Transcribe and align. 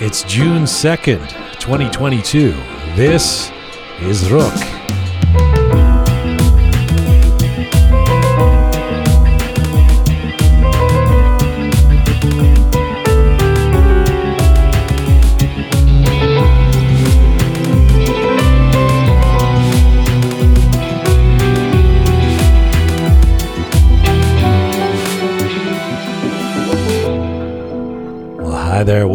It's 0.00 0.22
June 0.22 0.62
2nd, 0.62 1.28
2022. 1.58 2.52
This 2.94 3.50
is 4.00 4.30
Rook. 4.30 4.77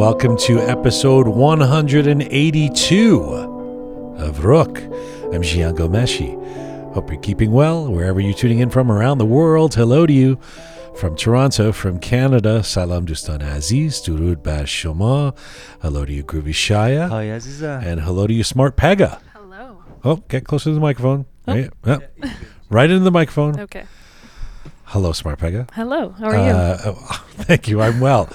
Welcome 0.04 0.36
to 0.40 0.60
episode 0.60 1.30
182 1.30 3.22
of 4.18 4.44
Rook. 4.44 4.80
I'm 4.80 5.42
Jian 5.42 5.78
Ghomeshi. 5.78 6.94
Hope 6.94 7.10
you're 7.10 7.22
keeping 7.22 7.54
well 7.54 7.90
wherever 7.90 8.20
you're 8.20 8.34
tuning 8.34 8.60
in 8.60 8.70
from 8.70 8.92
around 8.92 9.20
the 9.20 9.26
world. 9.26 9.76
Hello 9.76 10.06
to 10.06 10.12
you 10.12 10.38
from 10.94 11.16
Toronto, 11.16 11.72
from 11.72 12.00
Canada. 12.00 12.66
Salam 12.66 13.06
Dustan 13.06 13.42
Aziz, 13.42 14.02
Durud 14.02 14.44
Bash 14.44 14.84
Shoma. 14.84 15.38
Hello 15.82 16.04
to 16.04 16.12
you, 16.12 16.26
Groovy 16.26 16.50
Shaya. 16.50 17.08
Hi 17.08 17.28
Aziza. 17.28 17.82
And 17.82 18.02
hello 18.02 18.28
to 18.28 18.34
you, 18.34 18.44
Smart 18.44 18.76
Pega. 18.76 19.22
Hello. 19.32 19.86
Oh, 20.04 20.18
get 20.28 20.44
closer 20.44 20.66
to 20.66 20.74
the 20.74 20.82
microphone. 20.82 21.28
Right, 21.48 21.72
yeah. 21.86 22.00
right 22.70 22.92
into 22.92 23.06
the 23.06 23.12
microphone. 23.12 23.58
Okay. 23.58 23.86
Hello, 24.84 25.14
Smart 25.14 25.40
Pega. 25.40 25.72
Hello. 25.72 26.10
How 26.10 26.26
are 26.26 26.36
you? 26.36 26.52
Uh, 26.52 26.78
oh, 26.88 27.26
thank 27.36 27.70
you. 27.70 27.80
I'm 27.80 28.02
well. 28.02 28.28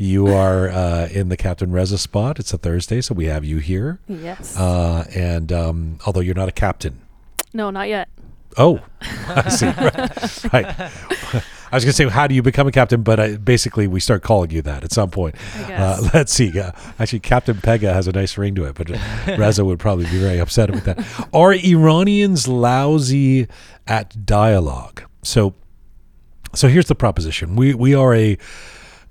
You 0.00 0.28
are 0.28 0.70
uh, 0.70 1.08
in 1.12 1.28
the 1.28 1.36
Captain 1.36 1.70
Reza 1.70 1.98
spot. 1.98 2.38
It's 2.38 2.54
a 2.54 2.58
Thursday, 2.58 3.02
so 3.02 3.14
we 3.14 3.26
have 3.26 3.44
you 3.44 3.58
here. 3.58 4.00
yes. 4.08 4.56
Uh, 4.56 5.06
and 5.14 5.52
um, 5.52 5.98
although 6.06 6.20
you're 6.20 6.34
not 6.34 6.48
a 6.48 6.52
captain, 6.52 7.02
no, 7.52 7.68
not 7.68 7.88
yet. 7.88 8.08
oh, 8.56 8.80
I 9.02 9.48
see. 9.50 9.66
right. 9.66 10.52
right. 10.52 11.44
I 11.72 11.76
was 11.76 11.84
going 11.84 11.92
to 11.92 11.92
say, 11.92 12.08
how 12.08 12.26
do 12.26 12.34
you 12.34 12.42
become 12.42 12.66
a 12.66 12.72
captain? 12.72 13.02
But 13.02 13.20
I, 13.20 13.36
basically, 13.36 13.86
we 13.86 14.00
start 14.00 14.22
calling 14.22 14.50
you 14.50 14.62
that 14.62 14.84
at 14.84 14.90
some 14.90 15.10
point. 15.10 15.34
Uh, 15.68 16.08
let's 16.14 16.32
see. 16.32 16.58
Uh, 16.58 16.72
actually, 16.98 17.20
Captain 17.20 17.56
Pega 17.56 17.92
has 17.92 18.08
a 18.08 18.12
nice 18.12 18.38
ring 18.38 18.54
to 18.54 18.64
it, 18.64 18.76
but 18.76 18.90
uh, 18.90 18.98
Reza 19.38 19.64
would 19.66 19.78
probably 19.78 20.06
be 20.06 20.18
very 20.18 20.38
upset 20.38 20.70
with 20.70 20.84
that. 20.84 20.98
Are 21.34 21.52
Iranians 21.52 22.48
lousy 22.48 23.48
at 23.86 24.24
dialogue? 24.24 25.02
So, 25.22 25.54
so 26.54 26.68
here's 26.68 26.86
the 26.86 26.94
proposition: 26.94 27.54
we 27.54 27.74
we 27.74 27.94
are 27.94 28.14
a 28.14 28.38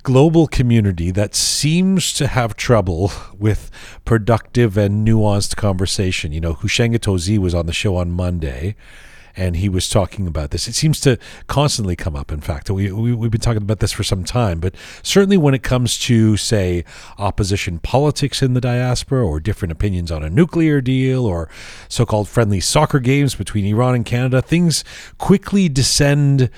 global 0.03 0.47
community 0.47 1.11
that 1.11 1.35
seems 1.35 2.13
to 2.13 2.27
have 2.27 2.55
trouble 2.55 3.11
with 3.37 3.69
productive 4.05 4.77
and 4.77 5.07
nuanced 5.07 5.55
conversation. 5.55 6.31
You 6.31 6.41
know, 6.41 6.53
Hushenga 6.53 6.99
Tozi 6.99 7.37
was 7.37 7.53
on 7.53 7.65
the 7.65 7.73
show 7.73 7.95
on 7.95 8.11
Monday. 8.11 8.75
And 9.35 9.55
he 9.55 9.69
was 9.69 9.87
talking 9.87 10.27
about 10.27 10.51
this. 10.51 10.67
It 10.67 10.73
seems 10.73 10.99
to 11.01 11.17
constantly 11.47 11.95
come 11.95 12.13
up. 12.13 12.29
In 12.29 12.41
fact, 12.41 12.69
we, 12.69 12.91
we 12.91 13.13
we've 13.13 13.31
been 13.31 13.39
talking 13.39 13.61
about 13.61 13.79
this 13.79 13.93
for 13.93 14.03
some 14.03 14.25
time. 14.25 14.59
But 14.59 14.75
certainly, 15.01 15.37
when 15.37 15.53
it 15.53 15.63
comes 15.63 15.97
to 15.99 16.35
say 16.35 16.83
opposition 17.17 17.79
politics 17.79 18.41
in 18.41 18.53
the 18.53 18.59
diaspora, 18.59 19.25
or 19.25 19.39
different 19.39 19.71
opinions 19.71 20.11
on 20.11 20.23
a 20.23 20.29
nuclear 20.29 20.81
deal, 20.81 21.25
or 21.25 21.47
so-called 21.87 22.27
friendly 22.27 22.59
soccer 22.59 22.99
games 22.99 23.35
between 23.35 23.65
Iran 23.65 23.95
and 23.95 24.05
Canada, 24.05 24.41
things 24.41 24.83
quickly 25.19 25.69
descend 25.69 26.49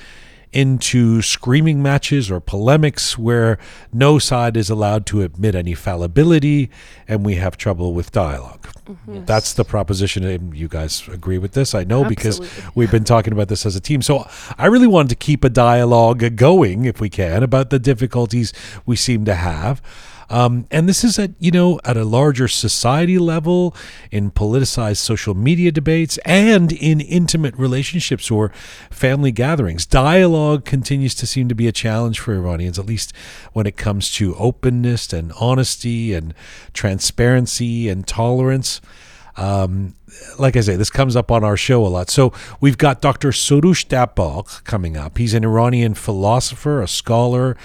into 0.54 1.22
screaming 1.22 1.82
matches 1.82 2.30
or 2.30 2.40
polemics 2.40 3.18
where 3.18 3.58
no 3.94 4.20
side 4.20 4.58
is 4.58 4.70
allowed 4.70 5.06
to 5.06 5.22
admit 5.22 5.56
any 5.56 5.74
fallibility 5.74 6.70
and 7.08 7.26
we 7.26 7.36
have 7.36 7.56
trouble 7.56 7.94
with 7.94 8.12
dialog 8.12 8.62
mm-hmm. 8.86 9.24
That's 9.26 9.54
the 9.54 9.64
proposition. 9.64 10.26
And 10.26 10.56
you 10.56 10.68
guys 10.68 11.08
agree 11.08 11.38
with 11.38 11.54
this? 11.54 11.74
I 11.74 11.84
know 11.84 12.04
because 12.04 12.42
we've 12.76 12.92
been 12.92 13.04
talking 13.04 13.32
about 13.32 13.48
this 13.48 13.66
as 13.66 13.76
a 13.76 13.80
team. 13.80 14.02
So 14.02 14.28
I 14.58 14.66
really 14.66 14.88
wanted 14.88 15.10
to 15.10 15.16
keep 15.16 15.44
a 15.44 15.50
dialogue 15.50 16.36
going, 16.36 16.86
if 16.86 17.00
we 17.00 17.10
can, 17.10 17.44
about 17.44 17.70
the 17.70 17.80
difficulties 17.80 18.52
we 18.86 18.96
seem 18.96 19.26
to 19.26 19.36
have. 19.36 19.82
Um, 20.32 20.66
and 20.72 20.88
this 20.88 21.04
is 21.04 21.20
at 21.20 21.32
you 21.40 21.52
know 21.52 21.80
at 21.84 21.98
a 21.98 22.06
larger 22.06 22.48
society 22.48 23.20
level, 23.20 23.76
in 24.12 24.32
politicized 24.32 24.98
social 24.98 25.34
media 25.34 25.72
debates, 25.72 26.18
and 26.20 26.72
in 26.72 27.02
intimate 27.02 27.54
relationships 27.58 28.32
or 28.32 28.50
family 28.90 29.34
gatherings. 29.34 29.86
Dialogue 29.86 30.64
continues 30.64 31.14
to 31.16 31.28
seem 31.28 31.50
to 31.50 31.56
be 31.56 31.68
a 31.68 31.74
challenge 31.74 32.20
for 32.20 32.34
Iranians, 32.34 32.80
at 32.80 32.86
least 32.86 33.14
when 33.52 33.68
it 33.68 33.76
comes 33.76 34.10
to 34.14 34.34
openness 34.36 35.12
and 35.12 35.34
honesty 35.40 36.14
and 36.14 36.34
transparency 36.74 37.90
and 37.90 38.08
tolerance. 38.08 38.80
Um, 39.38 39.96
like 40.38 40.56
I 40.56 40.62
say, 40.62 40.76
this 40.76 40.90
comes 40.90 41.16
up 41.16 41.32
on 41.32 41.44
our 41.44 41.58
show 41.58 41.86
a 41.86 41.88
lot. 41.88 42.10
So 42.10 42.34
we've 42.60 42.78
got 42.78 43.02
Dr. 43.02 43.30
Soroush 43.30 43.88
Dabbagh 43.88 44.64
coming 44.64 44.98
up. 44.98 45.18
He's 45.18 45.34
an 45.34 45.44
Iranian 45.44 45.94
philosopher, 45.94 46.82
a 46.82 46.88
scholar, 46.88 47.58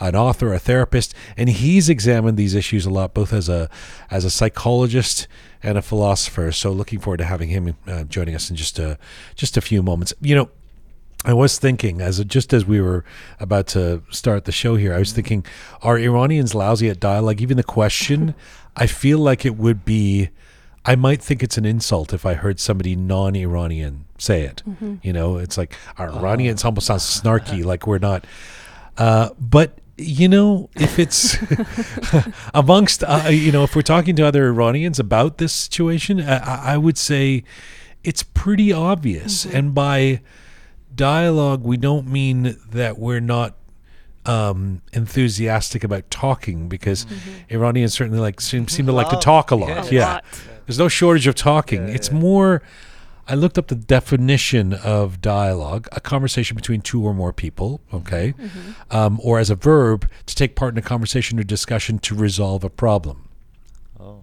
an 0.00 0.16
author, 0.16 0.52
a 0.52 0.58
therapist, 0.58 1.14
and 1.36 1.48
he's 1.48 1.88
examined 1.88 2.36
these 2.36 2.54
issues 2.54 2.86
a 2.86 2.90
lot, 2.90 3.14
both 3.14 3.32
as 3.32 3.48
a 3.48 3.68
as 4.10 4.24
a 4.24 4.30
psychologist 4.30 5.26
and 5.62 5.78
a 5.78 5.82
philosopher. 5.82 6.52
So 6.52 6.72
looking 6.72 6.98
forward 6.98 7.18
to 7.18 7.24
having 7.24 7.48
him 7.48 7.76
uh, 7.86 8.04
joining 8.04 8.34
us 8.34 8.50
in 8.50 8.56
just 8.56 8.78
a 8.78 8.98
just 9.34 9.56
a 9.56 9.60
few 9.60 9.82
moments. 9.82 10.12
You 10.20 10.34
know, 10.34 10.50
I 11.24 11.32
was 11.32 11.58
thinking 11.58 12.00
as 12.00 12.22
just 12.24 12.52
as 12.52 12.66
we 12.66 12.80
were 12.80 13.04
about 13.40 13.66
to 13.68 14.02
start 14.10 14.44
the 14.44 14.52
show 14.52 14.76
here, 14.76 14.92
I 14.92 14.98
was 14.98 15.12
thinking, 15.12 15.44
are 15.82 15.98
Iranians 15.98 16.54
lousy 16.54 16.90
at 16.90 17.00
dialogue? 17.00 17.40
Even 17.40 17.56
the 17.56 17.64
question, 17.64 18.34
I 18.76 18.86
feel 18.86 19.18
like 19.18 19.44
it 19.44 19.56
would 19.56 19.84
be. 19.84 20.30
I 20.86 20.96
might 20.96 21.22
think 21.22 21.42
it's 21.42 21.56
an 21.56 21.64
insult 21.64 22.12
if 22.12 22.26
I 22.26 22.34
heard 22.34 22.60
somebody 22.60 22.94
non-Iranian 22.94 24.04
say 24.18 24.42
it. 24.42 24.62
You 25.02 25.14
know, 25.14 25.38
it's 25.38 25.56
like 25.56 25.74
our 25.96 26.10
Iranians 26.10 26.62
almost 26.62 26.88
sounds 26.88 27.04
snarky, 27.04 27.64
like 27.70 27.86
we're 27.86 27.96
not. 27.98 28.26
Uh, 28.98 29.30
but 29.40 29.78
you 29.96 30.28
know, 30.28 30.70
if 30.76 30.98
it's 30.98 31.36
amongst, 32.54 33.02
uh, 33.04 33.28
you 33.30 33.52
know, 33.52 33.62
if 33.64 33.76
we're 33.76 33.82
talking 33.82 34.16
to 34.16 34.26
other 34.26 34.48
Iranians 34.48 34.98
about 34.98 35.38
this 35.38 35.52
situation, 35.52 36.20
I, 36.20 36.36
I- 36.38 36.74
I 36.74 36.76
would 36.78 36.98
say 36.98 37.44
it's 38.02 38.22
pretty 38.22 38.72
obvious. 38.72 39.44
And 39.44 39.74
by 39.74 40.20
dialogue, 40.94 41.62
we 41.64 41.76
don't 41.76 42.06
mean 42.08 42.56
that 42.70 42.98
we're 42.98 43.20
not 43.20 43.56
um, 44.26 44.82
enthusiastic 44.92 45.84
about 45.84 46.10
talking 46.10 46.68
because 46.68 47.06
Iranians 47.50 47.92
certainly 47.94 48.18
like 48.20 48.40
seem, 48.40 48.68
seem 48.68 48.86
to 48.86 48.92
like 48.92 49.10
to 49.10 49.16
talk 49.16 49.50
a 49.50 49.56
lot. 49.56 49.68
Yeah. 49.68 49.82
A 49.84 49.90
Yeah, 49.92 50.12
lot. 50.14 50.24
there's 50.66 50.78
no 50.78 50.88
shortage 50.88 51.26
of 51.26 51.34
talking. 51.34 51.88
It's 51.88 52.10
more. 52.10 52.62
I 53.26 53.34
looked 53.34 53.56
up 53.58 53.68
the 53.68 53.74
definition 53.74 54.72
of 54.74 55.20
dialogue: 55.20 55.88
a 55.92 56.00
conversation 56.00 56.54
between 56.56 56.80
two 56.82 57.02
or 57.04 57.14
more 57.14 57.32
people. 57.32 57.80
Okay, 57.92 58.34
um, 58.90 59.18
or 59.22 59.38
as 59.38 59.50
a 59.50 59.54
verb 59.54 60.08
to 60.26 60.34
take 60.34 60.56
part 60.56 60.74
in 60.74 60.78
a 60.78 60.82
conversation 60.82 61.38
or 61.40 61.42
discussion 61.44 61.98
to 62.00 62.14
resolve 62.14 62.64
a 62.64 62.70
problem. 62.70 63.28
Oh. 63.98 64.22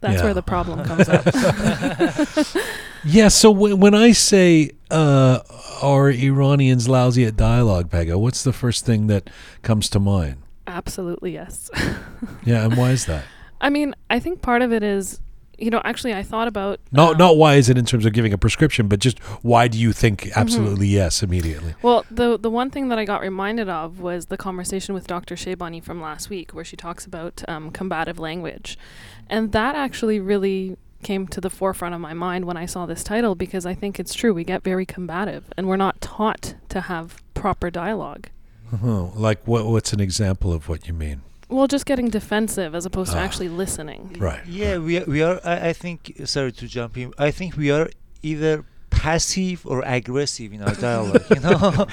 That's 0.00 0.16
Yeah. 0.18 0.24
where 0.24 0.34
the 0.34 0.42
problem 0.42 0.84
comes 0.84 1.08
up. 1.08 1.24
Yeah. 3.04 3.28
So 3.28 3.52
w- 3.54 3.76
when 3.76 3.94
I 3.94 4.10
say 4.12 4.72
uh, 4.90 5.38
are 5.80 6.10
Iranians 6.10 6.88
lousy 6.88 7.24
at 7.24 7.36
dialogue, 7.36 7.88
Pega, 7.88 8.18
what's 8.18 8.42
the 8.42 8.52
first 8.52 8.84
thing 8.84 9.06
that 9.06 9.30
comes 9.62 9.88
to 9.90 10.00
mind? 10.00 10.38
Absolutely, 10.66 11.32
yes. 11.32 11.70
Yeah, 12.44 12.64
and 12.64 12.76
why 12.76 12.90
is 12.90 13.06
that? 13.06 13.24
I 13.60 13.70
mean, 13.70 13.94
I 14.10 14.18
think 14.18 14.42
part 14.42 14.62
of 14.62 14.72
it 14.72 14.82
is, 14.82 15.20
you 15.58 15.70
know, 15.70 15.80
actually, 15.84 16.14
I 16.14 16.22
thought 16.22 16.48
about. 16.48 16.80
Not 16.92 17.12
um, 17.12 17.18
not 17.18 17.36
why 17.36 17.54
is 17.54 17.68
it 17.68 17.78
in 17.78 17.84
terms 17.84 18.04
of 18.04 18.12
giving 18.12 18.32
a 18.32 18.38
prescription, 18.38 18.88
but 18.88 19.00
just 19.00 19.18
why 19.42 19.68
do 19.68 19.78
you 19.78 19.92
think 19.92 20.30
absolutely 20.36 20.88
yes 20.88 21.22
immediately? 21.22 21.74
Well, 21.82 22.04
the 22.10 22.38
the 22.38 22.50
one 22.50 22.70
thing 22.70 22.88
that 22.88 22.98
I 22.98 23.04
got 23.04 23.20
reminded 23.20 23.68
of 23.68 24.00
was 24.00 24.26
the 24.26 24.36
conversation 24.36 24.94
with 24.94 25.06
Dr. 25.06 25.34
Shaybani 25.34 25.82
from 25.82 26.00
last 26.00 26.28
week, 26.30 26.52
where 26.52 26.64
she 26.64 26.76
talks 26.76 27.06
about 27.06 27.42
um, 27.48 27.70
combative 27.70 28.18
language, 28.18 28.78
and 29.28 29.52
that 29.52 29.74
actually 29.74 30.20
really 30.20 30.76
came 31.02 31.26
to 31.28 31.40
the 31.40 31.50
forefront 31.50 31.94
of 31.94 32.00
my 32.00 32.14
mind 32.14 32.44
when 32.46 32.56
I 32.56 32.66
saw 32.66 32.86
this 32.86 33.04
title 33.04 33.34
because 33.34 33.64
I 33.64 33.74
think 33.74 34.00
it's 34.00 34.14
true. 34.14 34.34
We 34.34 34.44
get 34.44 34.62
very 34.62 34.84
combative, 34.84 35.44
and 35.56 35.68
we're 35.68 35.76
not 35.76 36.00
taught 36.00 36.54
to 36.70 36.82
have 36.82 37.22
proper 37.34 37.70
dialogue. 37.70 38.28
Oh, 38.82 39.12
like 39.14 39.46
what? 39.46 39.66
What's 39.66 39.92
an 39.92 40.00
example 40.00 40.52
of 40.52 40.68
what 40.68 40.86
you 40.86 40.94
mean? 40.94 41.22
Well, 41.48 41.66
just 41.68 41.86
getting 41.86 42.08
defensive 42.10 42.74
as 42.74 42.84
opposed 42.86 43.12
to 43.12 43.18
Ah. 43.18 43.22
actually 43.22 43.48
listening. 43.48 44.16
Right. 44.18 44.44
Yeah, 44.46 44.78
we 44.78 44.98
are, 44.98 45.04
we 45.04 45.22
are. 45.22 45.40
I, 45.44 45.68
I 45.68 45.72
think. 45.72 46.20
Sorry 46.24 46.50
to 46.52 46.66
jump 46.66 46.96
in. 46.96 47.12
I 47.18 47.30
think 47.30 47.56
we 47.56 47.70
are 47.70 47.88
either 48.22 48.64
passive 48.90 49.64
or 49.66 49.82
aggressive 49.86 50.52
in 50.52 50.62
our 50.62 50.74
dialogue. 50.88 51.22
You 51.30 51.40
know. 51.40 51.60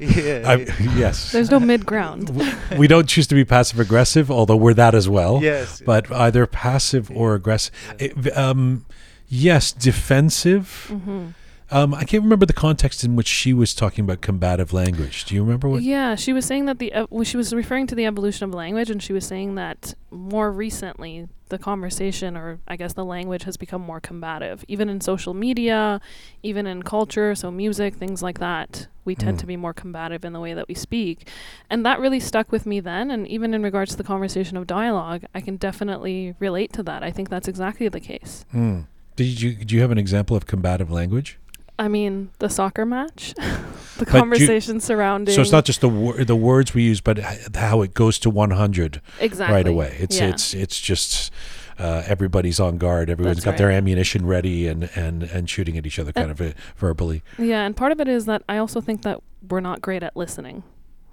yeah. 0.00 0.42
I, 0.50 0.66
yes. 0.96 1.30
There's 1.32 1.50
no 1.50 1.60
mid 1.60 1.86
ground. 1.86 2.30
We 2.76 2.88
don't 2.88 3.08
choose 3.08 3.26
to 3.28 3.34
be 3.34 3.44
passive 3.44 3.78
aggressive, 3.78 4.30
although 4.30 4.56
we're 4.56 4.74
that 4.74 4.94
as 4.94 5.08
well. 5.08 5.40
yes. 5.42 5.80
But 5.84 6.10
either 6.10 6.46
passive 6.46 7.10
or 7.10 7.34
aggressive. 7.34 7.72
Yeah. 8.00 8.06
It- 8.06 8.36
um, 8.36 8.84
yes, 9.28 9.72
defensive. 9.72 10.86
hmm 10.88 11.28
Um, 11.72 11.94
I 11.94 12.04
can't 12.04 12.22
remember 12.24 12.46
the 12.46 12.52
context 12.52 13.04
in 13.04 13.14
which 13.14 13.28
she 13.28 13.52
was 13.54 13.74
talking 13.74 14.04
about 14.04 14.20
combative 14.20 14.72
language. 14.72 15.24
Do 15.24 15.34
you 15.36 15.42
remember 15.44 15.68
what? 15.68 15.82
Yeah, 15.82 16.16
she 16.16 16.32
was 16.32 16.44
saying 16.44 16.64
that 16.66 16.78
the 16.80 16.92
ev- 16.92 17.06
well, 17.10 17.22
she 17.24 17.36
was 17.36 17.52
referring 17.54 17.86
to 17.88 17.94
the 17.94 18.06
evolution 18.06 18.44
of 18.44 18.52
language, 18.54 18.90
and 18.90 19.00
she 19.02 19.12
was 19.12 19.24
saying 19.24 19.54
that 19.54 19.94
more 20.10 20.50
recently 20.50 21.28
the 21.48 21.58
conversation, 21.58 22.36
or 22.36 22.58
I 22.66 22.76
guess 22.76 22.92
the 22.94 23.04
language, 23.04 23.44
has 23.44 23.56
become 23.56 23.82
more 23.82 24.00
combative, 24.00 24.64
even 24.68 24.88
in 24.88 25.00
social 25.00 25.32
media, 25.34 26.00
even 26.42 26.66
in 26.66 26.82
culture, 26.82 27.34
so 27.34 27.50
music, 27.50 27.94
things 27.94 28.22
like 28.22 28.38
that. 28.40 28.86
We 29.04 29.14
tend 29.14 29.36
Mm. 29.38 29.40
to 29.40 29.46
be 29.46 29.56
more 29.56 29.72
combative 29.72 30.24
in 30.24 30.32
the 30.32 30.40
way 30.40 30.54
that 30.54 30.68
we 30.68 30.74
speak, 30.74 31.28
and 31.68 31.84
that 31.86 31.98
really 32.00 32.20
stuck 32.20 32.50
with 32.52 32.66
me 32.66 32.80
then. 32.80 33.10
And 33.10 33.26
even 33.28 33.54
in 33.54 33.62
regards 33.62 33.92
to 33.92 33.96
the 33.96 34.04
conversation 34.04 34.56
of 34.56 34.66
dialogue, 34.66 35.24
I 35.34 35.40
can 35.40 35.56
definitely 35.56 36.34
relate 36.38 36.72
to 36.74 36.82
that. 36.84 37.02
I 37.02 37.10
think 37.10 37.28
that's 37.30 37.48
exactly 37.48 37.88
the 37.88 38.00
case. 38.00 38.44
Hmm. 38.52 38.80
Did 39.16 39.40
you 39.40 39.54
do 39.54 39.74
you 39.74 39.80
have 39.82 39.90
an 39.90 39.98
example 39.98 40.36
of 40.36 40.46
combative 40.46 40.90
language? 40.90 41.38
I 41.80 41.88
mean, 41.88 42.30
the 42.38 42.48
soccer 42.50 42.84
match, 42.84 43.32
the 43.38 44.04
But 44.04 44.06
you- 44.08 44.20
conversation 44.20 44.80
surrounding. 44.80 45.34
So 45.34 45.40
it's 45.40 45.50
not 45.52 45.64
just 45.64 45.80
the 45.80 45.88
wor- 45.88 46.22
the 46.24 46.36
words 46.36 46.74
we 46.74 46.82
use, 46.82 47.00
but 47.00 47.18
how 47.56 47.80
it 47.82 47.94
goes 47.94 48.18
to 48.20 48.30
100 48.30 49.00
exactly 49.18 49.54
right 49.56 49.66
away. 49.66 49.96
It's 49.98 50.18
yeah. 50.20 50.28
it's 50.28 50.52
it's 50.54 50.78
just 50.80 51.30
uh, 51.78 52.02
everybody's 52.06 52.60
on 52.60 52.76
guard. 52.76 53.08
Everyone's 53.08 53.38
That's 53.38 53.44
got 53.46 53.56
their 53.56 53.70
ammunition 53.70 54.26
ready 54.26 54.68
and, 54.68 54.90
and, 54.94 55.22
and 55.22 55.48
shooting 55.48 55.78
at 55.78 55.86
each 55.86 55.98
other, 55.98 56.12
kind 56.12 56.30
of 56.30 56.38
uh, 56.38 56.50
verbally. 56.76 57.22
Yeah, 57.38 57.64
and 57.64 57.74
part 57.74 57.90
of 57.92 58.00
it 58.00 58.08
is 58.08 58.26
that 58.26 58.42
I 58.50 58.58
also 58.58 58.82
think 58.82 59.00
that 59.02 59.20
we're 59.48 59.60
not 59.60 59.80
great 59.80 60.02
at 60.02 60.14
listening. 60.14 60.62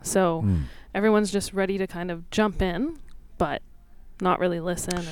So 0.02 0.42
Hmm. 0.42 0.62
everyone's 0.94 1.31
just 1.31 1.54
ready 1.54 1.78
to 1.78 1.88
kind 1.88 2.12
of 2.12 2.30
jump 2.31 2.62
in, 2.62 2.98
but 3.38 3.62
not 4.19 4.40
really 4.42 4.60
listen. 4.60 4.98
And 4.98 5.08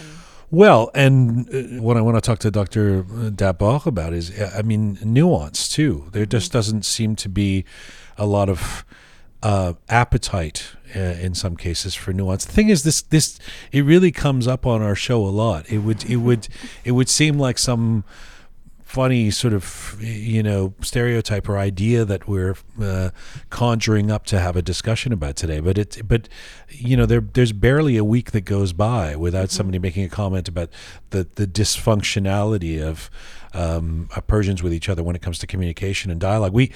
Well, 0.56 0.90
and 0.96 1.54
uh, 1.54 1.82
what 1.82 1.98
I 1.98 2.02
want 2.02 2.16
to 2.16 2.22
talk 2.22 2.40
to 2.40 2.50
Dr. 2.50 3.04
Dabbagh 3.04 3.86
about 3.86 4.14
is, 4.14 4.32
uh, 4.32 4.56
I 4.58 4.62
mean, 4.62 4.98
nuance 5.04 5.68
too. 5.68 6.08
There 6.14 6.26
just 6.26 6.54
doesn't 6.54 6.86
seem 6.86 7.18
to 7.18 7.28
be 7.28 7.66
a 8.18 8.26
lot 8.26 8.48
of 8.48 8.86
uh, 9.44 9.74
appetite 9.90 10.72
uh, 10.96 11.00
in 11.00 11.36
some 11.36 11.58
cases 11.58 11.94
for 11.94 12.14
nuance. 12.14 12.46
The 12.46 12.54
thing 12.54 12.70
is, 12.70 12.84
this 12.84 13.02
this 13.02 13.38
it 13.74 13.82
really 13.84 14.14
comes 14.14 14.48
up 14.48 14.66
on 14.66 14.82
our 14.82 14.96
show 14.96 15.26
a 15.26 15.28
lot. 15.28 15.70
It 15.70 15.80
would 15.80 16.06
it 16.06 16.18
would 16.18 16.48
it 16.86 16.92
would 16.92 17.10
seem 17.10 17.38
like 17.38 17.58
some 17.58 18.06
funny 18.96 19.30
sort 19.30 19.54
of 19.54 19.98
you 20.00 20.42
know 20.42 20.74
stereotype 20.80 21.50
or 21.50 21.58
idea 21.58 22.06
that 22.06 22.30
we're 22.30 22.56
uh, 22.82 23.10
conjuring 23.50 24.10
up 24.10 24.26
to 24.26 24.40
have 24.40 24.56
a 24.56 24.62
discussion 24.62 25.12
about 25.12 25.36
today 25.36 25.60
but 25.60 25.78
it 25.78 26.00
but 26.08 26.30
you 26.70 26.96
know 26.96 27.06
there 27.06 27.20
there's 27.20 27.52
barely 27.52 27.98
a 27.98 28.06
week 28.06 28.32
that 28.32 28.46
goes 28.46 28.72
by 28.72 29.14
without 29.14 29.50
somebody 29.50 29.78
making 29.80 30.06
a 30.06 30.08
comment 30.08 30.48
about 30.48 30.70
the 31.10 31.28
the 31.36 31.46
dysfunctionality 31.46 32.82
of 32.82 33.10
um, 33.56 34.10
uh, 34.16 34.22
Persians 34.22 34.62
with 34.62 34.74
each 34.74 34.90
other 34.90 35.02
when 35.02 35.16
it 35.16 35.22
comes 35.22 35.40
to 35.40 35.48
communication 35.48 36.12
and 36.12 36.20
dialogue. 36.20 36.54
We 36.54 36.72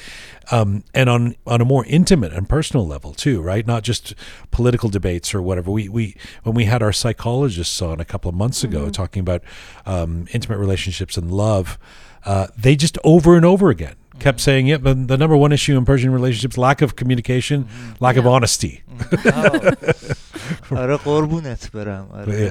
um, 0.51 0.83
and 0.93 1.09
on 1.09 1.35
on 1.45 1.61
a 1.61 1.65
more 1.65 1.85
intimate 1.85 2.31
and 2.33 2.47
personal 2.47 2.87
level 2.87 3.13
too, 3.13 3.41
right? 3.41 3.67
Not 3.67 3.83
just 3.83 4.15
political 4.51 4.89
debates 4.89 5.35
or 5.35 5.41
whatever. 5.41 5.71
We 5.71 5.89
we 5.89 6.15
when 6.43 6.55
we 6.55 6.65
had 6.65 6.81
our 6.81 6.93
psychologists 6.93 7.81
on 7.81 7.99
a 7.99 8.05
couple 8.05 8.29
of 8.29 8.35
months 8.35 8.63
ago 8.63 8.89
talking 8.89 9.19
about 9.21 9.43
um, 9.85 10.27
intimate 10.31 10.57
relationships 10.57 11.17
and 11.17 11.31
love, 11.31 11.77
uh, 12.25 12.47
they 12.57 12.75
just 12.75 12.97
over 13.03 13.35
and 13.35 13.45
over 13.45 13.69
again 13.69 13.95
mm-hmm. 14.09 14.19
kept 14.19 14.39
mm. 14.39 14.41
saying, 14.41 14.67
it. 14.67 14.81
yeah, 14.83 14.93
the 14.93 15.17
number 15.17 15.37
one 15.37 15.51
issue 15.51 15.77
in 15.77 15.85
Persian 15.85 16.11
relationships 16.11 16.57
lack 16.57 16.81
of 16.81 16.95
communication, 16.95 17.65
mm-hmm. 17.65 18.03
lack 18.03 18.15
yeah. 18.15 18.21
of 18.21 18.27
honesty." 18.27 18.83
Mm. 18.89 20.15
Oh. 20.71 20.79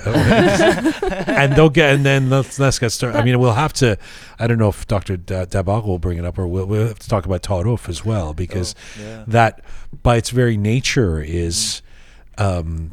and 1.27 1.55
they'll 1.55 1.69
get, 1.69 1.95
and 1.95 2.05
then 2.05 2.31
let's, 2.31 2.59
let's 2.59 2.79
get 2.79 2.91
started. 2.91 3.19
I 3.19 3.25
mean, 3.25 3.39
we'll 3.39 3.53
have 3.53 3.73
to. 3.75 3.99
I 4.39 4.47
don't 4.47 4.59
know 4.59 4.69
if 4.69 4.87
Dr. 4.87 5.17
D- 5.17 5.35
Dabbagh 5.35 5.85
will 5.87 5.99
bring 5.99 6.19
it 6.19 6.25
up, 6.25 6.39
or 6.39 6.47
we'll, 6.47 6.67
we'll 6.67 6.89
have 6.89 6.99
to 6.99 7.09
talk 7.09 7.27
about 7.27 7.43
Taarof 7.43 7.89
as 7.89 8.05
well, 8.05 8.35
because 8.35 8.75
oh, 8.99 9.03
yeah. 9.03 9.25
that, 9.27 9.63
by 10.03 10.17
its 10.17 10.31
very 10.31 10.57
nature, 10.57 11.21
is. 11.21 11.83
Um, 12.37 12.93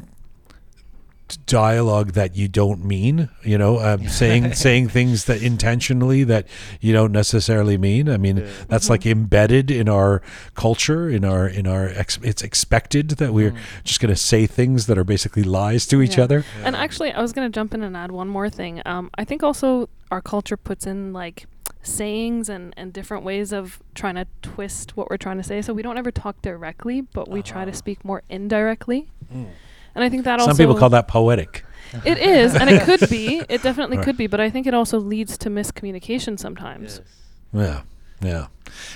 dialogue 1.46 2.12
that 2.12 2.36
you 2.36 2.48
don't 2.48 2.84
mean. 2.84 3.28
You 3.42 3.58
know, 3.58 3.78
um, 3.80 4.08
saying 4.08 4.54
saying 4.66 4.88
things 4.88 5.24
that 5.24 5.42
intentionally 5.42 6.24
that 6.24 6.46
you 6.80 6.92
don't 6.92 7.12
necessarily 7.12 7.76
mean. 7.78 8.08
I 8.08 8.16
mean, 8.16 8.38
Yeah. 8.38 8.46
that's 8.68 8.88
like 8.90 9.04
embedded 9.06 9.70
in 9.70 9.88
our 9.88 10.22
culture, 10.54 11.08
in 11.08 11.24
our 11.24 11.46
in 11.48 11.66
our. 11.66 11.88
Ex- 11.88 12.18
it's 12.22 12.42
expected 12.42 13.10
that 13.18 13.32
we're 13.32 13.54
just 13.84 14.00
going 14.00 14.12
to 14.14 14.20
say 14.20 14.46
things 14.46 14.86
that 14.86 14.96
are 14.98 15.04
basically 15.04 15.42
lies 15.42 15.86
to 15.88 16.00
each 16.02 16.16
Yeah. 16.16 16.24
other. 16.24 16.44
and 16.64 16.76
actually, 16.76 17.12
I 17.12 17.20
was 17.22 17.32
going 17.32 17.50
to 17.50 17.54
jump 17.54 17.74
in 17.74 17.82
and 17.82 17.96
add 17.96 18.10
one 18.12 18.28
more 18.28 18.48
thing. 18.50 18.82
Um, 18.86 19.10
I 19.16 19.24
think 19.24 19.42
also 19.42 19.88
our 20.10 20.20
culture 20.20 20.56
puts 20.56 20.86
in 20.86 21.12
like 21.12 21.46
sayings 21.82 22.48
and, 22.48 22.74
and 22.76 22.92
different 22.92 23.24
ways 23.24 23.52
of 23.52 23.80
trying 23.94 24.14
to 24.16 24.26
twist 24.42 24.96
what 24.96 25.08
we're 25.10 25.16
trying 25.16 25.36
to 25.36 25.42
say. 25.44 25.62
So 25.62 25.72
we 25.72 25.82
don't 25.82 25.96
ever 25.98 26.10
talk 26.10 26.40
directly, 26.42 27.00
but 27.00 27.28
we 27.28 27.42
try 27.42 27.64
to 27.64 27.70
Uh-huh. 27.70 27.76
speak 27.78 28.04
more 28.04 28.22
indirectly. 28.28 29.08
And 29.96 30.04
I 30.04 30.08
think 30.08 30.24
that 30.24 30.38
also 30.38 30.50
Some 30.52 30.58
people 30.58 30.76
call 30.76 30.90
that 30.90 31.08
poetic. 31.08 31.64
it 32.04 32.18
is, 32.18 32.54
and 32.54 32.70
it 32.70 32.82
could 32.82 33.08
be. 33.10 33.42
It 33.48 33.62
definitely 33.62 33.96
Right. 33.96 34.04
could 34.04 34.16
be, 34.16 34.26
but 34.28 34.40
I 34.40 34.50
think 34.50 34.66
it 34.66 34.74
also 34.74 34.98
leads 35.00 35.36
to 35.38 35.50
miscommunication 35.50 36.38
sometimes. 36.38 37.00
Yes. 37.52 37.82
Yeah, 38.20 38.28
yeah, 38.28 38.46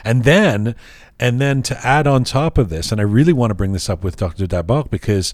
and 0.04 0.24
then 0.24 0.74
and 1.18 1.40
then 1.40 1.62
to 1.62 1.86
add 1.86 2.06
on 2.06 2.24
top 2.24 2.58
of 2.58 2.68
this, 2.68 2.92
and 2.92 3.00
I 3.00 3.04
really 3.04 3.32
want 3.32 3.50
to 3.50 3.54
bring 3.54 3.72
this 3.72 3.88
up 3.88 4.04
with 4.04 4.16
Dr. 4.16 4.46
Dabbagh 4.46 4.90
because 4.90 5.32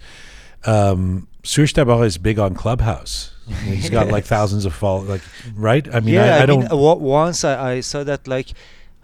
um, 0.65 1.27
Soroush 1.43 1.73
Dabbagh 1.75 2.05
is 2.07 2.19
big 2.19 2.39
on 2.39 2.55
Clubhouse. 2.55 3.33
He's 3.65 3.91
got 3.91 4.09
like 4.09 4.25
thousands 4.25 4.65
of 4.65 4.75
followers, 4.75 5.09
like 5.09 5.23
right. 5.57 5.87
I 5.95 6.01
mean, 6.01 6.15
yeah, 6.15 6.37
I, 6.37 6.39
I, 6.39 6.43
I, 6.43 6.47
don't. 6.47 6.61
mean, 6.61 6.73
uh, 6.73 6.77
once 6.77 7.43
I, 7.45 7.73
I 7.75 7.81
saw 7.81 8.05
that 8.05 8.29
like 8.29 8.49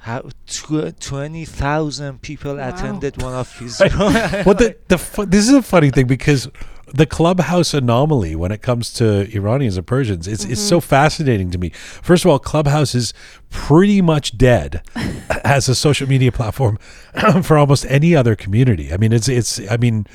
how 0.02 0.22
tw- 0.46 0.98
twenty 1.00 1.44
thousand 1.44 2.22
people 2.22 2.56
Wow. 2.56 2.68
attended 2.70 3.22
one 3.22 3.34
of 3.34 3.56
his. 3.58 3.78
well, 3.98 4.54
the, 4.54 4.76
the 4.88 4.98
fu- 4.98 5.26
this 5.26 5.48
is 5.48 5.54
a 5.54 5.62
funny 5.62 5.90
thing 5.90 6.06
because 6.06 6.48
the 6.94 7.06
clubhouse 7.06 7.72
anomaly 7.72 8.34
when 8.34 8.50
it 8.52 8.60
comes 8.60 8.92
to 8.92 9.32
Iranians 9.34 9.76
and 9.76 9.86
Persians 9.86 10.26
it's 10.28 10.44
it's 10.44 10.60
so 10.60 10.80
fascinating 10.80 11.50
to 11.52 11.58
me. 11.58 11.70
First 11.70 12.24
of 12.24 12.30
all, 12.32 12.38
Clubhouse 12.40 12.94
is 12.96 13.14
pretty 13.50 14.02
much 14.02 14.36
dead 14.36 14.82
as 15.44 15.68
a 15.68 15.74
social 15.74 16.08
media 16.08 16.32
platform 16.32 16.78
for 17.42 17.56
almost 17.56 17.86
any 17.88 18.14
other 18.16 18.34
community. 18.34 18.92
I 18.92 18.96
mean, 18.96 19.12
it's 19.12 19.28
it's 19.28 19.60
I 19.70 19.76
mean, 19.76 20.06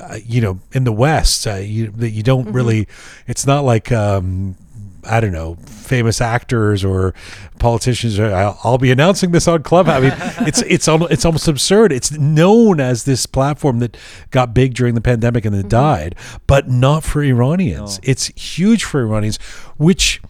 uh, 0.00 0.18
you 0.24 0.42
know, 0.42 0.60
in 0.72 0.84
the 0.84 0.92
West, 0.92 1.46
uh, 1.46 1.54
you 1.54 1.92
you 1.98 2.22
don't 2.22 2.52
really. 2.52 2.86
It's 3.26 3.46
not 3.46 3.64
like. 3.64 3.90
Um, 3.90 4.56
I 5.04 5.20
don't 5.20 5.32
know, 5.32 5.56
famous 5.66 6.20
actors 6.20 6.84
or 6.84 7.14
politicians. 7.58 8.18
Or 8.18 8.32
I'll, 8.32 8.58
I'll 8.64 8.78
be 8.78 8.90
announcing 8.90 9.30
this 9.30 9.48
on 9.48 9.62
Clubhouse. 9.62 9.96
I 9.96 10.00
mean, 10.00 10.12
it's 10.48 10.62
it's 10.62 10.88
almost 10.88 11.12
it's 11.12 11.24
almost 11.24 11.48
absurd. 11.48 11.92
It's 11.92 12.12
known 12.12 12.80
as 12.80 13.04
this 13.04 13.26
platform 13.26 13.78
that 13.80 13.96
got 14.30 14.54
big 14.54 14.74
during 14.74 14.94
the 14.94 15.00
pandemic 15.00 15.44
and 15.44 15.54
then 15.54 15.62
mm-hmm. 15.62 15.68
died, 15.68 16.14
but 16.46 16.68
not 16.68 17.04
for 17.04 17.22
Iranians. 17.22 17.98
No. 17.98 18.10
It's 18.10 18.26
huge 18.28 18.84
for 18.84 19.00
Iranians, 19.00 19.38
which, 19.76 20.20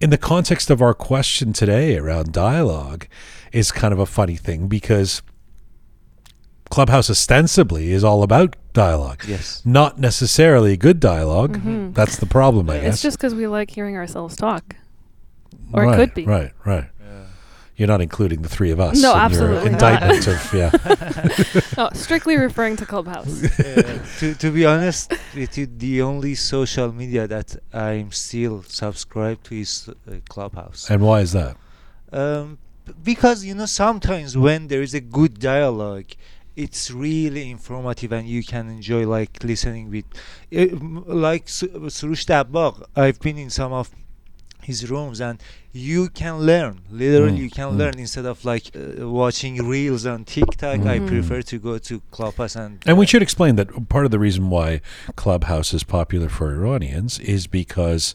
in 0.00 0.10
the 0.10 0.18
context 0.18 0.70
of 0.70 0.80
our 0.82 0.94
question 0.94 1.52
today 1.52 1.96
around 1.96 2.32
dialogue, 2.32 3.06
is 3.52 3.72
kind 3.72 3.92
of 3.92 3.98
a 3.98 4.06
funny 4.06 4.36
thing 4.36 4.68
because 4.68 5.22
Clubhouse 6.70 7.10
ostensibly 7.10 7.90
is 7.92 8.04
all 8.04 8.22
about 8.22 8.54
dialogue, 8.72 9.24
yes. 9.26 9.60
not 9.64 9.98
necessarily 9.98 10.76
good 10.76 11.00
dialog 11.00 11.56
Mhm. 11.58 11.94
That's 11.94 12.16
the 12.16 12.26
problem, 12.26 12.70
I 12.70 12.78
guess. 12.78 12.94
It's 12.94 13.02
just 13.02 13.18
because 13.18 13.34
we 13.34 13.46
like 13.48 13.70
hearing 13.70 13.96
ourselves 13.96 14.36
talk. 14.36 14.76
or 15.72 15.84
it 15.84 15.96
could 15.96 16.14
be. 16.14 16.24
Right, 16.24 16.52
right. 16.64 16.86
Yeah. 17.00 17.06
You're 17.76 17.88
not 17.88 18.00
including 18.00 18.42
the 18.42 18.48
three 18.48 18.70
of 18.70 18.78
us. 18.80 19.00
No, 19.02 19.12
in 19.14 19.18
absolutely 19.20 19.70
Your 19.70 19.78
not. 19.78 20.02
indictment 20.02 20.26
of 20.28 20.54
yeah. 20.54 20.70
Oh, 21.78 21.90
strictly 21.94 22.36
referring 22.36 22.76
to 22.76 22.86
Clubhouse. 22.86 23.42
Yeah. 23.58 23.98
to 24.20 24.34
to 24.34 24.50
be 24.52 24.64
honest 24.66 25.12
with 25.34 25.52
the 25.78 26.02
only 26.02 26.34
social 26.36 26.92
media 26.92 27.26
that 27.26 27.56
I'm 27.72 28.10
still 28.12 28.62
subscribed 28.62 29.44
to 29.46 29.54
is 29.60 29.88
uh, 29.88 30.16
Clubhouse. 30.28 30.88
And 30.90 31.02
why 31.02 31.20
is 31.26 31.32
that? 31.32 31.56
um, 32.12 32.58
because 33.04 33.44
you 33.44 33.54
know 33.54 33.66
sometimes 33.66 34.36
when 34.36 34.66
there 34.68 34.82
is 34.82 34.94
a 34.94 35.00
good 35.00 35.38
dialogue 35.38 36.10
it's 36.64 36.90
really 37.06 37.44
informative 37.56 38.10
and 38.18 38.24
you 38.34 38.42
can 38.52 38.64
enjoy 38.78 39.02
like 39.18 39.32
listening 39.50 39.84
with 39.94 40.06
uh, 40.54 40.58
m- 40.86 41.04
like 41.06 41.44
Su- 41.48 41.68
Soroush 41.96 42.24
Dabbagh 42.30 42.76
I've 43.04 43.20
been 43.26 43.38
in 43.38 43.50
some 43.60 43.72
of 43.72 43.86
his 44.62 44.80
rooms 44.90 45.18
and 45.28 45.36
you 45.72 46.02
can 46.20 46.34
learn 46.50 46.74
literally 46.90 47.32
Mm, 47.38 47.42
you 47.44 47.50
can 47.58 47.68
mm. 47.70 47.76
learn 47.80 47.96
instead 47.98 48.26
of 48.32 48.44
like 48.52 48.66
uh, 48.76 49.08
watching 49.08 49.54
reels 49.74 50.04
on 50.12 50.24
TikTok 50.24 50.80
I 50.94 50.98
Mm. 50.98 51.08
prefer 51.12 51.40
to 51.52 51.56
go 51.68 51.74
to 51.88 51.94
Clubhouse 52.16 52.56
and 52.56 52.72
And 52.88 52.98
we 52.98 53.04
uh, 53.06 53.10
should 53.10 53.22
explain 53.28 53.56
that 53.56 53.68
part 53.88 54.04
of 54.04 54.10
the 54.14 54.18
reason 54.26 54.50
why 54.56 54.68
Clubhouse 55.22 55.72
is 55.78 55.84
popular 55.98 56.28
for 56.28 56.46
Iranians 56.58 57.18
is 57.36 57.46
because 57.46 58.14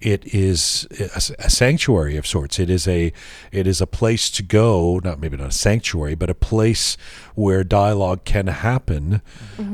it 0.00 0.34
is 0.34 0.86
a, 1.00 1.46
a 1.46 1.50
sanctuary 1.50 2.16
of 2.16 2.26
sorts. 2.26 2.58
It 2.58 2.70
is 2.70 2.86
a 2.86 3.12
it 3.52 3.66
is 3.66 3.80
a 3.80 3.86
place 3.86 4.30
to 4.30 4.42
go, 4.42 5.00
not 5.02 5.18
maybe 5.18 5.36
not 5.36 5.48
a 5.48 5.52
sanctuary, 5.52 6.14
but 6.14 6.30
a 6.30 6.34
place 6.34 6.96
where 7.34 7.64
dialogue 7.64 8.24
can 8.24 8.46
happen 8.48 9.22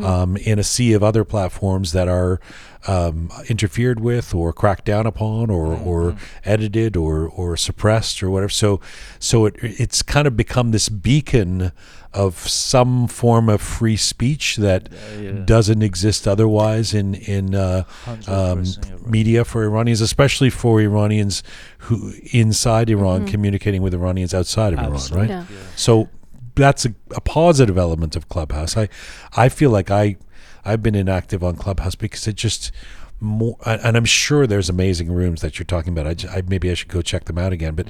um, 0.04 0.36
in 0.36 0.58
a 0.58 0.64
sea 0.64 0.92
of 0.92 1.02
other 1.02 1.24
platforms 1.24 1.92
that 1.92 2.08
are 2.08 2.40
um, 2.86 3.30
interfered 3.48 4.00
with 4.00 4.34
or 4.34 4.52
cracked 4.52 4.84
down 4.84 5.06
upon 5.06 5.50
or, 5.50 5.74
or 5.74 6.16
edited 6.44 6.96
or, 6.96 7.28
or 7.28 7.56
suppressed 7.56 8.22
or 8.22 8.30
whatever. 8.30 8.50
So 8.50 8.80
so 9.18 9.46
it 9.46 9.56
it's 9.60 10.02
kind 10.02 10.26
of 10.26 10.36
become 10.36 10.70
this 10.70 10.88
beacon 10.88 11.72
of 12.14 12.36
some 12.48 13.08
form 13.08 13.48
of 13.48 13.60
free 13.62 13.96
speech 13.96 14.56
that 14.56 14.88
yeah. 15.18 15.30
doesn't 15.44 15.82
exist 15.82 16.28
otherwise 16.28 16.92
in 16.92 17.14
in 17.14 17.54
uh, 17.54 17.84
um, 18.26 18.58
right. 18.58 19.06
media 19.06 19.44
for 19.44 19.62
Iranians, 19.64 20.00
especially 20.00 20.50
for 20.50 20.80
Iranians 20.80 21.42
who 21.78 22.12
inside 22.32 22.90
Iran 22.90 23.26
communicating 23.26 23.82
with 23.82 23.94
Iranians 23.94 24.34
outside 24.34 24.72
of 24.72 24.78
Absolutely. 24.78 25.28
Iran, 25.28 25.40
right? 25.40 25.50
Yeah. 25.50 25.56
So 25.76 26.08
that's 26.54 26.84
a, 26.84 26.94
a 27.14 27.20
positive 27.20 27.78
element 27.78 28.16
of 28.16 28.28
Clubhouse. 28.28 28.76
I 28.76 28.88
I 29.36 29.48
feel 29.48 29.70
like 29.70 29.90
I 29.90 30.16
I've 30.64 30.82
been 30.82 30.94
inactive 30.94 31.42
on 31.42 31.56
Clubhouse 31.56 31.94
because 31.94 32.26
it 32.28 32.36
just 32.36 32.72
more 33.20 33.56
and 33.64 33.80
and 33.82 33.96
I'm 33.96 34.04
sure 34.04 34.46
there's 34.46 34.68
amazing 34.68 35.10
rooms 35.10 35.40
that 35.40 35.58
you're 35.58 35.64
talking 35.64 35.92
about. 35.92 36.06
I, 36.06 36.14
j- 36.14 36.28
I- 36.28 36.42
maybe 36.42 36.70
I 36.70 36.74
should 36.74 36.88
go 36.88 37.00
check 37.02 37.24
them 37.24 37.38
out 37.38 37.52
again, 37.52 37.74
but 37.74 37.88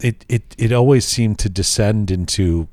it 0.00 0.24
it 0.28 0.54
it 0.58 0.72
always 0.72 1.06
seemed 1.06 1.38
to 1.40 1.48
descend 1.48 2.10
into 2.10 2.68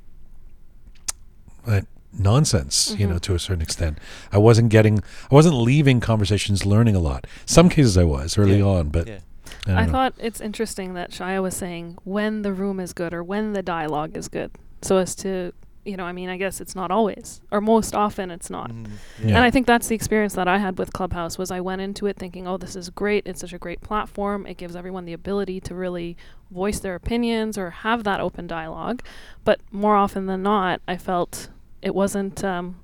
uh, 1.68 1.82
nonsense, 2.18 2.94
you 2.98 3.08
know, 3.08 3.18
to 3.20 3.34
a 3.36 3.40
certain 3.40 3.62
extent. 3.62 3.98
I 4.32 4.38
wasn't 4.38 4.70
getting, 4.70 5.00
I 5.32 5.36
wasn't 5.36 5.56
leaving 5.56 6.00
conversations 6.00 6.66
learning 6.66 6.96
a 6.96 7.00
lot. 7.00 7.26
Some 7.46 7.70
cases 7.70 7.98
I 7.98 8.04
was 8.04 8.38
early 8.38 8.58
Yeah. 8.60 8.66
on, 8.66 8.90
but 8.90 9.08
Yeah. 9.08 9.20
I, 9.68 9.84
I 9.84 9.86
thought 9.86 10.14
it's 10.18 10.42
interesting 10.42 10.94
that 10.96 11.12
Shia 11.12 11.42
was 11.42 11.56
saying 11.56 11.98
when 12.04 12.42
the 12.42 12.52
room 12.52 12.80
is 12.80 12.94
good 12.94 13.14
or 13.14 13.24
when 13.24 13.54
the 13.54 13.62
dialogue 13.62 14.18
is 14.18 14.28
good, 14.28 14.52
so 14.82 14.98
as 14.98 15.16
to 15.18 15.54
you 15.86 15.98
know, 15.98 16.04
I 16.06 16.12
mean, 16.12 16.30
I 16.30 16.38
guess 16.38 16.62
it's 16.62 16.76
not 16.76 16.92
always, 16.92 17.42
or 17.52 17.60
most 17.62 17.96
often 17.96 18.30
it's 18.32 18.50
not. 18.50 18.72
Mm, 18.72 18.88
Yeah. 19.24 19.28
And 19.36 19.38
I 19.40 19.50
think 19.52 19.66
that's 19.68 19.88
the 19.88 19.96
experience 19.96 20.34
that 20.36 20.48
I 20.48 20.58
had 20.60 20.78
with 20.78 20.94
Clubhouse 20.94 21.38
was 21.38 21.50
I 21.52 21.60
went 21.60 21.82
into 21.82 22.06
it 22.08 22.18
thinking, 22.18 22.48
"Oh, 22.48 22.58
this 22.58 22.76
is 22.76 22.90
great. 22.90 23.24
It's 23.26 23.42
such 23.42 23.54
a 23.54 23.58
great 23.58 23.82
platform. 23.82 24.46
It 24.46 24.58
gives 24.58 24.76
everyone 24.76 25.06
the 25.06 25.14
ability 25.14 25.60
to 25.62 25.76
really 25.76 26.18
voice 26.52 26.80
their 26.80 26.96
opinions 26.96 27.58
or 27.58 27.70
have 27.72 28.04
that 28.04 28.20
open 28.20 28.46
dialogue." 28.48 29.02
But 29.44 29.60
more 29.72 29.96
often 29.96 30.26
than 30.28 30.44
not, 30.44 30.82
I 30.88 30.98
felt 30.98 31.50
it 31.82 31.96
wasn't 31.96 32.44
um, 32.44 32.76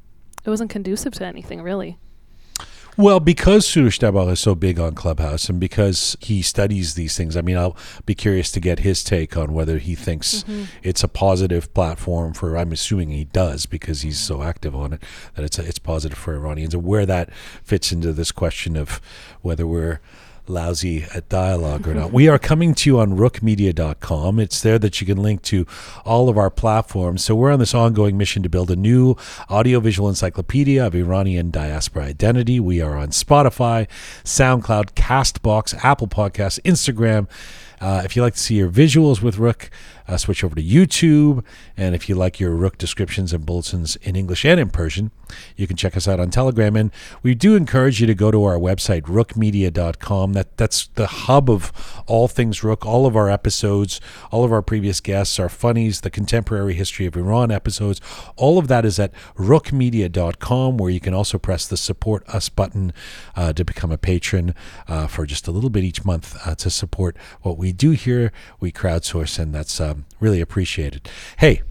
it 0.44 0.50
wasn't 0.50 0.70
conducive 0.70 1.14
to 1.16 1.26
anything 1.26 1.62
really. 1.62 1.98
Well, 2.98 3.20
because 3.20 3.68
Soroush 3.68 4.00
Dabbagh 4.00 4.32
is 4.32 4.40
so 4.40 4.56
big 4.56 4.80
on 4.80 4.96
Clubhouse 4.96 5.50
and 5.50 5.60
because 5.60 6.18
he 6.20 6.42
studies 6.42 6.96
these 6.96 7.16
things, 7.16 7.38
I 7.38 7.42
mean, 7.42 7.56
I'll 7.56 7.78
be 8.08 8.16
curious 8.16 8.52
to 8.54 8.60
get 8.60 8.80
his 8.80 9.04
take 9.04 9.38
on 9.38 9.54
whether 9.54 9.78
he 9.78 9.94
thinks 9.94 10.44
mm-hmm. 10.44 10.64
it's 10.82 11.04
a 11.04 11.08
positive 11.08 11.72
platform 11.76 12.34
for. 12.34 12.58
I'm 12.58 12.72
assuming 12.72 13.10
he 13.10 13.26
does 13.26 13.68
because 13.68 14.02
he's 14.02 14.18
so 14.18 14.42
active 14.42 14.76
on 14.76 14.94
it 14.94 15.04
that 15.36 15.46
it's 15.46 15.60
it's 15.60 15.78
positive 15.78 16.18
for 16.18 16.34
Iranians 16.34 16.74
and 16.74 16.84
where 16.84 17.06
that 17.06 17.32
fits 17.64 17.92
into 17.92 18.14
this 18.14 18.32
question 18.32 18.76
of 18.76 19.00
whether 19.42 19.68
we're 19.68 20.00
lousy 20.50 21.06
at 21.14 21.30
dialogue 21.30 21.88
or 21.88 21.94
not. 21.94 22.12
We 22.12 22.28
are 22.28 22.40
coming 22.40 22.74
to 22.76 22.90
you 22.90 23.00
on 23.00 23.18
rookmedia.com. 23.18 24.40
It's 24.40 24.62
there 24.62 24.80
that 24.80 25.00
you 25.02 25.08
can 25.08 25.22
link 25.22 25.42
to 25.44 25.66
all 26.06 26.30
of 26.30 26.38
our 26.38 26.50
platforms. 26.50 27.24
So 27.24 27.36
we're 27.36 27.52
on 27.52 27.60
this 27.60 27.74
ongoing 27.74 28.18
mission 28.18 28.44
to 28.44 28.50
build 28.50 28.72
a 28.72 28.76
new 28.76 29.16
audiovisual 29.50 30.10
encyclopedia 30.10 30.86
of 30.86 30.96
Iranian 30.96 31.52
diaspora 31.52 32.06
identity. 32.06 32.60
We 32.60 32.82
are 32.82 32.98
on 32.98 33.10
Spotify, 33.10 33.88
SoundCloud, 34.24 34.94
Castbox, 34.94 35.84
Apple 35.84 36.08
Podcasts, 36.08 36.60
Instagram. 36.62 37.28
Uh, 37.80 38.02
if 38.04 38.16
you 38.16 38.22
like 38.22 38.34
to 38.34 38.40
see 38.40 38.56
your 38.56 38.70
visuals 38.70 39.22
with 39.22 39.38
Rook, 39.38 39.70
uh, 40.08 40.18
switch 40.18 40.44
over 40.44 40.56
to 40.56 40.64
YouTube. 40.64 41.44
And 41.76 41.96
if 41.96 42.08
you 42.08 42.16
like 42.16 42.40
your 42.40 42.52
Rook 42.52 42.78
descriptions 42.78 43.34
and 43.34 43.46
bulletins 43.46 43.96
in 43.98 44.16
English 44.16 44.46
and 44.46 44.60
in 44.60 44.70
Persian, 44.70 45.12
you 45.56 45.68
can 45.68 45.76
check 45.76 45.98
us 45.98 46.08
out 46.08 46.20
on 46.20 46.30
Telegram. 46.30 46.76
And 46.76 46.92
we 47.22 47.36
do 47.36 47.56
encourage 47.56 48.00
you 48.00 48.08
to 48.08 48.16
go 48.16 48.32
to 48.32 48.44
our 48.44 48.58
website, 48.58 49.04
rookmedia.com. 49.04 50.34
That, 50.34 50.58
that's 50.58 50.88
the 50.88 51.08
hub 51.08 51.50
of 51.50 52.04
all 52.08 52.28
things 52.28 52.64
Rook, 52.64 52.86
all 52.86 53.06
of 53.06 53.16
our 53.16 53.30
episodes, 53.30 54.00
all 54.32 54.44
of 54.44 54.52
our 54.52 54.62
previous 54.62 55.00
guests, 55.00 55.40
our 55.40 55.50
funnies, 55.50 56.02
the 56.02 56.10
contemporary 56.10 56.74
history 56.74 57.06
of 57.06 57.16
Iran 57.16 57.52
episodes. 57.52 58.02
All 58.36 58.58
of 58.58 58.68
that 58.68 58.86
is 58.86 59.00
at 59.00 59.14
rookmedia.com, 59.36 60.78
where 60.78 60.90
you 60.90 61.00
can 61.00 61.14
also 61.14 61.38
press 61.38 61.68
the 61.68 61.78
support 61.78 62.28
us 62.30 62.50
button 62.50 62.94
uh, 63.36 63.54
to 63.54 63.64
become 63.66 63.92
a 63.92 63.98
patron 63.98 64.56
uh, 64.88 65.08
for 65.08 65.26
just 65.26 65.48
a 65.48 65.52
little 65.52 65.70
bit 65.70 65.84
each 65.84 66.06
month 66.06 66.38
uh, 66.46 66.56
to 66.56 66.70
support 66.70 67.18
what 67.42 67.58
we 67.58 67.72
do 67.72 67.92
here. 67.92 68.32
We 68.60 68.72
crowdsource, 68.72 69.40
and 69.40 69.54
that's 69.54 69.80
um, 69.98 70.06
really 70.20 70.42
appreciated. 70.42 71.10
Hey, 71.38 71.62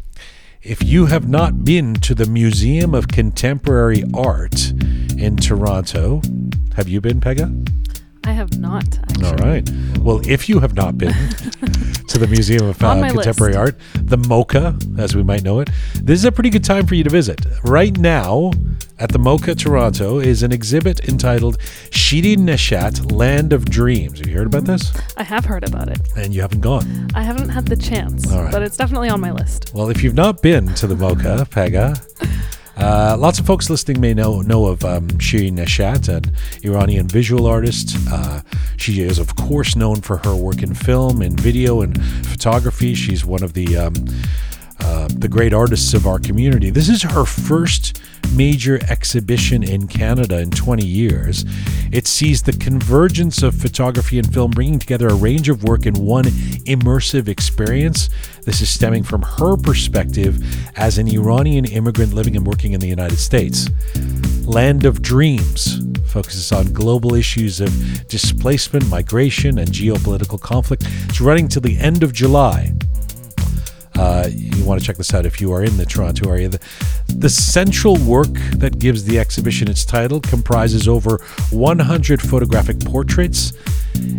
if 0.63 0.83
you 0.83 1.07
have 1.07 1.29
not 1.29 1.65
been 1.65 1.95
to 1.95 2.15
the 2.15 2.27
Museum 2.27 2.95
of 2.95 3.09
Contemporary 3.09 4.03
Art 4.15 4.73
in 5.17 5.37
Toronto, 5.37 6.21
have 6.75 6.89
you 6.89 7.01
been, 7.01 7.21
Pega? 7.21 7.47
I 8.27 8.33
have 8.33 8.59
not 8.59 8.99
actually. 8.99 9.25
All 9.27 9.35
right. 9.37 9.71
Well, 10.01 10.21
if 10.29 10.49
you 10.49 10.59
have 10.59 10.75
not 10.75 10.99
been 10.99 11.13
to 12.09 12.19
the 12.19 12.27
Museum 12.29 12.67
of 12.67 12.83
uh, 12.83 13.09
Contemporary 13.09 13.55
list. 13.55 13.59
Art, 13.59 13.79
the 13.95 14.19
MoCA, 14.19 14.99
as 14.99 15.15
we 15.15 15.23
might 15.23 15.45
know 15.45 15.61
it, 15.61 15.71
this 15.95 16.19
is 16.19 16.25
a 16.25 16.33
pretty 16.33 16.51
good 16.51 16.65
time 16.65 16.89
for 16.89 16.97
you 16.97 17.05
to 17.05 17.11
visit. 17.11 17.41
Right 17.63 17.97
now, 17.97 18.51
at 18.99 19.11
the 19.11 19.19
MoCA 19.19 19.57
Toronto, 19.57 20.19
is 20.19 20.43
an 20.43 20.51
exhibit 20.51 21.09
entitled 21.09 21.59
Shirin 21.91 22.39
Neshat 22.39 23.13
Land 23.13 23.53
of 23.53 23.65
Dreams. 23.65 24.19
Have 24.19 24.29
you 24.29 24.37
heard 24.37 24.49
about 24.49 24.65
this? 24.65 24.93
I 25.17 25.23
have 25.23 25.45
heard 25.45 25.63
about 25.63 25.89
it. 25.89 26.01
And 26.17 26.35
you 26.35 26.41
haven't 26.41 26.63
gone. 26.63 27.09
I 27.15 27.23
haven't 27.23 27.51
had 27.51 27.67
the 27.67 27.77
chance, 27.77 28.27
right. 28.27 28.51
but 28.51 28.63
it's 28.63 28.77
definitely 28.77 29.09
on 29.09 29.21
my 29.21 29.31
list. 29.31 29.73
Well, 29.73 29.89
if 29.89 30.03
you've 30.03 30.15
not 30.15 30.43
been 30.43 30.75
to 30.75 30.89
the 30.89 30.97
MoCA, 30.97 31.49
Pega, 31.49 31.95
uh, 32.77 33.17
lots 33.19 33.39
of 33.39 33.47
folks 33.47 33.71
listening 33.71 34.01
may 34.01 34.13
know 34.13 34.43
know 34.43 34.67
of 34.67 34.85
um, 34.85 35.09
Shirin 35.19 35.57
Neshat, 35.57 36.09
an 36.09 36.33
Iranian 36.63 37.09
visual 37.09 37.47
artist. 37.47 37.97
Uh, 38.11 38.43
she 38.77 39.01
is, 39.01 39.19
of 39.19 39.35
course, 39.37 39.77
known 39.77 40.03
for 40.03 40.19
her 40.19 40.37
work 40.37 40.63
in 40.63 40.75
film 40.75 41.23
and 41.23 41.39
video 41.41 41.81
and 41.81 42.03
photography. 42.27 42.95
She's 42.95 43.25
one 43.25 43.43
of 43.43 43.55
the 43.55 43.77
um, 43.77 43.95
uh, 44.87 45.09
the 45.09 45.29
great 45.29 45.53
artists 45.53 45.95
of 45.95 46.07
our 46.07 46.21
community. 46.21 46.71
This 46.71 46.89
is 46.89 47.03
her 47.03 47.25
first 47.25 48.01
major 48.35 48.79
exhibition 48.89 49.65
in 49.65 49.89
Canada 49.89 50.39
in 50.39 50.51
20 50.51 50.87
years. 50.87 51.45
It 51.91 52.07
sees 52.07 52.43
the 52.43 52.53
convergence 52.53 53.43
of 53.43 53.55
photography 53.55 54.19
and 54.19 54.33
film 54.33 54.53
bringing 54.53 54.79
together 54.79 55.09
a 55.09 55.15
range 55.15 55.49
of 55.49 55.65
work 55.65 55.87
in 55.87 55.95
one 55.95 56.27
immersive 56.67 57.27
experience. 57.27 58.11
This 58.45 58.61
is 58.61 58.69
stemming 58.69 59.03
from 59.03 59.23
her 59.23 59.57
perspective 59.57 60.39
as 60.79 60.99
an 60.99 61.09
Iranian 61.09 61.65
immigrant 61.65 62.15
living 62.15 62.37
and 62.37 62.47
working 62.47 62.73
in 62.73 62.79
the 62.79 62.87
United 62.87 63.19
States. 63.19 63.69
Land 64.45 64.85
of 64.85 65.03
Dreams 65.03 65.81
focuses 66.07 66.53
on 66.53 66.73
global 66.73 67.15
issues 67.15 67.61
of 67.61 68.07
displacement, 68.07 68.89
migration, 68.89 69.59
and 69.59 69.69
geopolitical 69.69 70.41
conflict. 70.41 70.85
It's 71.09 71.21
running 71.21 71.49
till 71.49 71.63
the 71.63 71.77
end 71.79 72.05
of 72.05 72.13
July. 72.13 72.73
Uh, 73.99 74.29
you 74.31 74.65
want 74.65 74.81
to 74.81 74.87
check 74.87 74.97
this 74.97 75.15
out 75.15 75.25
if 75.27 75.41
you 75.41 75.53
are 75.53 75.63
in 75.63 75.77
the 75.77 75.87
Toronto 75.87 76.31
area. 76.31 76.49
The, 76.49 76.61
the 77.09 77.29
central 77.29 77.97
work 77.99 78.35
that 78.57 78.79
gives 78.79 79.05
the 79.05 79.19
exhibition 79.19 79.69
its 79.69 79.85
title 79.85 80.21
comprises 80.21 80.87
over 80.89 81.19
100 81.51 82.21
photographic 82.21 82.81
portraits 82.81 83.53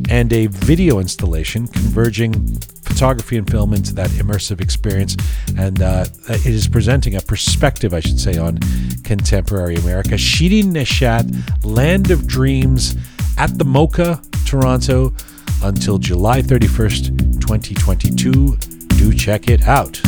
and 0.09 0.31
a 0.33 0.47
video 0.47 0.99
installation 0.99 1.67
converging 1.67 2.57
photography 2.83 3.37
and 3.37 3.49
film 3.49 3.73
into 3.73 3.93
that 3.93 4.09
immersive 4.11 4.61
experience. 4.61 5.15
And 5.57 5.81
uh, 5.81 6.05
it 6.29 6.45
is 6.45 6.67
presenting 6.67 7.15
a 7.15 7.21
perspective, 7.21 7.93
I 7.93 7.99
should 7.99 8.19
say, 8.19 8.37
on 8.37 8.57
contemporary 9.03 9.75
America. 9.75 10.11
Shirin 10.11 10.71
Neshat, 10.71 11.65
Land 11.65 12.09
of 12.09 12.25
Dreams 12.25 12.95
at 13.37 13.57
the 13.57 13.65
MoCA, 13.65 14.19
Toronto, 14.45 15.13
until 15.61 15.97
July 15.97 16.41
31st, 16.41 17.39
2022 17.41 18.57
do 18.97 19.13
check 19.13 19.47
it 19.47 19.67
out. 19.67 20.01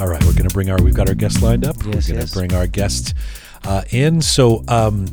All 0.00 0.08
right, 0.08 0.22
we're 0.24 0.32
going 0.32 0.48
to 0.48 0.54
bring 0.54 0.70
our, 0.70 0.80
we've 0.80 0.94
got 0.94 1.08
our 1.08 1.14
guest 1.14 1.42
lined 1.42 1.64
up. 1.64 1.76
Yes, 1.78 1.86
we're 1.86 1.92
going 1.92 2.02
to 2.02 2.14
yes. 2.14 2.34
bring 2.34 2.54
our 2.54 2.66
guest 2.66 3.14
uh, 3.64 3.82
in. 3.90 4.22
So 4.22 4.64
um, 4.68 5.06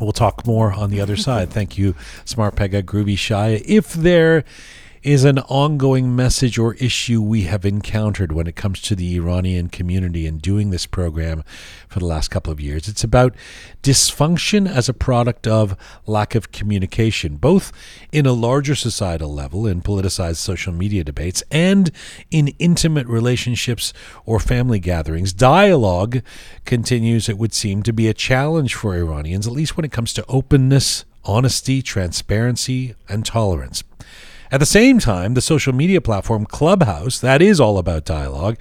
we'll 0.00 0.12
talk 0.12 0.46
more 0.46 0.72
on 0.72 0.90
the 0.90 1.00
other 1.00 1.16
side. 1.16 1.50
Thank 1.50 1.76
you, 1.76 1.94
Smart 2.24 2.54
Pega, 2.56 2.82
Groovy 2.82 3.18
Shy. 3.18 3.62
If 3.66 3.92
there 3.92 4.44
is 5.06 5.22
an 5.22 5.38
ongoing 5.38 6.16
message 6.16 6.58
or 6.58 6.74
issue 6.74 7.22
we 7.22 7.42
have 7.42 7.64
encountered 7.64 8.32
when 8.32 8.48
it 8.48 8.56
comes 8.56 8.80
to 8.80 8.96
the 8.96 9.14
Iranian 9.14 9.68
community 9.68 10.26
in 10.26 10.36
doing 10.36 10.70
this 10.70 10.84
program 10.84 11.44
for 11.86 12.00
the 12.00 12.04
last 12.04 12.26
couple 12.26 12.52
of 12.52 12.60
years. 12.60 12.88
It's 12.88 13.04
about 13.04 13.36
dysfunction 13.84 14.68
as 14.68 14.88
a 14.88 14.92
product 14.92 15.46
of 15.46 15.76
lack 16.06 16.34
of 16.34 16.50
communication, 16.50 17.36
both 17.36 17.70
in 18.10 18.26
a 18.26 18.32
larger 18.32 18.74
societal 18.74 19.32
level, 19.32 19.64
in 19.64 19.80
politicized 19.80 20.38
social 20.38 20.72
media 20.72 21.04
debates, 21.04 21.40
and 21.52 21.92
in 22.32 22.48
intimate 22.58 23.06
relationships 23.06 23.92
or 24.24 24.40
family 24.40 24.80
gatherings. 24.80 25.32
Dialogue 25.32 26.20
continues, 26.64 27.28
it 27.28 27.38
would 27.38 27.54
seem, 27.54 27.84
to 27.84 27.92
be 27.92 28.08
a 28.08 28.12
challenge 28.12 28.74
for 28.74 28.96
Iranians, 28.96 29.46
at 29.46 29.52
least 29.52 29.76
when 29.76 29.84
it 29.84 29.92
comes 29.92 30.12
to 30.14 30.24
openness, 30.26 31.04
honesty, 31.24 31.80
transparency, 31.80 32.96
and 33.08 33.24
tolerance. 33.24 33.84
At 34.50 34.60
the 34.60 34.66
same 34.66 35.00
time, 35.00 35.34
the 35.34 35.40
social 35.40 35.72
media 35.72 36.00
platform 36.00 36.46
Clubhouse, 36.46 37.18
that 37.18 37.42
is 37.42 37.58
all 37.58 37.78
about 37.78 38.04
dialogue, 38.04 38.56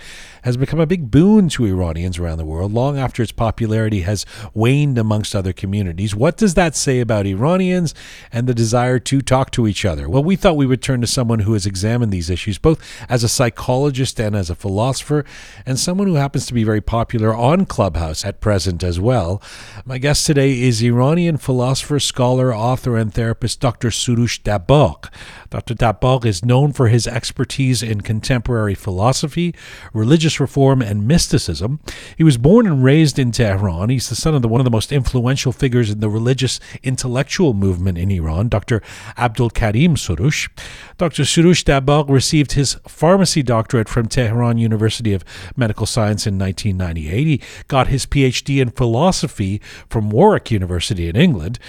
has 0.45 0.57
become 0.57 0.79
a 0.79 0.85
big 0.85 1.09
boon 1.09 1.49
to 1.49 1.65
Iranians 1.65 2.19
around 2.19 2.37
the 2.37 2.45
world 2.45 2.71
long 2.71 2.99
after 2.99 3.23
its 3.23 3.31
popularity 3.31 4.01
has 4.01 4.27
waned 4.53 4.95
amongst 4.95 5.35
other 5.35 5.51
communities. 5.51 6.15
What 6.15 6.37
does 6.37 6.53
that 6.53 6.75
say 6.75 6.99
about 6.99 7.25
Iranians 7.25 7.95
and 8.31 8.45
the 8.45 8.53
desire 8.53 8.99
to 8.99 9.21
talk 9.23 9.49
to 9.51 9.65
each 9.67 9.85
other? 9.85 10.07
Well, 10.07 10.23
we 10.23 10.35
thought 10.35 10.55
we 10.55 10.67
would 10.67 10.83
turn 10.83 11.01
to 11.01 11.07
someone 11.07 11.39
who 11.39 11.53
has 11.53 11.65
examined 11.65 12.11
these 12.11 12.29
issues, 12.29 12.59
both 12.59 12.79
as 13.09 13.23
a 13.23 13.27
psychologist 13.27 14.19
and 14.19 14.35
as 14.35 14.51
a 14.51 14.55
philosopher, 14.55 15.25
and 15.65 15.79
someone 15.79 16.05
who 16.05 16.13
happens 16.13 16.45
to 16.45 16.53
be 16.53 16.63
very 16.63 16.81
popular 16.81 17.33
on 17.35 17.65
Clubhouse 17.65 18.23
at 18.23 18.39
present 18.39 18.83
as 18.83 18.99
well. 18.99 19.41
My 19.83 19.97
guest 19.97 20.27
today 20.27 20.61
is 20.61 20.83
Iranian 20.83 21.37
philosopher, 21.37 21.99
scholar, 21.99 22.53
author, 22.53 22.95
and 22.95 23.11
therapist 23.11 23.61
Dr. 23.61 23.89
Soroush 23.89 24.43
Dabbagh. 24.43 25.09
Dr. 25.49 25.73
Dabbagh 25.73 26.25
is 26.25 26.45
known 26.45 26.71
for 26.71 26.89
his 26.89 27.07
expertise 27.07 27.81
in 27.81 28.01
contemporary 28.01 28.75
philosophy, 28.75 29.55
religious 29.91 30.34
religious 30.35 30.39
reform 30.39 30.81
and 30.81 31.07
mysticism. 31.07 31.79
He 32.17 32.23
was 32.23 32.37
born 32.37 32.67
and 32.67 32.83
raised 32.83 33.19
in 33.19 33.31
Tehran. 33.31 33.89
He's 33.89 34.09
the 34.09 34.15
son 34.15 34.35
of 34.35 34.41
the, 34.41 34.47
one 34.47 34.61
of 34.61 34.65
the 34.65 34.71
most 34.71 34.91
influential 34.91 35.51
figures 35.51 35.89
in 35.89 35.99
the 35.99 36.09
religious 36.09 36.59
intellectual 36.83 37.53
movement 37.53 37.97
in 37.97 38.11
Iran, 38.11 38.49
Dr. 38.49 38.81
Abdul 39.17 39.51
Karim 39.51 39.95
Soroush. 39.95 40.49
Dr. 40.97 41.23
Soroush 41.23 41.63
Dabbagh 41.65 42.09
received 42.09 42.53
his 42.53 42.75
pharmacy 42.87 43.43
doctorate 43.43 43.89
from 43.89 44.07
Tehran 44.07 44.57
University 44.57 45.13
of 45.13 45.25
Medical 45.57 45.85
Science 45.85 46.25
in 46.25 46.39
1998. 46.39 47.27
He 47.27 47.41
got 47.67 47.87
his 47.87 48.05
PhD 48.05 48.61
in 48.61 48.69
philosophy 48.69 49.61
from 49.89 50.09
Warwick 50.09 50.51
University 50.51 51.09
in 51.09 51.15
England 51.15 51.59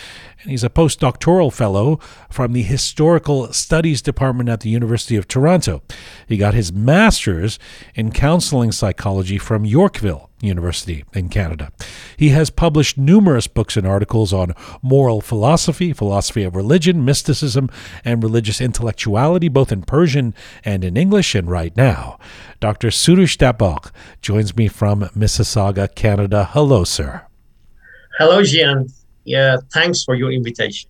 and 0.47 0.53
he's 0.53 0.63
a 0.63 0.71
postdoctoral 0.71 1.53
fellow 1.53 1.99
from 2.31 2.53
the 2.53 2.63
Historical 2.63 3.53
Studies 3.53 4.01
Department 4.01 4.49
at 4.49 4.61
the 4.61 4.71
University 4.71 5.17
of 5.17 5.27
Toronto. 5.27 5.83
He 6.29 6.37
got 6.37 6.55
his 6.55 6.73
master's 6.73 7.59
in 7.97 8.13
counseling 8.13 8.71
psychology 8.71 9.39
from 9.39 9.65
Yorkville 9.65 10.31
University 10.47 11.05
in 11.13 11.29
Canada. 11.29 11.71
He 12.17 12.31
has 12.31 12.51
published 12.51 12.97
numerous 12.97 13.47
books 13.47 13.77
and 13.77 13.87
articles 13.87 14.33
on 14.33 14.55
moral 14.83 15.21
philosophy, 15.21 15.93
philosophy 15.93 16.45
of 16.45 16.57
religion, 16.57 17.05
mysticism, 17.05 17.69
and 18.05 18.23
religious 18.23 18.61
intellectuality, 18.61 19.49
both 19.49 19.73
in 19.73 19.83
Persian 19.83 20.35
and 20.65 20.85
in 20.85 20.97
English. 20.97 21.35
And 21.35 21.51
right 21.51 21.77
now, 21.77 22.19
Dr. 22.61 22.89
Soroush 22.89 23.37
Dabbagh 23.37 23.91
joins 24.23 24.57
me 24.57 24.69
from 24.69 25.01
Mississauga, 25.17 25.95
Canada. 25.95 26.49
Hello, 26.53 26.85
sir. 26.85 27.23
Hello, 28.19 28.43
Jian 28.43 28.91
yeah, 29.27 29.57
thanks 29.73 30.05
for 30.05 30.15
your 30.15 30.31
invitation. 30.31 30.89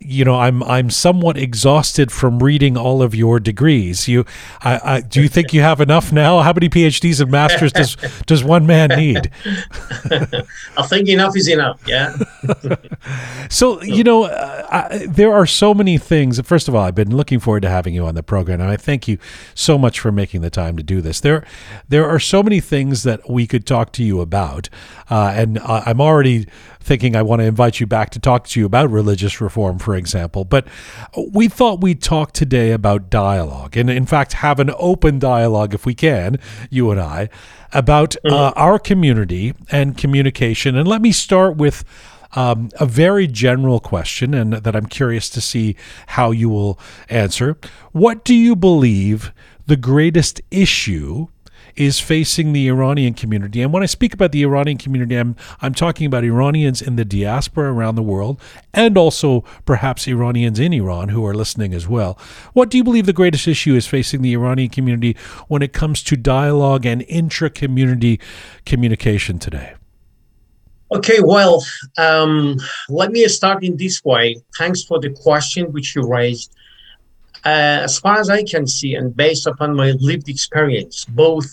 You 0.00 0.24
know, 0.24 0.36
I'm 0.36 0.62
I'm 0.62 0.90
somewhat 0.90 1.36
exhausted 1.36 2.12
from 2.12 2.40
reading 2.40 2.76
all 2.76 3.02
of 3.02 3.16
your 3.16 3.40
degrees. 3.40 4.06
You, 4.06 4.24
I, 4.60 4.80
I 4.84 5.00
do 5.00 5.20
you 5.20 5.28
think 5.28 5.52
you 5.52 5.60
have 5.60 5.80
enough 5.80 6.12
now? 6.12 6.38
How 6.40 6.52
many 6.52 6.68
PhDs 6.68 7.20
and 7.20 7.32
masters 7.32 7.72
does 7.72 7.96
does 8.26 8.44
one 8.44 8.64
man 8.64 8.90
need? 8.90 9.30
I 10.76 10.86
think 10.86 11.08
enough 11.08 11.36
is 11.36 11.48
enough. 11.48 11.82
Yeah. 11.84 12.16
so 13.50 13.82
you 13.82 14.04
know, 14.04 14.24
uh, 14.24 14.66
I, 14.70 15.06
there 15.08 15.32
are 15.34 15.46
so 15.46 15.74
many 15.74 15.98
things. 15.98 16.40
First 16.42 16.68
of 16.68 16.76
all, 16.76 16.84
I've 16.84 16.94
been 16.94 17.16
looking 17.16 17.40
forward 17.40 17.62
to 17.62 17.68
having 17.68 17.92
you 17.92 18.06
on 18.06 18.14
the 18.14 18.22
program, 18.22 18.60
and 18.60 18.70
I 18.70 18.76
thank 18.76 19.08
you 19.08 19.18
so 19.54 19.78
much 19.78 19.98
for 19.98 20.12
making 20.12 20.42
the 20.42 20.50
time 20.50 20.76
to 20.76 20.82
do 20.84 21.00
this. 21.00 21.20
There, 21.20 21.44
there 21.88 22.08
are 22.08 22.20
so 22.20 22.42
many 22.44 22.60
things 22.60 23.02
that 23.02 23.28
we 23.28 23.48
could 23.48 23.66
talk 23.66 23.92
to 23.94 24.04
you 24.04 24.20
about, 24.20 24.68
uh, 25.10 25.32
and 25.34 25.58
I'm 25.58 26.00
already 26.00 26.46
thinking 26.88 27.14
I 27.14 27.22
want 27.22 27.40
to 27.40 27.46
invite 27.46 27.80
you 27.80 27.86
back 27.86 28.10
to 28.10 28.18
talk 28.18 28.48
to 28.48 28.58
you 28.58 28.66
about 28.66 28.90
religious 28.90 29.40
reform, 29.40 29.78
for 29.78 29.94
example. 29.94 30.44
But 30.44 30.66
we 31.32 31.46
thought 31.46 31.82
we'd 31.82 32.02
talk 32.02 32.32
today 32.32 32.72
about 32.72 33.10
dialogue, 33.10 33.76
and 33.76 33.90
in 33.90 34.06
fact, 34.06 34.32
have 34.32 34.58
an 34.58 34.72
open 34.78 35.18
dialogue 35.18 35.74
if 35.74 35.84
we 35.84 35.94
can, 35.94 36.38
you 36.70 36.90
and 36.90 36.98
I, 36.98 37.28
about 37.72 38.16
uh, 38.16 38.30
mm-hmm. 38.30 38.58
our 38.58 38.78
community 38.78 39.54
and 39.70 39.96
communication. 39.98 40.76
And 40.76 40.88
let 40.88 41.02
me 41.02 41.12
start 41.12 41.56
with. 41.56 41.84
Um, 42.32 42.68
a 42.78 42.84
very 42.84 43.26
general 43.26 43.80
question, 43.80 44.34
and 44.34 44.52
that 44.52 44.76
I'm 44.76 44.84
curious 44.84 45.30
to 45.30 45.40
see 45.40 45.76
how 46.08 46.30
you 46.30 46.50
will 46.50 46.78
answer. 47.08 47.56
What 47.92 48.22
do 48.22 48.34
you 48.34 48.54
believe 48.54 49.32
the 49.66 49.76
greatest 49.76 50.42
issue 50.50 51.28
is 51.76 52.00
facing 52.00 52.52
the 52.52 52.68
Iranian 52.68 53.14
community. 53.14 53.62
And 53.62 53.72
when 53.72 53.82
I 53.82 53.86
speak 53.86 54.14
about 54.14 54.32
the 54.32 54.42
Iranian 54.42 54.78
community, 54.78 55.14
I'm, 55.16 55.36
I'm 55.60 55.74
talking 55.74 56.06
about 56.06 56.24
Iranians 56.24 56.82
in 56.82 56.96
the 56.96 57.04
diaspora 57.04 57.72
around 57.72 57.94
the 57.94 58.02
world 58.02 58.40
and 58.74 58.96
also 58.96 59.44
perhaps 59.64 60.06
Iranians 60.06 60.58
in 60.58 60.72
Iran 60.72 61.10
who 61.10 61.24
are 61.26 61.34
listening 61.34 61.74
as 61.74 61.88
well. 61.88 62.18
What 62.52 62.70
do 62.70 62.78
you 62.78 62.84
believe 62.84 63.06
the 63.06 63.12
greatest 63.12 63.46
issue 63.48 63.74
is 63.74 63.86
facing 63.86 64.22
the 64.22 64.34
Iranian 64.34 64.70
community 64.70 65.16
when 65.48 65.62
it 65.62 65.72
comes 65.72 66.02
to 66.04 66.16
dialogue 66.16 66.86
and 66.86 67.02
intra 67.08 67.50
community 67.50 68.20
communication 68.64 69.38
today? 69.38 69.74
Okay, 70.90 71.20
well, 71.20 71.62
um, 71.98 72.56
let 72.88 73.12
me 73.12 73.26
start 73.28 73.62
in 73.62 73.76
this 73.76 74.02
way. 74.04 74.36
Thanks 74.56 74.84
for 74.84 74.98
the 74.98 75.10
question 75.10 75.70
which 75.72 75.94
you 75.94 76.02
raised. 76.02 76.54
Uh, 77.44 77.84
as 77.84 77.98
far 77.98 78.18
as 78.18 78.30
I 78.30 78.42
can 78.42 78.66
see, 78.66 78.94
and 78.94 79.14
based 79.14 79.46
upon 79.46 79.76
my 79.76 79.92
lived 80.00 80.28
experience, 80.28 81.04
both 81.04 81.46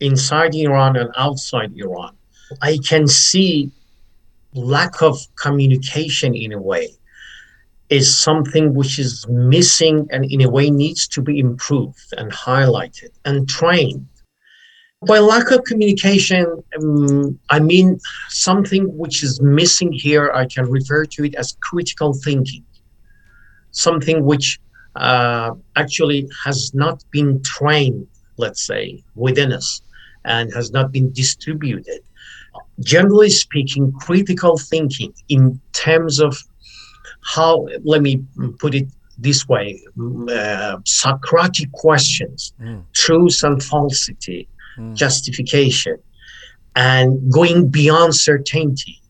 inside 0.00 0.54
Iran 0.54 0.96
and 0.96 1.10
outside 1.16 1.72
Iran. 1.76 2.16
I 2.62 2.78
can 2.78 3.06
see 3.06 3.70
lack 4.54 5.02
of 5.02 5.18
communication 5.36 6.34
in 6.34 6.52
a 6.52 6.60
way 6.60 6.88
is 7.90 8.16
something 8.16 8.74
which 8.74 8.98
is 8.98 9.26
missing 9.28 10.06
and 10.10 10.24
in 10.24 10.40
a 10.42 10.50
way 10.50 10.70
needs 10.70 11.06
to 11.08 11.22
be 11.22 11.38
improved 11.38 12.12
and 12.16 12.30
highlighted 12.32 13.10
and 13.24 13.48
trained. 13.48 14.06
By 15.06 15.18
lack 15.18 15.50
of 15.50 15.64
communication, 15.64 16.62
um, 16.78 17.38
I 17.48 17.58
mean 17.58 17.98
something 18.28 18.84
which 18.96 19.22
is 19.22 19.40
missing 19.40 19.92
here. 19.92 20.30
I 20.32 20.46
can 20.46 20.70
refer 20.70 21.04
to 21.06 21.24
it 21.24 21.34
as 21.36 21.56
critical 21.62 22.12
thinking, 22.12 22.64
something 23.70 24.24
which 24.24 24.60
uh, 24.96 25.52
actually 25.76 26.28
has 26.44 26.72
not 26.74 27.02
been 27.10 27.42
trained, 27.42 28.06
let's 28.36 28.66
say, 28.66 29.02
within 29.14 29.52
us 29.52 29.80
and 30.24 30.52
has 30.54 30.70
not 30.70 30.92
been 30.92 31.12
distributed. 31.12 32.00
Generally 32.80 33.30
speaking, 33.30 33.92
critical 33.92 34.58
thinking 34.58 35.12
in 35.28 35.60
terms 35.72 36.20
of 36.20 36.42
how, 37.22 37.66
let 37.84 38.02
me 38.02 38.24
put 38.58 38.74
it 38.74 38.88
this 39.18 39.46
way 39.46 39.80
uh, 40.30 40.78
Socratic 40.84 41.70
questions, 41.72 42.54
mm. 42.60 42.82
truth 42.94 43.42
and 43.44 43.62
falsity, 43.62 44.48
mm. 44.78 44.94
justification, 44.94 45.98
and 46.74 47.30
going 47.30 47.68
beyond 47.68 48.14
certainty, 48.14 49.00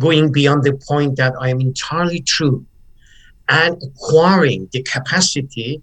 going 0.00 0.32
beyond 0.32 0.64
the 0.64 0.74
point 0.88 1.16
that 1.16 1.34
I 1.40 1.50
am 1.50 1.60
entirely 1.60 2.20
true, 2.20 2.66
and 3.48 3.80
acquiring 3.82 4.68
the 4.72 4.82
capacity 4.82 5.82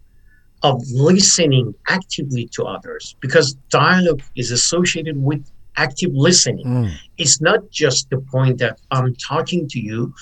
of 0.63 0.81
listening 0.91 1.75
actively 1.89 2.47
to 2.53 2.63
others 2.63 3.15
because 3.19 3.53
dialogue 3.69 4.21
is 4.35 4.51
associated 4.51 5.21
with 5.21 5.45
active 5.75 6.11
listening. 6.13 6.65
Mm. 6.65 6.91
It's 7.17 7.41
not 7.41 7.69
just 7.69 8.09
the 8.09 8.19
point 8.19 8.59
that 8.59 8.79
I'm 8.91 9.13
talking 9.15 9.67
to 9.69 9.79
you 9.79 10.13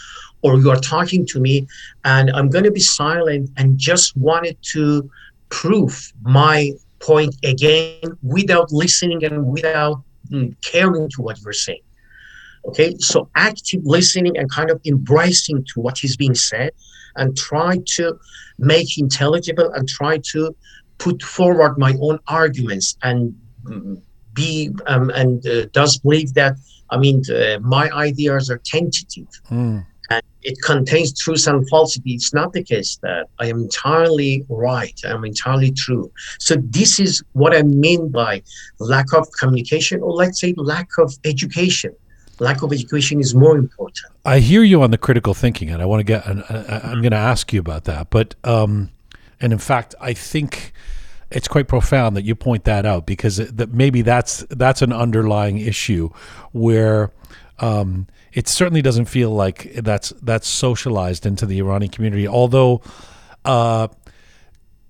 or 0.42 0.58
you 0.58 0.72
are 0.72 0.80
talking 0.80 1.26
to 1.28 1.40
me 1.40 1.68
and 2.04 2.32
I'm 2.32 2.50
going 2.50 2.64
to 2.64 2.72
be 2.72 2.80
silent 2.80 3.52
and 3.58 3.78
just 3.78 4.18
wanted 4.18 4.58
to 4.74 5.10
prove 5.50 6.12
my 6.24 6.72
point 7.00 7.36
again 7.44 8.18
without 8.24 8.72
listening 8.72 9.24
and 9.24 9.46
without 9.46 10.02
mm, 10.30 10.56
caring 10.64 11.10
to 11.10 11.22
what 11.22 11.40
you're 11.42 11.54
saying. 11.54 11.82
Okay, 12.66 12.96
so 13.00 13.28
active 13.36 13.82
listening 13.84 14.38
and 14.38 14.50
kind 14.50 14.70
of 14.70 14.80
embracing 14.86 15.64
to 15.74 15.82
what 15.82 16.04
is 16.04 16.16
being 16.16 16.36
said 16.36 16.72
and 17.16 17.38
try 17.38 17.78
to 17.96 18.20
make 18.58 18.98
intelligible 18.98 19.72
and 19.74 19.88
try 19.88 20.20
to 20.32 20.56
put 20.98 21.22
forward 21.22 21.78
my 21.78 21.96
own 22.00 22.20
arguments 22.28 22.98
and 23.02 23.36
be 24.34 24.72
um, 24.88 25.10
and 25.12 25.46
uh, 25.46 25.66
does 25.74 25.98
believe 25.98 26.34
that 26.36 26.56
I 26.90 26.98
mean 26.98 27.24
uh, 27.30 27.60
my 27.60 27.90
ideas 27.92 28.50
are 28.50 28.62
tentative 28.64 29.28
mm. 29.50 29.86
and 30.10 30.24
it 30.44 30.58
contains 30.64 31.20
truth 31.20 31.48
and 31.48 31.68
falsity. 31.70 32.14
It's 32.14 32.34
not 32.34 32.54
the 32.54 32.64
case 32.64 32.98
that 33.02 33.28
I 33.40 33.48
am 33.48 33.64
entirely 33.64 34.46
right. 34.50 34.98
I'm 35.06 35.26
entirely 35.26 35.72
true. 35.72 36.12
So 36.40 36.56
this 36.56 37.00
is 37.00 37.24
what 37.34 37.56
I 37.56 37.64
mean 37.64 38.10
by 38.10 38.44
lack 38.80 39.14
of 39.14 39.28
communication, 39.40 40.02
or 40.02 40.12
let's 40.14 40.40
say 40.40 40.54
lack 40.58 40.90
of 40.98 41.14
education. 41.26 41.94
Lack 42.42 42.64
of 42.64 42.74
education 42.74 43.20
is 43.20 43.36
more 43.36 43.56
important. 43.56 44.00
I 44.26 44.40
hear 44.40 44.64
you 44.64 44.82
on 44.82 44.90
the 44.90 44.98
critical 44.98 45.36
thinking, 45.36 45.70
and 45.70 45.80
I 45.80 45.86
want 45.86 46.00
to 46.00 46.04
get. 46.04 46.26
And 46.26 46.44
I'm 46.50 47.02
going 47.02 47.12
to 47.12 47.18
ask 47.18 47.54
you 47.54 47.60
about 47.60 47.84
that, 47.84 48.10
but 48.10 48.34
um, 48.44 48.90
and 49.40 49.54
in 49.54 49.60
fact, 49.60 49.94
I 50.02 50.14
think 50.14 50.74
it's 51.30 51.48
quite 51.48 51.68
profound 51.68 52.18
that 52.18 52.24
you 52.24 52.34
point 52.34 52.64
that 52.64 52.84
out 52.84 53.06
because 53.06 53.38
that 53.38 53.72
maybe 53.72 54.02
that's 54.02 54.40
that's 54.50 54.82
an 54.82 54.92
underlying 54.92 55.60
issue 55.60 56.10
where 56.52 57.12
um, 57.60 58.08
it 58.34 58.48
certainly 58.48 58.82
doesn't 58.82 59.06
feel 59.06 59.30
like 59.30 59.72
that's 59.76 60.10
that's 60.24 60.48
socialized 60.48 61.28
into 61.28 61.46
the 61.46 61.60
Iranian 61.60 61.92
community. 61.92 62.28
Although 62.28 62.82
uh, 63.46 63.88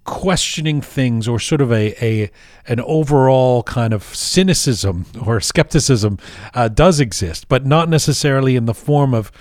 questioning 0.03 0.81
things 0.81 1.27
or 1.27 1.39
sort 1.39 1.61
of 1.61 1.71
a, 1.71 1.93
a 2.03 2.31
an 2.67 2.79
overall 2.81 3.63
kind 3.63 3.93
of 3.93 4.03
cynicism 4.03 5.05
or 5.25 5.39
skepticism 5.39 6.17
uh, 6.53 6.67
does 6.67 6.99
exist, 6.99 7.47
but 7.47 7.65
not 7.65 7.87
necessarily 7.89 8.55
in 8.55 8.65
the 8.65 8.73
form 8.73 9.13
of 9.13 9.31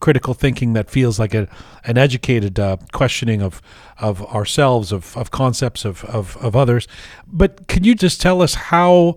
critical 0.00 0.32
thinking 0.34 0.72
that 0.72 0.90
feels 0.90 1.18
like 1.18 1.34
a, 1.34 1.46
an 1.84 1.98
educated 1.98 2.58
uh, 2.58 2.76
questioning 2.92 3.42
of 3.42 3.62
of 3.98 4.22
ourselves, 4.26 4.92
of, 4.92 5.16
of 5.16 5.30
concepts 5.30 5.84
of, 5.84 6.04
of, 6.06 6.36
of 6.38 6.56
others. 6.56 6.88
But 7.26 7.66
can 7.68 7.84
you 7.84 7.94
just 7.94 8.20
tell 8.20 8.42
us 8.42 8.54
how 8.54 9.16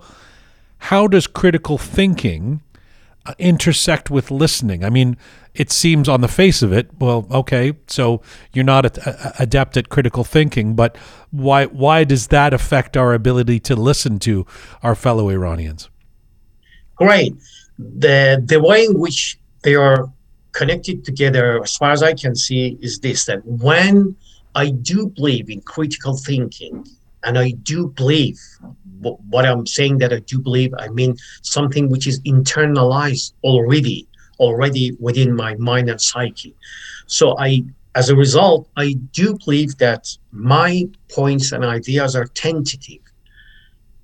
how 0.77 1.07
does 1.07 1.27
critical 1.27 1.77
thinking 1.77 2.61
intersect 3.37 4.09
with 4.09 4.31
listening? 4.31 4.83
I 4.83 4.89
mean, 4.89 5.17
it 5.53 5.71
seems 5.71 6.09
on 6.09 6.21
the 6.21 6.27
face 6.27 6.61
of 6.61 6.73
it, 6.73 6.89
well, 6.99 7.27
okay, 7.31 7.73
so 7.87 8.21
you're 8.53 8.65
not 8.65 8.85
a, 8.85 9.09
a, 9.09 9.43
adept 9.43 9.77
at 9.77 9.89
critical 9.89 10.23
thinking, 10.23 10.75
but 10.75 10.97
why 11.31 11.65
why 11.65 12.03
does 12.03 12.27
that 12.27 12.53
affect 12.53 12.97
our 12.97 13.13
ability 13.13 13.59
to 13.61 13.75
listen 13.75 14.19
to 14.19 14.45
our 14.81 14.95
fellow 14.95 15.29
Iranians? 15.29 15.89
Great. 16.95 17.35
The 17.77 18.43
the 18.43 18.61
way 18.61 18.85
in 18.85 18.99
which 18.99 19.37
they 19.63 19.75
are 19.75 20.11
connected 20.51 21.03
together, 21.03 21.61
as 21.63 21.75
far 21.77 21.91
as 21.91 22.03
I 22.03 22.13
can 22.13 22.35
see, 22.35 22.77
is 22.81 22.99
this 22.99 23.25
that 23.25 23.45
when 23.45 24.15
I 24.55 24.69
do 24.69 25.07
believe 25.07 25.49
in 25.49 25.61
critical 25.61 26.17
thinking, 26.17 26.85
and 27.23 27.37
I 27.37 27.51
do 27.63 27.87
believe 27.89 28.39
what 29.01 29.45
I'm 29.45 29.67
saying 29.67 29.97
that 29.99 30.13
I 30.13 30.19
do 30.19 30.39
believe, 30.39 30.73
I 30.77 30.87
mean 30.89 31.17
something 31.41 31.89
which 31.89 32.07
is 32.07 32.21
internalized 32.21 33.33
already, 33.43 34.07
already 34.39 34.95
within 34.99 35.35
my 35.35 35.55
mind 35.55 35.89
and 35.89 35.99
psyche. 35.99 36.55
So 37.07 37.37
I, 37.37 37.63
as 37.95 38.09
a 38.09 38.15
result, 38.15 38.69
I 38.77 38.93
do 39.11 39.37
believe 39.43 39.77
that 39.77 40.15
my 40.31 40.85
points 41.09 41.51
and 41.51 41.65
ideas 41.65 42.15
are 42.15 42.25
tentative. 42.25 43.01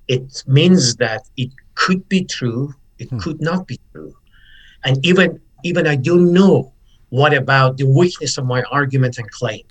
It 0.08 0.44
means 0.46 0.96
that 0.96 1.22
it 1.36 1.50
could 1.74 2.08
be 2.08 2.24
true, 2.24 2.74
it 2.98 3.08
hmm. 3.08 3.18
could 3.18 3.40
not 3.40 3.66
be 3.66 3.80
true, 3.92 4.14
and 4.84 5.04
even 5.06 5.40
even 5.62 5.86
I 5.86 5.96
don't 5.96 6.32
know 6.32 6.72
what 7.10 7.34
about 7.34 7.76
the 7.76 7.86
weakness 7.86 8.38
of 8.38 8.46
my 8.46 8.62
argument 8.70 9.18
and 9.18 9.30
claim. 9.30 9.62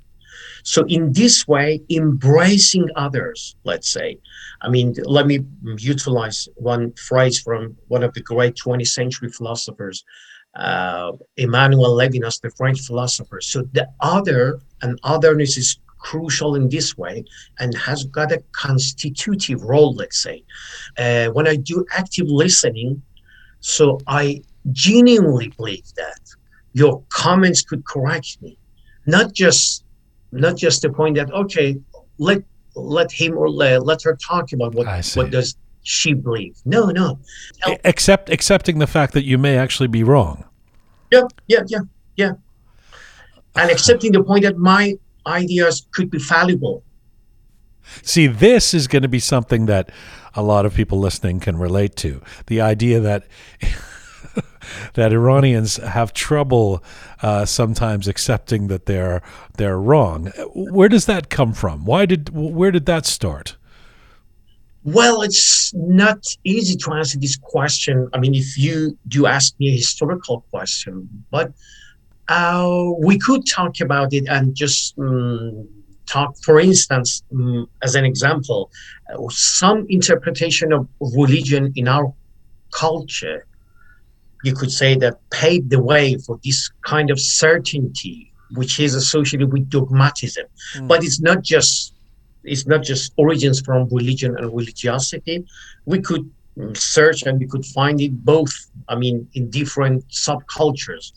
So 0.63 0.85
in 0.87 1.13
this 1.13 1.47
way, 1.47 1.81
embracing 1.89 2.89
others, 2.95 3.55
let's 3.63 3.89
say, 3.89 4.19
I 4.61 4.69
mean, 4.69 4.95
let 5.03 5.27
me 5.27 5.39
utilize 5.77 6.47
one 6.55 6.93
phrase 6.93 7.39
from 7.39 7.75
one 7.87 8.03
of 8.03 8.13
the 8.13 8.21
great 8.21 8.55
20th 8.55 8.87
century 8.87 9.29
philosophers, 9.29 10.03
uh, 10.55 11.13
Emmanuel 11.37 11.95
Levinas, 11.95 12.41
the 12.41 12.49
French 12.51 12.81
philosopher. 12.81 13.39
So 13.41 13.63
the 13.73 13.87
other 14.01 14.59
and 14.81 14.99
otherness 15.03 15.57
is 15.57 15.79
crucial 15.99 16.55
in 16.55 16.69
this 16.69 16.97
way 16.97 17.23
and 17.59 17.75
has 17.75 18.05
got 18.05 18.31
a 18.31 18.43
constitutive 18.53 19.61
role, 19.63 19.93
let's 19.93 20.21
say. 20.21 20.43
Uh, 20.97 21.27
when 21.27 21.47
I 21.47 21.55
do 21.55 21.85
active 21.91 22.27
listening, 22.27 23.01
so 23.59 23.99
I 24.07 24.41
genuinely 24.71 25.49
believe 25.49 25.85
that 25.95 26.19
your 26.73 27.03
comments 27.09 27.61
could 27.61 27.85
correct 27.85 28.41
me, 28.41 28.57
not 29.05 29.33
just 29.33 29.83
not 30.31 30.57
just 30.57 30.81
the 30.81 30.89
point 30.89 31.15
that 31.15 31.31
okay, 31.31 31.77
let 32.17 32.43
let 32.75 33.11
him 33.11 33.37
or 33.37 33.49
let, 33.49 33.85
let 33.85 34.01
her 34.03 34.15
talk 34.15 34.51
about 34.51 34.73
what 34.73 34.87
what 35.15 35.31
does 35.31 35.55
she 35.83 36.13
believe. 36.13 36.57
No, 36.65 36.87
no. 36.87 37.19
Except 37.83 38.29
accepting 38.29 38.79
the 38.79 38.87
fact 38.87 39.13
that 39.13 39.23
you 39.23 39.37
may 39.37 39.57
actually 39.57 39.87
be 39.87 40.03
wrong. 40.03 40.45
Yeah, 41.11 41.23
yeah, 41.47 41.61
yeah, 41.67 41.79
yeah. 42.15 42.33
And 43.55 43.71
accepting 43.71 44.11
the 44.11 44.23
point 44.23 44.43
that 44.43 44.57
my 44.57 44.95
ideas 45.25 45.87
could 45.91 46.11
be 46.11 46.19
fallible. 46.19 46.83
See, 48.03 48.27
this 48.27 48.73
is 48.73 48.87
going 48.87 49.01
to 49.01 49.07
be 49.07 49.19
something 49.19 49.65
that 49.65 49.89
a 50.35 50.43
lot 50.43 50.65
of 50.65 50.75
people 50.75 50.99
listening 50.99 51.39
can 51.39 51.57
relate 51.57 51.95
to. 51.97 52.21
The 52.45 52.61
idea 52.61 52.99
that 52.99 53.25
that 54.93 55.11
Iranians 55.11 55.77
have 55.77 56.13
trouble 56.13 56.83
uh, 57.21 57.45
sometimes 57.45 58.07
accepting 58.07 58.67
that 58.67 58.85
they're 58.85 59.21
they're 59.57 59.79
wrong. 59.79 60.27
Where 60.53 60.89
does 60.89 61.05
that 61.05 61.29
come 61.29 61.53
from? 61.53 61.85
Why 61.85 62.05
did 62.05 62.29
where 62.29 62.71
did 62.71 62.85
that 62.85 63.05
start? 63.05 63.55
Well, 64.83 65.21
it's 65.21 65.73
not 65.73 66.25
easy 66.43 66.75
to 66.77 66.93
answer 66.93 67.19
this 67.19 67.35
question. 67.35 68.09
I 68.13 68.19
mean, 68.19 68.33
if 68.33 68.57
you 68.57 68.97
do 69.07 69.25
ask 69.25 69.53
me 69.59 69.69
a 69.69 69.75
historical 69.75 70.45
question, 70.49 71.09
but 71.31 71.51
uh, 72.29 72.91
we 72.99 73.19
could 73.19 73.45
talk 73.45 73.81
about 73.81 74.13
it 74.13 74.25
and 74.29 74.55
just 74.55 74.97
um, 74.97 75.67
talk, 76.05 76.37
for 76.37 76.59
instance, 76.59 77.23
um, 77.33 77.67
as 77.83 77.95
an 77.95 78.05
example, 78.05 78.71
uh, 79.13 79.17
some 79.29 79.85
interpretation 79.89 80.71
of 80.71 80.87
religion 80.99 81.73
in 81.75 81.87
our 81.87 82.13
culture 82.71 83.45
you 84.43 84.53
could 84.53 84.71
say 84.71 84.95
that 84.95 85.17
paved 85.31 85.69
the 85.69 85.81
way 85.81 86.17
for 86.17 86.39
this 86.43 86.69
kind 86.81 87.09
of 87.09 87.19
certainty 87.19 88.31
which 88.53 88.79
is 88.79 88.95
associated 88.95 89.51
with 89.53 89.69
dogmatism 89.69 90.45
mm. 90.75 90.87
but 90.87 91.03
it's 91.03 91.19
not 91.19 91.43
just 91.43 91.93
it's 92.43 92.65
not 92.65 92.81
just 92.83 93.13
origins 93.17 93.59
from 93.61 93.87
religion 93.91 94.35
and 94.37 94.45
religiosity 94.53 95.45
we 95.85 95.99
could 95.99 96.29
search 96.73 97.23
and 97.23 97.39
we 97.39 97.47
could 97.47 97.65
find 97.65 98.01
it 98.01 98.13
both 98.25 98.53
i 98.89 98.95
mean 98.95 99.27
in 99.33 99.49
different 99.49 100.05
subcultures 100.09 101.13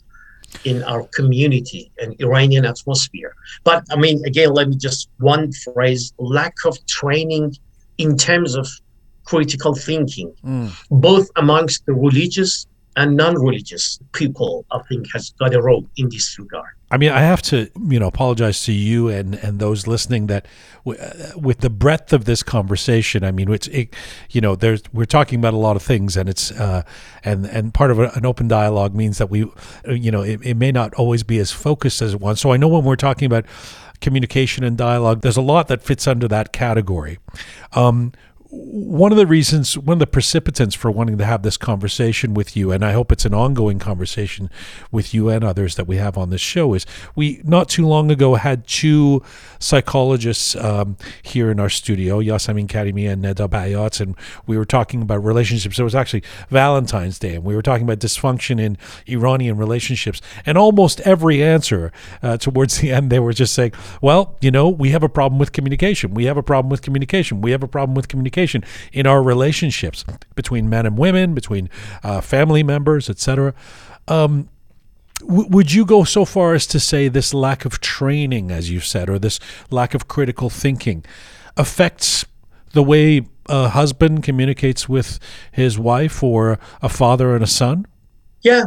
in 0.63 0.83
our 0.83 1.03
community 1.07 1.91
and 1.99 2.15
iranian 2.21 2.65
atmosphere 2.65 3.33
but 3.63 3.83
i 3.91 3.95
mean 3.95 4.23
again 4.25 4.51
let 4.53 4.69
me 4.69 4.75
just 4.77 5.09
one 5.19 5.51
phrase 5.51 6.13
lack 6.17 6.53
of 6.65 6.77
training 6.85 7.53
in 7.97 8.15
terms 8.15 8.55
of 8.55 8.67
critical 9.25 9.73
thinking 9.73 10.33
mm. 10.45 10.71
both 10.91 11.29
amongst 11.35 11.85
the 11.85 11.93
religious 11.93 12.67
and 12.95 13.17
non-religious 13.17 13.99
people, 14.11 14.65
I 14.71 14.79
think, 14.89 15.07
has 15.13 15.31
got 15.31 15.53
a 15.53 15.61
role 15.61 15.85
in 15.97 16.09
this 16.09 16.37
regard. 16.37 16.69
I 16.91 16.97
mean, 16.97 17.09
I 17.09 17.21
have 17.21 17.41
to, 17.43 17.71
you 17.89 17.99
know, 17.99 18.07
apologize 18.07 18.63
to 18.65 18.71
you 18.71 19.09
and, 19.09 19.33
and 19.35 19.59
those 19.59 19.87
listening 19.87 20.27
that 20.27 20.47
w- 20.85 21.01
uh, 21.01 21.31
with 21.35 21.61
the 21.61 21.69
breadth 21.71 22.13
of 22.13 22.25
this 22.25 22.43
conversation, 22.43 23.23
I 23.23 23.31
mean, 23.31 23.51
it's, 23.51 23.67
it, 23.69 23.95
you 24.29 24.41
know, 24.41 24.55
there's, 24.55 24.83
we're 24.93 25.05
talking 25.05 25.39
about 25.39 25.55
a 25.55 25.57
lot 25.57 25.75
of 25.75 25.81
things 25.81 26.15
and 26.15 26.29
it's, 26.29 26.51
uh, 26.51 26.83
and, 27.23 27.47
and 27.47 27.73
part 27.73 27.89
of 27.89 27.97
a, 27.97 28.11
an 28.11 28.27
open 28.27 28.47
dialogue 28.47 28.93
means 28.93 29.17
that 29.17 29.31
we, 29.31 29.51
you 29.87 30.11
know, 30.11 30.21
it, 30.21 30.39
it 30.43 30.55
may 30.55 30.71
not 30.71 30.93
always 30.93 31.23
be 31.23 31.39
as 31.39 31.51
focused 31.51 31.99
as 32.03 32.15
one. 32.15 32.35
So 32.35 32.51
I 32.51 32.57
know 32.57 32.67
when 32.67 32.83
we're 32.83 32.95
talking 32.95 33.25
about 33.25 33.45
communication 33.99 34.63
and 34.63 34.77
dialogue, 34.77 35.21
there's 35.21 35.37
a 35.37 35.41
lot 35.41 35.69
that 35.69 35.81
fits 35.81 36.05
under 36.05 36.27
that 36.27 36.53
category. 36.53 37.17
Um, 37.71 38.11
one 38.55 39.11
of 39.11 39.17
the 39.17 39.25
reasons, 39.25 39.75
one 39.75 39.95
of 39.95 39.99
the 39.99 40.05
precipitants 40.05 40.75
for 40.75 40.91
wanting 40.91 41.17
to 41.17 41.25
have 41.25 41.41
this 41.41 41.57
conversation 41.57 42.35
with 42.35 42.55
you, 42.55 42.71
and 42.71 42.85
I 42.85 42.91
hope 42.91 43.11
it's 43.11 43.25
an 43.25 43.33
ongoing 43.33 43.79
conversation 43.79 44.49
with 44.91 45.11
you 45.11 45.29
and 45.29 45.43
others 45.43 45.75
that 45.75 45.87
we 45.87 45.97
have 45.97 46.19
on 46.19 46.29
this 46.29 46.41
show, 46.41 46.75
is 46.75 46.85
we 47.15 47.41
not 47.43 47.67
too 47.67 47.87
long 47.87 48.11
ago 48.11 48.35
had 48.35 48.67
two 48.67 49.23
psychologists 49.57 50.55
um, 50.55 50.97
here 51.23 51.49
in 51.49 51.59
our 51.59 51.69
studio, 51.69 52.19
Yasamin 52.19 52.67
Karimi 52.67 53.11
and 53.11 53.23
Neda 53.23 53.49
Bayat, 53.49 53.99
and 53.99 54.15
we 54.45 54.55
were 54.55 54.65
talking 54.65 55.01
about 55.01 55.23
relationships. 55.23 55.79
It 55.79 55.83
was 55.83 55.95
actually 55.95 56.23
Valentine's 56.49 57.17
Day, 57.17 57.35
and 57.35 57.43
we 57.43 57.55
were 57.55 57.63
talking 57.63 57.85
about 57.85 57.99
dysfunction 57.99 58.59
in 58.59 58.77
Iranian 59.07 59.57
relationships. 59.57 60.21
And 60.45 60.59
almost 60.59 60.99
every 61.01 61.41
answer 61.41 61.91
uh, 62.21 62.37
towards 62.37 62.77
the 62.81 62.91
end, 62.91 63.09
they 63.11 63.19
were 63.19 63.33
just 63.33 63.55
saying, 63.55 63.73
well, 64.01 64.37
you 64.41 64.51
know, 64.51 64.69
we 64.69 64.89
have 64.89 65.01
a 65.01 65.09
problem 65.09 65.39
with 65.39 65.53
communication. 65.53 66.13
We 66.13 66.25
have 66.25 66.37
a 66.37 66.43
problem 66.43 66.69
with 66.69 66.83
communication. 66.83 67.41
We 67.41 67.49
have 67.49 67.63
a 67.63 67.67
problem 67.67 67.95
with 67.95 68.07
communication 68.07 68.42
communication 68.43 68.63
in 68.91 69.07
our 69.07 69.21
relationships 69.23 70.05
between 70.35 70.69
men 70.69 70.85
and 70.85 70.97
women, 70.97 71.33
between 71.33 71.69
uh, 72.03 72.21
family 72.21 72.63
members, 72.63 73.09
etc. 73.09 73.53
Um, 74.07 74.49
w- 75.21 75.47
would 75.49 75.71
you 75.73 75.85
go 75.85 76.03
so 76.03 76.25
far 76.25 76.53
as 76.53 76.67
to 76.67 76.79
say 76.79 77.07
this 77.09 77.33
lack 77.33 77.65
of 77.65 77.79
training, 77.79 78.51
as 78.51 78.69
you 78.69 78.79
said, 78.79 79.09
or 79.09 79.19
this 79.19 79.39
lack 79.69 79.93
of 79.93 80.07
critical 80.07 80.49
thinking 80.49 81.03
affects 81.57 82.25
the 82.73 82.83
way 82.83 83.21
a 83.49 83.69
husband 83.69 84.23
communicates 84.23 84.87
with 84.89 85.19
his 85.51 85.77
wife 85.77 86.23
or 86.23 86.57
a 86.81 86.89
father 86.89 87.35
and 87.35 87.43
a 87.43 87.47
son? 87.47 87.85
Yeah. 88.41 88.65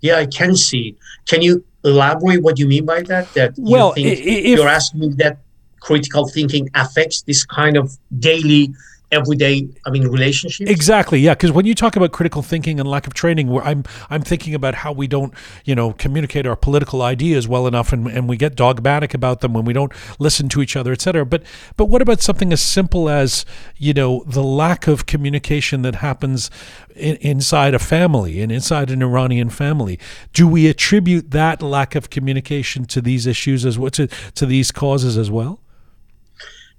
Yeah, 0.00 0.18
I 0.18 0.26
can 0.26 0.54
see. 0.56 0.96
Can 1.26 1.42
you 1.42 1.64
elaborate 1.84 2.42
what 2.42 2.58
you 2.58 2.66
mean 2.66 2.84
by 2.84 3.02
that? 3.02 3.32
That 3.34 3.54
Well, 3.56 3.94
you 3.96 4.10
think 4.14 4.18
i- 4.18 4.30
i- 4.30 4.52
if- 4.52 4.58
you're 4.58 4.68
asking 4.68 5.00
me 5.00 5.08
that 5.18 5.38
critical 5.80 6.28
thinking 6.28 6.68
affects 6.74 7.22
this 7.22 7.44
kind 7.44 7.76
of 7.76 7.96
daily, 8.18 8.72
everyday, 9.12 9.68
I 9.84 9.90
mean, 9.90 10.06
relationships? 10.08 10.70
Exactly, 10.70 11.20
yeah. 11.20 11.34
Because 11.34 11.52
when 11.52 11.66
you 11.66 11.74
talk 11.74 11.96
about 11.96 12.12
critical 12.12 12.42
thinking 12.42 12.80
and 12.80 12.88
lack 12.88 13.06
of 13.06 13.14
training, 13.14 13.48
where 13.48 13.64
I'm 13.64 13.84
I'm 14.10 14.22
thinking 14.22 14.54
about 14.54 14.74
how 14.74 14.92
we 14.92 15.06
don't, 15.06 15.32
you 15.64 15.74
know, 15.74 15.92
communicate 15.92 16.46
our 16.46 16.56
political 16.56 17.02
ideas 17.02 17.46
well 17.46 17.66
enough, 17.66 17.92
and, 17.92 18.08
and 18.08 18.28
we 18.28 18.36
get 18.36 18.56
dogmatic 18.56 19.14
about 19.14 19.40
them 19.40 19.52
when 19.52 19.64
we 19.64 19.72
don't 19.72 19.92
listen 20.18 20.48
to 20.50 20.62
each 20.62 20.76
other, 20.76 20.92
etc. 20.92 21.24
But 21.24 21.42
but 21.76 21.86
what 21.86 22.02
about 22.02 22.20
something 22.20 22.52
as 22.52 22.62
simple 22.62 23.08
as 23.08 23.44
you 23.76 23.92
know 23.92 24.24
the 24.26 24.42
lack 24.42 24.86
of 24.86 25.06
communication 25.06 25.82
that 25.82 25.96
happens 25.96 26.50
in, 26.94 27.16
inside 27.16 27.74
a 27.74 27.78
family 27.78 28.40
and 28.40 28.50
inside 28.50 28.90
an 28.90 29.02
Iranian 29.02 29.50
family? 29.50 29.98
Do 30.32 30.48
we 30.48 30.66
attribute 30.66 31.30
that 31.30 31.62
lack 31.62 31.94
of 31.94 32.10
communication 32.10 32.84
to 32.86 33.00
these 33.00 33.26
issues 33.26 33.64
as 33.64 33.78
well 33.78 33.90
to 33.90 34.08
to 34.34 34.46
these 34.46 34.72
causes 34.72 35.16
as 35.16 35.30
well? 35.30 35.60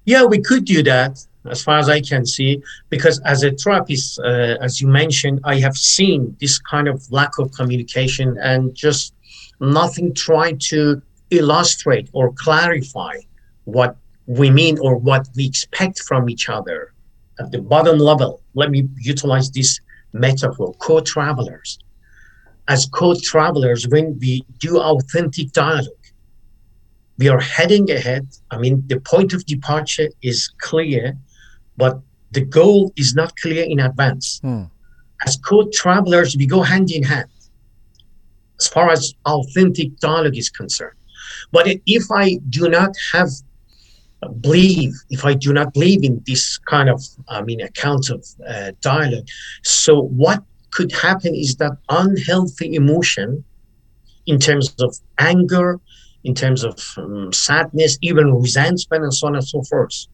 Yeah, 0.06 0.24
we 0.24 0.40
could 0.40 0.64
do 0.64 0.84
that 0.84 1.27
as 1.50 1.64
far 1.64 1.78
as 1.78 1.90
I 1.90 2.02
can 2.02 2.26
see, 2.26 2.62
because 2.90 3.20
as 3.26 3.44
a 3.44 3.52
therapist, 3.52 4.20
uh, 4.20 4.58
as 4.62 4.82
you 4.82 4.88
mentioned, 4.88 5.40
I 5.44 5.56
have 5.60 5.78
seen 5.78 6.36
this 6.40 6.60
kind 6.60 6.88
of 6.88 7.10
lack 7.12 7.40
of 7.40 7.52
communication 7.52 8.38
and 8.42 8.74
just 8.76 9.14
nothing 9.60 10.14
trying 10.14 10.60
to 10.72 11.02
illustrate 11.30 12.10
or 12.14 12.34
clarify 12.34 13.16
what 13.66 13.98
we 14.26 14.50
mean 14.50 14.78
or 14.80 14.98
what 14.98 15.28
we 15.36 15.46
expect 15.46 16.00
from 16.00 16.30
each 16.30 16.50
other 16.50 16.94
at 17.40 17.52
the 17.52 17.62
bottom 17.62 17.98
level. 17.98 18.42
Let 18.54 18.72
me 18.72 18.88
utilize 18.98 19.52
this 19.52 19.80
metaphor 20.14 20.74
co 20.80 21.00
travelers. 21.00 21.80
As 22.68 22.86
co 22.86 23.16
travelers, 23.16 23.88
when 23.88 24.18
we 24.20 24.44
do 24.60 24.80
authentic 24.80 25.52
dialogue, 25.54 25.94
we 27.18 27.30
are 27.30 27.40
heading 27.40 27.90
ahead. 27.92 28.28
I 28.52 28.58
mean, 28.58 28.84
the 28.88 29.00
point 29.00 29.34
of 29.34 29.46
departure 29.46 30.10
is 30.22 30.50
clear, 30.60 31.18
but 31.78 32.00
the 32.32 32.42
goal 32.42 32.92
is 32.96 33.16
not 33.16 33.36
clear 33.38 33.64
in 33.64 33.80
advance. 33.80 34.40
Hmm. 34.42 34.64
As 35.26 35.38
co 35.38 35.68
travelers, 35.74 36.36
we 36.38 36.46
go 36.46 36.62
hand 36.62 36.92
in 36.92 37.04
hand 37.04 37.30
as 38.60 38.68
far 38.68 38.92
as 38.92 39.14
authentic 39.26 39.98
dialogue 40.00 40.38
is 40.38 40.50
concerned. 40.50 40.98
But 41.52 41.68
if 41.86 42.04
I 42.12 42.40
do 42.50 42.70
not 42.70 42.96
have 43.14 43.30
believe, 44.42 44.94
if 45.10 45.26
I 45.26 45.36
do 45.36 45.54
not 45.54 45.74
believe 45.74 46.04
in 46.04 46.24
this 46.26 46.58
kind 46.58 46.90
of, 46.90 47.04
I 47.28 47.42
mean, 47.44 47.62
account 47.62 48.10
of 48.10 48.26
uh, 48.48 48.72
dialogue, 48.82 49.28
so 49.64 50.02
what 50.02 50.44
could 50.72 50.92
happen 50.92 51.36
is 51.36 51.56
that 51.58 51.74
unhealthy 51.90 52.76
emotion 52.76 53.44
in 54.26 54.40
terms 54.40 54.76
of 54.80 54.96
anger, 55.20 55.80
in 56.24 56.34
terms 56.34 56.64
of 56.64 56.80
um, 56.98 57.32
sadness, 57.32 57.98
even 58.02 58.34
resentment, 58.34 59.04
and 59.04 59.14
so 59.14 59.28
on 59.28 59.36
and 59.36 59.48
so 59.48 59.62
forth, 59.64 60.08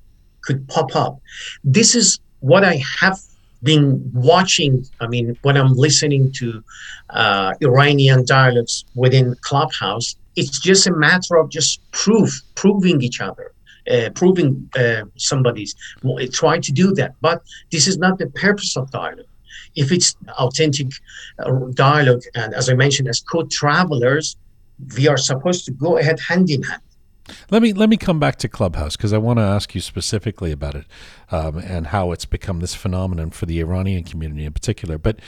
could 0.44 0.68
pop 0.68 0.96
up. 0.96 1.20
This 1.64 1.96
is 1.96 2.20
what 2.40 2.64
I 2.64 2.82
have 3.02 3.20
been 3.64 4.12
watching. 4.14 4.86
I 5.00 5.08
mean, 5.08 5.38
when 5.42 5.58
I'm 5.58 5.74
listening 5.74 6.32
to 6.34 6.64
uh, 7.10 7.54
Iranian 7.62 8.26
dialogues 8.26 8.86
within 8.96 9.36
Clubhouse, 9.42 10.16
it's 10.36 10.60
just 10.60 10.88
a 10.88 10.92
matter 10.92 11.38
of 11.38 11.50
just 11.50 11.80
proof, 11.92 12.30
proving 12.56 13.02
each 13.02 13.22
other. 13.22 13.52
Uh, 13.92 14.10
proving 14.16 14.70
uh, 14.78 15.02
somebody's 15.18 15.76
well, 16.04 16.26
try 16.28 16.58
to 16.58 16.72
do 16.72 16.94
that, 16.94 17.12
but 17.20 17.42
this 17.70 17.86
is 17.86 17.98
not 17.98 18.18
the 18.18 18.28
purpose 18.28 18.78
of 18.78 18.90
dialogue. 18.92 19.26
If 19.76 19.92
it's 19.92 20.16
authentic 20.40 20.88
uh, 21.40 21.52
dialogue, 21.74 22.22
and 22.34 22.54
as 22.54 22.70
I 22.70 22.76
mentioned, 22.76 23.10
as 23.10 23.20
co-travelers, 23.20 24.38
we 24.96 25.10
are 25.10 25.18
supposed 25.18 25.66
to 25.66 25.72
go 25.72 25.98
ahead 25.98 26.18
hand 26.22 26.50
in 26.50 26.64
hand. 26.64 26.83
Let 27.50 27.62
me 27.62 27.74
let 27.74 27.90
me 27.90 27.98
come 27.98 28.20
back 28.20 28.36
to 28.38 28.50
Clubhouse 28.50 28.96
because 28.98 29.14
I 29.14 29.18
want 29.18 29.40
to 29.40 29.44
ask 29.44 29.74
you 29.74 29.82
specifically 29.82 30.52
about 30.52 30.76
it 30.76 30.86
um, 31.32 31.58
and 31.58 31.88
how 31.88 32.12
it's 32.12 32.26
become 32.26 32.60
this 32.60 32.76
phenomenon 32.76 33.32
for 33.32 33.46
the 33.46 33.60
Iranian 33.62 34.04
community 34.04 34.46
in 34.46 34.54
particular. 34.54 34.98
But 34.98 35.20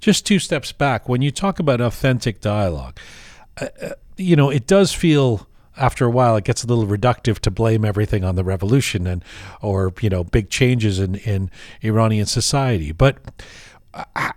just 0.00 0.26
two 0.26 0.38
steps 0.38 0.72
back, 0.72 1.08
when 1.08 1.22
you 1.22 1.30
talk 1.30 1.58
about 1.58 1.80
authentic 1.80 2.40
dialogue, 2.40 2.98
uh, 3.60 3.66
uh, 3.82 3.90
you 4.16 4.36
know 4.36 4.50
it 4.50 4.66
does 4.66 4.92
feel 4.92 5.46
after 5.76 6.04
a 6.06 6.10
while 6.10 6.36
it 6.36 6.44
gets 6.44 6.64
a 6.64 6.66
little 6.66 6.86
reductive 6.86 7.38
to 7.40 7.50
blame 7.50 7.84
everything 7.84 8.24
on 8.24 8.34
the 8.34 8.44
revolution 8.44 9.06
and 9.06 9.24
or 9.60 9.92
you 10.00 10.08
know 10.10 10.24
big 10.24 10.48
changes 10.50 10.98
in 10.98 11.16
in 11.16 11.50
Iranian 11.82 12.26
society, 12.26 12.92
but 12.92 13.18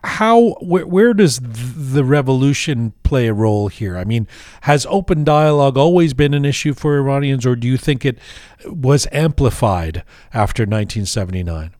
how 0.04 0.58
where, 0.62 0.86
where 0.86 1.14
does 1.14 1.40
the 1.42 2.04
revolution 2.04 2.94
play 3.04 3.28
a 3.28 3.34
role 3.34 3.68
here? 3.70 3.98
I 3.98 4.04
mean 4.04 4.28
has 4.62 4.86
open 4.90 5.24
dialogue 5.24 5.78
always 5.78 6.14
been 6.14 6.34
an 6.34 6.46
issue 6.46 6.74
for 6.74 6.98
iranians 6.98 7.46
or 7.46 7.56
do 7.56 7.68
you 7.68 7.78
think 7.78 8.06
it 8.06 8.18
was 8.66 9.08
amplified 9.12 10.04
after 10.34 10.64
1979 10.64 11.72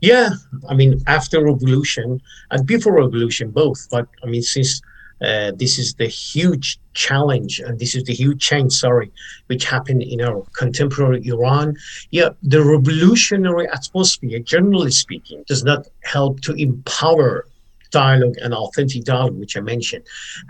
yeah 0.00 0.30
i 0.68 0.74
mean 0.74 1.00
after 1.06 1.42
revolution 1.42 2.20
and 2.50 2.66
before 2.66 2.94
revolution 2.94 3.50
both 3.50 3.88
but 3.90 4.06
i 4.22 4.26
mean 4.26 4.42
since 4.42 4.82
uh, 5.22 5.52
this 5.56 5.78
is 5.78 5.94
the 5.94 6.06
huge 6.06 6.78
challenge 6.92 7.60
and 7.60 7.78
this 7.78 7.94
is 7.94 8.04
the 8.04 8.14
huge 8.14 8.40
change 8.40 8.72
sorry 8.72 9.10
which 9.46 9.64
happened 9.64 10.02
in 10.02 10.20
our 10.20 10.44
contemporary 10.52 11.24
iran. 11.26 11.76
Yeah 12.10 12.30
the 12.42 12.62
revolutionary 12.62 13.68
atmosphere 13.68 14.38
generally 14.40 14.90
speaking 14.90 15.44
does 15.46 15.64
not 15.64 15.86
help 16.02 16.40
to 16.42 16.52
empower 16.54 17.46
dialogue 17.90 18.36
and 18.42 18.52
authentic 18.54 19.04
dialogue 19.04 19.38
which 19.38 19.56
i 19.56 19.60
mentioned 19.60 20.04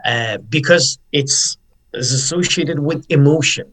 uh, 0.07 0.39
because 0.49 0.99
it's, 1.13 1.59
it's 1.93 2.13
associated 2.13 2.79
with 2.81 3.05
emotion. 3.11 3.71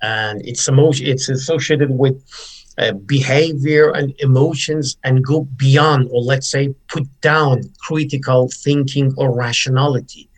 And 0.00 0.40
it's 0.46 0.68
emotion 0.68 1.06
it's 1.06 1.28
associated 1.28 1.90
with 1.90 2.22
uh, 2.78 2.92
behavior 2.92 3.90
and 3.90 4.14
emotions 4.20 4.96
and 5.04 5.24
go 5.24 5.40
beyond, 5.56 6.08
or 6.12 6.22
let's 6.22 6.48
say, 6.48 6.74
put 6.88 7.04
down 7.20 7.62
critical 7.80 8.48
thinking 8.48 9.12
or 9.16 9.34
rationality. 9.34 10.28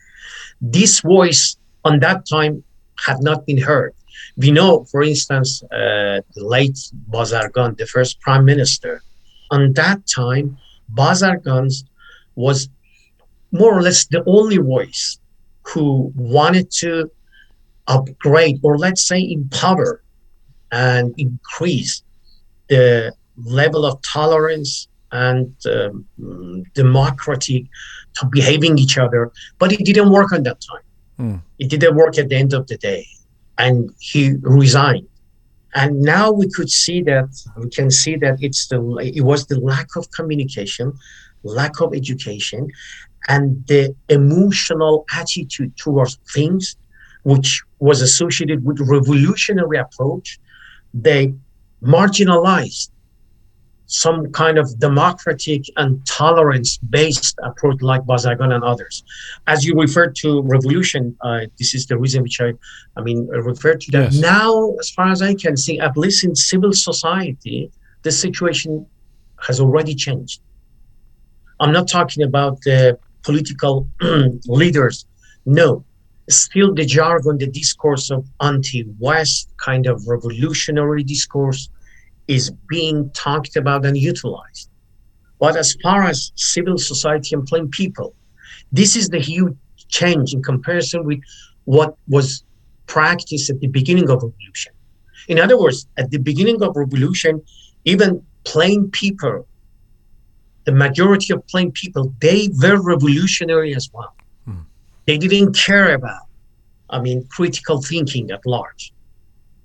This 0.60 1.00
voice 1.00 1.56
on 1.84 2.00
that 2.00 2.26
time 2.26 2.64
had 3.04 3.22
not 3.22 3.46
been 3.46 3.58
heard. 3.58 3.94
We 4.36 4.50
know, 4.50 4.84
for 4.84 5.02
instance, 5.02 5.62
uh, 5.64 6.20
the 6.34 6.44
late 6.44 6.78
Bazargan, 7.10 7.76
the 7.76 7.86
first 7.86 8.20
prime 8.20 8.44
minister, 8.44 9.02
on 9.50 9.72
that 9.74 10.00
time, 10.06 10.56
Bazargan 10.94 11.70
was 12.36 12.68
more 13.52 13.76
or 13.76 13.82
less 13.82 14.06
the 14.06 14.22
only 14.26 14.58
voice 14.58 15.18
who 15.62 16.12
wanted 16.14 16.70
to 16.70 17.10
upgrade, 17.86 18.60
or 18.62 18.78
let's 18.78 19.06
say, 19.06 19.20
empower 19.20 20.02
and 20.72 21.14
increase 21.18 22.02
the 22.70 23.12
level 23.36 23.84
of 23.84 24.00
tolerance 24.02 24.88
and 25.12 25.54
um, 25.66 26.04
democratic 26.74 27.64
to 28.14 28.26
behaving 28.26 28.78
each 28.78 28.96
other 28.96 29.30
but 29.58 29.72
it 29.72 29.84
didn't 29.84 30.10
work 30.10 30.32
on 30.32 30.42
that 30.44 30.58
time 30.70 30.86
mm. 31.18 31.42
it 31.58 31.68
didn't 31.68 31.96
work 31.96 32.16
at 32.16 32.28
the 32.28 32.36
end 32.36 32.52
of 32.52 32.66
the 32.68 32.76
day 32.78 33.04
and 33.58 33.90
he 33.98 34.36
resigned 34.42 35.06
and 35.74 36.00
now 36.00 36.30
we 36.30 36.48
could 36.50 36.70
see 36.70 37.02
that 37.02 37.28
we 37.56 37.68
can 37.70 37.90
see 37.90 38.16
that 38.16 38.36
it's 38.40 38.68
the 38.68 38.80
it 39.18 39.22
was 39.22 39.46
the 39.46 39.58
lack 39.60 39.88
of 39.96 40.10
communication 40.12 40.92
lack 41.42 41.80
of 41.80 41.94
education 41.94 42.68
and 43.28 43.66
the 43.66 43.94
emotional 44.08 45.04
attitude 45.14 45.76
towards 45.76 46.18
things 46.32 46.76
which 47.24 47.62
was 47.80 48.00
associated 48.00 48.64
with 48.64 48.78
revolutionary 48.80 49.78
approach 49.78 50.38
they 50.94 51.34
marginalized 51.82 52.90
some 53.90 54.30
kind 54.30 54.56
of 54.56 54.78
democratic 54.78 55.64
and 55.76 56.04
tolerance 56.06 56.78
based 56.78 57.36
approach 57.42 57.82
like 57.82 58.02
Bazargan 58.02 58.54
and 58.54 58.62
others. 58.62 59.02
As 59.48 59.64
you 59.64 59.74
referred 59.74 60.14
to 60.16 60.42
revolution, 60.42 61.16
uh, 61.22 61.40
this 61.58 61.74
is 61.74 61.86
the 61.86 61.98
reason 61.98 62.22
which 62.22 62.40
I, 62.40 62.52
I 62.96 63.02
mean, 63.02 63.28
I 63.34 63.38
referred 63.38 63.80
to 63.82 63.90
that. 63.92 64.12
Yes. 64.12 64.20
Now, 64.20 64.74
as 64.78 64.90
far 64.90 65.08
as 65.10 65.22
I 65.22 65.34
can 65.34 65.56
see, 65.56 65.80
at 65.80 65.96
least 65.96 66.22
in 66.24 66.36
civil 66.36 66.72
society, 66.72 67.72
the 68.02 68.12
situation 68.12 68.86
has 69.40 69.60
already 69.60 69.94
changed. 69.94 70.40
I'm 71.58 71.72
not 71.72 71.88
talking 71.88 72.22
about 72.22 72.60
the 72.62 72.96
political 73.22 73.88
leaders. 74.46 75.04
No, 75.44 75.84
still 76.30 76.74
the 76.74 76.84
jargon, 76.84 77.38
the 77.38 77.46
discourse 77.46 78.10
of 78.10 78.26
anti-West 78.40 79.52
kind 79.58 79.86
of 79.86 80.06
revolutionary 80.06 81.02
discourse 81.02 81.68
is 82.28 82.50
being 82.68 83.10
talked 83.10 83.56
about 83.56 83.84
and 83.84 83.96
utilized. 83.96 84.70
But 85.38 85.56
as 85.56 85.76
far 85.82 86.04
as 86.04 86.32
civil 86.36 86.78
society 86.78 87.34
and 87.34 87.46
plain 87.46 87.68
people, 87.68 88.14
this 88.72 88.94
is 88.94 89.08
the 89.08 89.18
huge 89.18 89.56
change 89.88 90.34
in 90.34 90.42
comparison 90.42 91.04
with 91.04 91.20
what 91.64 91.96
was 92.08 92.44
practiced 92.86 93.50
at 93.50 93.60
the 93.60 93.66
beginning 93.68 94.10
of 94.10 94.22
revolution. 94.22 94.72
In 95.28 95.38
other 95.38 95.58
words, 95.58 95.86
at 95.96 96.10
the 96.10 96.18
beginning 96.18 96.62
of 96.62 96.76
revolution, 96.76 97.42
even 97.84 98.22
plain 98.44 98.90
people, 98.90 99.46
the 100.64 100.72
majority 100.72 101.32
of 101.32 101.46
plain 101.46 101.72
people, 101.72 102.14
they 102.20 102.48
were 102.62 102.80
revolutionary 102.82 103.74
as 103.74 103.90
well. 103.92 104.14
They 105.10 105.18
didn't 105.18 105.54
care 105.56 105.92
about 105.92 106.24
I 106.90 107.00
mean, 107.00 107.26
critical 107.36 107.80
thinking 107.80 108.30
at 108.30 108.44
large. 108.44 108.92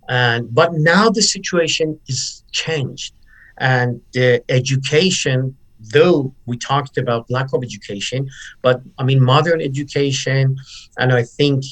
And 0.08 0.42
but 0.54 0.74
now 0.74 1.10
the 1.10 1.22
situation 1.22 2.00
is 2.08 2.44
changed, 2.52 3.14
and 3.58 4.02
the 4.14 4.44
education, 4.50 5.58
though 5.80 6.34
we 6.46 6.58
talked 6.58 6.98
about 6.98 7.30
lack 7.30 7.50
of 7.54 7.64
education, 7.64 8.30
but 8.62 8.82
I 9.00 9.04
mean 9.04 9.22
modern 9.24 9.62
education, 9.62 10.58
and 11.00 11.12
I 11.12 11.24
think 11.24 11.64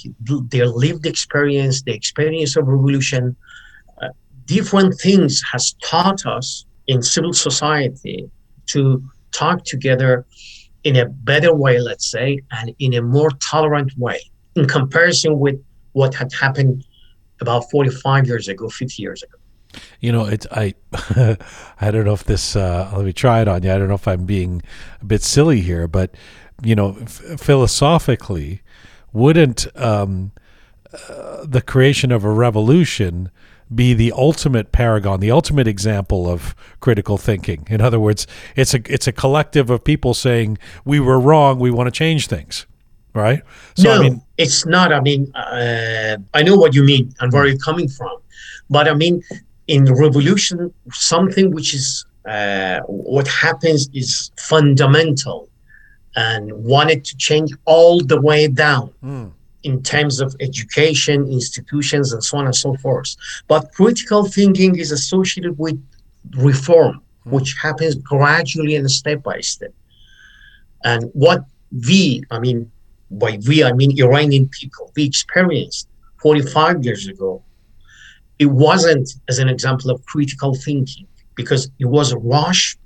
their 0.53 0.67
lived 0.67 1.05
experience, 1.05 1.83
the 1.83 1.93
experience 1.93 2.55
of 2.57 2.67
revolution, 2.67 3.35
uh, 4.01 4.09
different 4.45 4.99
things 5.05 5.43
has 5.51 5.73
taught 5.91 6.25
us 6.25 6.65
in 6.87 7.03
civil 7.03 7.33
society 7.33 8.19
to 8.73 9.03
talk 9.31 9.63
together 9.63 10.25
in 10.83 10.95
a 10.97 11.05
better 11.05 11.53
way, 11.53 11.79
let's 11.79 12.09
say, 12.09 12.39
and 12.51 12.75
in 12.79 12.93
a 12.93 13.01
more 13.01 13.29
tolerant 13.41 13.97
way 13.97 14.19
in 14.55 14.67
comparison 14.67 15.39
with 15.39 15.63
what 15.93 16.13
had 16.13 16.31
happened 16.33 16.85
about 17.39 17.69
45 17.71 18.27
years 18.27 18.47
ago, 18.47 18.69
50 18.69 19.01
years 19.01 19.23
ago. 19.23 19.37
You 19.99 20.11
know, 20.11 20.25
it's 20.25 20.45
I. 20.51 20.75
I 21.81 21.89
don't 21.89 22.05
know 22.05 22.13
if 22.13 22.25
this. 22.25 22.55
Uh, 22.55 22.91
let 22.95 23.05
me 23.05 23.13
try 23.13 23.41
it 23.41 23.47
on 23.47 23.63
you. 23.63 23.71
I 23.71 23.77
don't 23.79 23.87
know 23.87 23.95
if 23.95 24.07
I'm 24.07 24.25
being 24.25 24.61
a 25.01 25.05
bit 25.05 25.23
silly 25.23 25.61
here, 25.61 25.87
but 25.87 26.13
you 26.61 26.75
know, 26.75 26.97
f- 27.01 27.39
philosophically, 27.39 28.61
wouldn't 29.13 29.65
um, 29.75 30.31
uh, 31.09 31.45
the 31.45 31.61
creation 31.61 32.11
of 32.11 32.23
a 32.23 32.31
revolution 32.31 33.31
be 33.73 33.93
the 33.93 34.11
ultimate 34.11 34.71
paragon, 34.71 35.19
the 35.19 35.31
ultimate 35.31 35.67
example 35.67 36.29
of 36.29 36.55
critical 36.79 37.17
thinking? 37.17 37.67
In 37.69 37.81
other 37.81 37.99
words, 37.99 38.27
it's 38.55 38.73
a 38.73 38.81
it's 38.91 39.07
a 39.07 39.11
collective 39.11 39.69
of 39.69 39.83
people 39.83 40.13
saying 40.13 40.57
we 40.85 40.99
were 40.99 41.19
wrong, 41.19 41.59
we 41.59 41.71
want 41.71 41.87
to 41.87 41.91
change 41.91 42.27
things 42.27 42.65
right? 43.13 43.43
So, 43.75 43.83
no, 43.83 43.93
I 43.93 43.99
mean, 43.99 44.21
it's 44.37 44.65
not. 44.65 44.91
I 44.91 44.99
mean, 44.99 45.31
uh, 45.35 46.17
I 46.33 46.43
know 46.43 46.55
what 46.55 46.73
you 46.73 46.83
mean 46.83 47.13
and 47.19 47.31
where 47.31 47.45
you're 47.45 47.57
coming 47.57 47.87
from, 47.87 48.17
but 48.69 48.87
I 48.87 48.93
mean, 48.93 49.23
in 49.67 49.85
revolution, 49.93 50.73
something 50.91 51.51
which 51.51 51.73
is 51.73 52.05
uh, 52.27 52.79
what 52.87 53.27
happens 53.27 53.89
is 53.93 54.31
fundamental, 54.37 55.49
and 56.15 56.51
wanted 56.53 57.05
to 57.05 57.17
change 57.17 57.51
all 57.65 57.99
the 57.99 58.19
way 58.19 58.47
down. 58.47 58.93
Mm. 59.03 59.31
In 59.63 59.81
terms 59.81 60.19
of 60.19 60.35
education, 60.41 61.27
institutions, 61.31 62.11
and 62.11 62.23
so 62.23 62.37
on 62.37 62.45
and 62.45 62.55
so 62.55 62.75
forth. 62.77 63.15
But 63.47 63.71
critical 63.73 64.25
thinking 64.25 64.77
is 64.77 64.91
associated 64.91 65.57
with 65.57 65.81
reform, 66.31 67.01
mm. 67.25 67.31
which 67.31 67.55
happens 67.61 67.95
gradually 67.95 68.75
and 68.75 68.89
step 68.91 69.23
by 69.23 69.39
step. 69.39 69.73
And 70.83 71.09
what 71.13 71.45
we, 71.71 72.23
I 72.29 72.39
mean, 72.39 72.69
by 73.09 73.39
we, 73.47 73.63
I 73.63 73.73
mean 73.73 73.97
Iranian 73.99 74.49
people, 74.49 74.91
we 74.95 75.05
experienced 75.05 75.87
45 76.21 76.83
years 76.83 77.07
ago, 77.07 77.43
it 78.39 78.47
wasn't 78.47 79.13
as 79.29 79.39
an 79.39 79.49
example 79.49 79.91
of 79.91 80.03
critical 80.05 80.55
thinking 80.55 81.07
because 81.35 81.69
it 81.79 81.85
was 81.85 82.11
a 82.11 82.17
rush. 82.17 82.77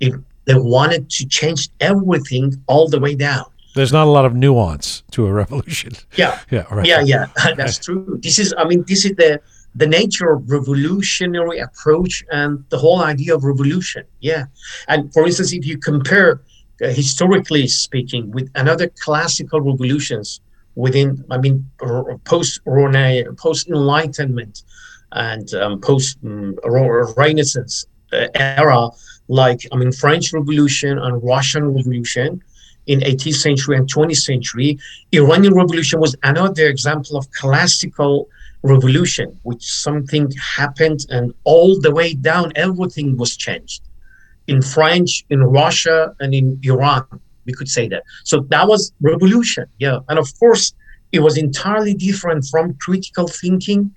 It, 0.00 0.14
they 0.46 0.54
wanted 0.54 1.08
to 1.10 1.26
change 1.26 1.70
everything 1.80 2.62
all 2.66 2.88
the 2.88 3.00
way 3.00 3.14
down. 3.14 3.46
There's 3.74 3.92
not 3.92 4.06
a 4.06 4.10
lot 4.10 4.24
of 4.24 4.34
nuance 4.34 5.02
to 5.12 5.26
a 5.26 5.32
revolution. 5.42 5.92
Yeah, 6.16 6.40
yeah, 6.50 6.64
right. 6.74 6.86
Yeah, 6.86 7.00
yeah, 7.00 7.26
that's 7.56 7.78
true. 7.78 8.18
This 8.22 8.38
is, 8.38 8.54
I 8.56 8.64
mean, 8.64 8.84
this 8.86 9.04
is 9.04 9.12
the 9.16 9.40
the 9.76 9.86
nature 9.88 10.30
of 10.30 10.48
revolutionary 10.48 11.58
approach 11.58 12.22
and 12.30 12.64
the 12.68 12.78
whole 12.78 13.02
idea 13.02 13.34
of 13.34 13.42
revolution. 13.42 14.04
Yeah, 14.20 14.44
and 14.88 15.12
for 15.12 15.26
instance, 15.26 15.52
if 15.52 15.66
you 15.66 15.78
compare 15.78 16.40
uh, 16.82 16.88
historically 16.88 17.68
speaking, 17.68 18.30
with 18.32 18.50
another 18.56 18.88
classical 18.88 19.60
revolutions 19.60 20.40
within, 20.74 21.24
I 21.30 21.38
mean, 21.38 21.70
post 22.24 22.60
post 23.36 23.68
Enlightenment 23.68 24.64
and 25.12 25.54
um, 25.54 25.80
post 25.80 26.18
um, 26.24 26.56
Renaissance 27.16 27.86
uh, 28.12 28.26
era, 28.34 28.88
like 29.28 29.60
I 29.70 29.76
mean, 29.76 29.92
French 29.92 30.32
Revolution 30.32 30.98
and 30.98 31.22
Russian 31.22 31.74
Revolution 31.74 32.42
in 32.86 33.00
18th 33.00 33.34
century 33.34 33.76
and 33.76 33.92
20th 33.92 34.22
century. 34.22 34.78
Iranian 35.12 35.54
Revolution 35.54 36.00
was 36.00 36.14
another 36.22 36.68
example 36.68 37.16
of 37.16 37.30
classical 37.30 38.28
revolution, 38.62 39.38
which 39.42 39.62
something 39.62 40.30
happened 40.56 41.06
and 41.10 41.34
all 41.44 41.80
the 41.80 41.92
way 41.92 42.14
down, 42.14 42.52
everything 42.56 43.16
was 43.16 43.36
changed 43.36 43.82
in 44.46 44.62
French, 44.62 45.24
in 45.30 45.42
Russia, 45.42 46.14
and 46.20 46.34
in 46.34 46.58
Iran. 46.62 47.04
We 47.46 47.52
could 47.52 47.68
say 47.68 47.88
that. 47.88 48.04
So 48.24 48.40
that 48.48 48.66
was 48.66 48.92
revolution. 49.00 49.66
Yeah. 49.78 49.98
And 50.08 50.18
of 50.18 50.28
course, 50.38 50.74
it 51.12 51.20
was 51.20 51.36
entirely 51.36 51.94
different 51.94 52.46
from 52.46 52.74
critical 52.74 53.28
thinking 53.28 53.94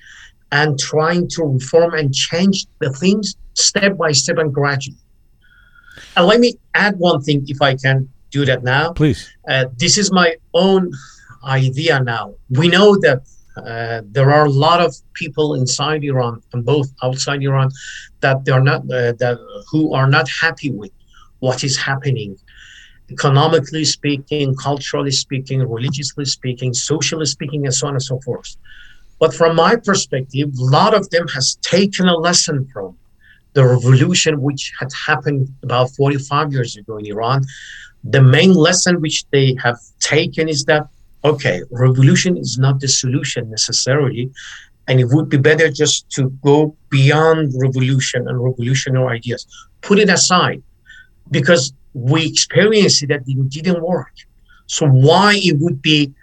and 0.52 0.80
trying 0.80 1.28
to 1.30 1.44
reform 1.44 1.94
and 1.94 2.14
change 2.14 2.68
the 2.80 2.92
things 2.92 3.36
step 3.54 3.98
by 3.98 4.12
step 4.12 4.38
and 4.38 4.54
gradually. 4.54 4.98
And 6.16 6.26
let 6.28 6.40
me 6.40 6.56
add 6.74 6.98
one 6.98 7.22
thing, 7.22 7.46
if 7.48 7.62
I 7.62 7.76
can 7.76 8.10
do 8.32 8.46
that 8.46 8.64
now. 8.64 8.94
Please. 8.94 9.30
Uh, 9.48 9.66
this 9.78 9.98
is 9.98 10.12
my 10.12 10.36
own 10.54 10.92
idea 11.44 12.00
now. 12.02 12.34
We 12.50 12.68
know 12.68 12.98
that 12.98 13.22
uh, 13.58 14.02
there 14.06 14.32
are 14.32 14.46
a 14.46 14.50
lot 14.50 14.80
of 14.82 14.96
people 15.14 15.56
inside 15.56 16.04
Iran 16.04 16.42
and 16.54 16.64
both 16.64 16.92
outside 17.02 17.42
Iran 17.42 17.70
that 18.22 18.46
they 18.46 18.52
are 18.52 18.62
not 18.62 18.82
uh, 18.82 19.14
that 19.14 19.38
who 19.72 19.94
are 19.94 20.08
not 20.08 20.28
happy 20.30 20.72
with 20.72 20.92
what 21.40 21.64
is 21.64 21.78
happening, 21.78 22.38
economically 23.10 23.86
speaking, 23.86 24.56
culturally 24.56 25.12
speaking, 25.12 25.60
religiously 25.68 26.26
speaking, 26.26 26.74
socially 26.74 27.26
speaking, 27.26 27.66
and 27.66 27.74
so 27.74 27.88
on 27.88 27.94
and 27.94 28.04
so 28.04 28.20
forth. 28.22 28.56
But 29.20 29.34
from 29.34 29.56
my 29.56 29.76
perspective, 29.76 30.50
a 30.60 30.64
lot 30.64 30.94
of 30.94 31.10
them 31.10 31.28
has 31.30 31.56
taken 31.62 32.08
a 32.08 32.16
lesson 32.16 32.68
from 32.72 32.96
the 33.54 33.66
revolution 33.66 34.42
which 34.42 34.72
had 34.80 34.90
happened 34.94 35.50
about 35.64 35.90
45 35.96 36.54
years 36.54 36.78
ago 36.78 36.98
in 36.98 37.08
Iran. 37.08 37.44
The 38.04 38.22
main 38.22 38.54
lesson 38.54 39.02
which 39.02 39.26
they 39.32 39.56
have 39.64 39.80
taken 40.00 40.48
is 40.48 40.64
that 40.66 40.88
okay, 41.24 41.62
revolution 41.72 42.38
is 42.38 42.58
not 42.58 42.80
the 42.80 42.88
solution 42.88 43.50
necessarily. 43.50 44.30
And 44.88 45.00
it 45.00 45.08
would 45.12 45.28
be 45.28 45.38
better 45.38 45.70
just 45.70 46.10
to 46.12 46.30
go 46.42 46.76
beyond 46.90 47.54
revolution 47.58 48.28
and 48.28 48.42
revolutionary 48.42 49.18
ideas, 49.18 49.46
put 49.82 50.00
it 50.00 50.10
aside, 50.10 50.64
because 51.30 51.74
we 51.94 52.26
experienced 52.26 53.06
that 53.10 53.24
it 53.28 53.50
didn't 53.50 53.82
work. 53.82 54.14
So 54.68 54.88
why 54.88 55.34
it 55.44 55.58
would 55.60 55.82
be 55.82 56.14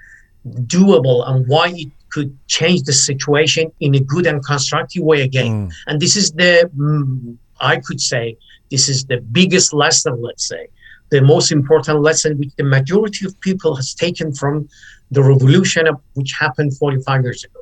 doable 0.47 1.29
and 1.29 1.47
why 1.47 1.73
it 1.75 1.91
could 2.11 2.37
change 2.47 2.83
the 2.83 2.93
situation 2.93 3.71
in 3.81 3.95
a 3.97 4.01
good 4.01 4.27
and 4.27 4.45
constructive 4.45 5.03
way 5.03 5.23
again. 5.23 5.69
Mm. 5.69 5.73
And 5.89 6.01
this 6.01 6.17
is 6.17 6.33
the, 6.33 6.71
mm, 6.77 7.37
I 7.61 7.79
could 7.79 8.01
say, 8.01 8.39
this 8.71 8.89
is 8.89 9.05
the 9.05 9.19
biggest 9.19 9.75
lesson, 9.75 10.23
let's 10.23 10.47
say, 10.47 10.69
the 11.11 11.21
most 11.21 11.53
important 11.53 12.01
lesson 12.01 12.39
which 12.39 12.55
the 12.57 12.65
majority 12.65 13.27
of 13.27 13.39
people 13.41 13.75
has 13.77 13.95
taken 13.95 14.33
from 14.33 14.69
the 15.11 15.23
revolution 15.23 15.87
which 16.15 16.33
happened 16.39 16.77
45 16.77 17.23
years 17.23 17.45
ago. 17.45 17.61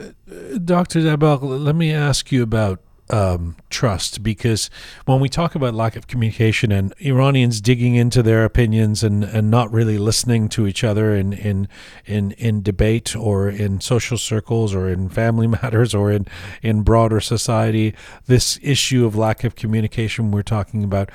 Uh, 0.00 0.58
Dr. 0.64 1.00
Dabbagh, 1.00 1.42
let 1.42 1.74
me 1.74 1.92
ask 1.92 2.30
you 2.30 2.42
about 2.42 2.80
um, 3.10 3.56
trust 3.70 4.22
because 4.22 4.68
when 5.06 5.20
we 5.20 5.28
talk 5.28 5.54
about 5.54 5.74
lack 5.74 5.96
of 5.96 6.06
communication 6.06 6.70
and 6.70 6.94
Iranians 7.00 7.60
digging 7.60 7.94
into 7.94 8.22
their 8.22 8.44
opinions 8.44 9.02
and, 9.02 9.24
and 9.24 9.50
not 9.50 9.72
really 9.72 9.98
listening 9.98 10.48
to 10.50 10.66
each 10.66 10.84
other 10.84 11.14
in, 11.14 11.32
in 11.32 11.68
in 12.04 12.32
in 12.32 12.62
debate 12.62 13.16
or 13.16 13.48
in 13.48 13.80
social 13.80 14.18
circles 14.18 14.74
or 14.74 14.88
in 14.88 15.08
family 15.08 15.46
matters 15.62 15.94
or 15.94 16.10
in 16.10 16.26
in 16.62 16.82
broader 16.82 17.20
society, 17.20 17.94
this 18.26 18.58
issue 18.62 19.06
of 19.06 19.16
lack 19.16 19.44
of 19.44 19.56
communication 19.56 20.30
we're 20.30 20.42
talking 20.42 20.84
about. 20.84 21.10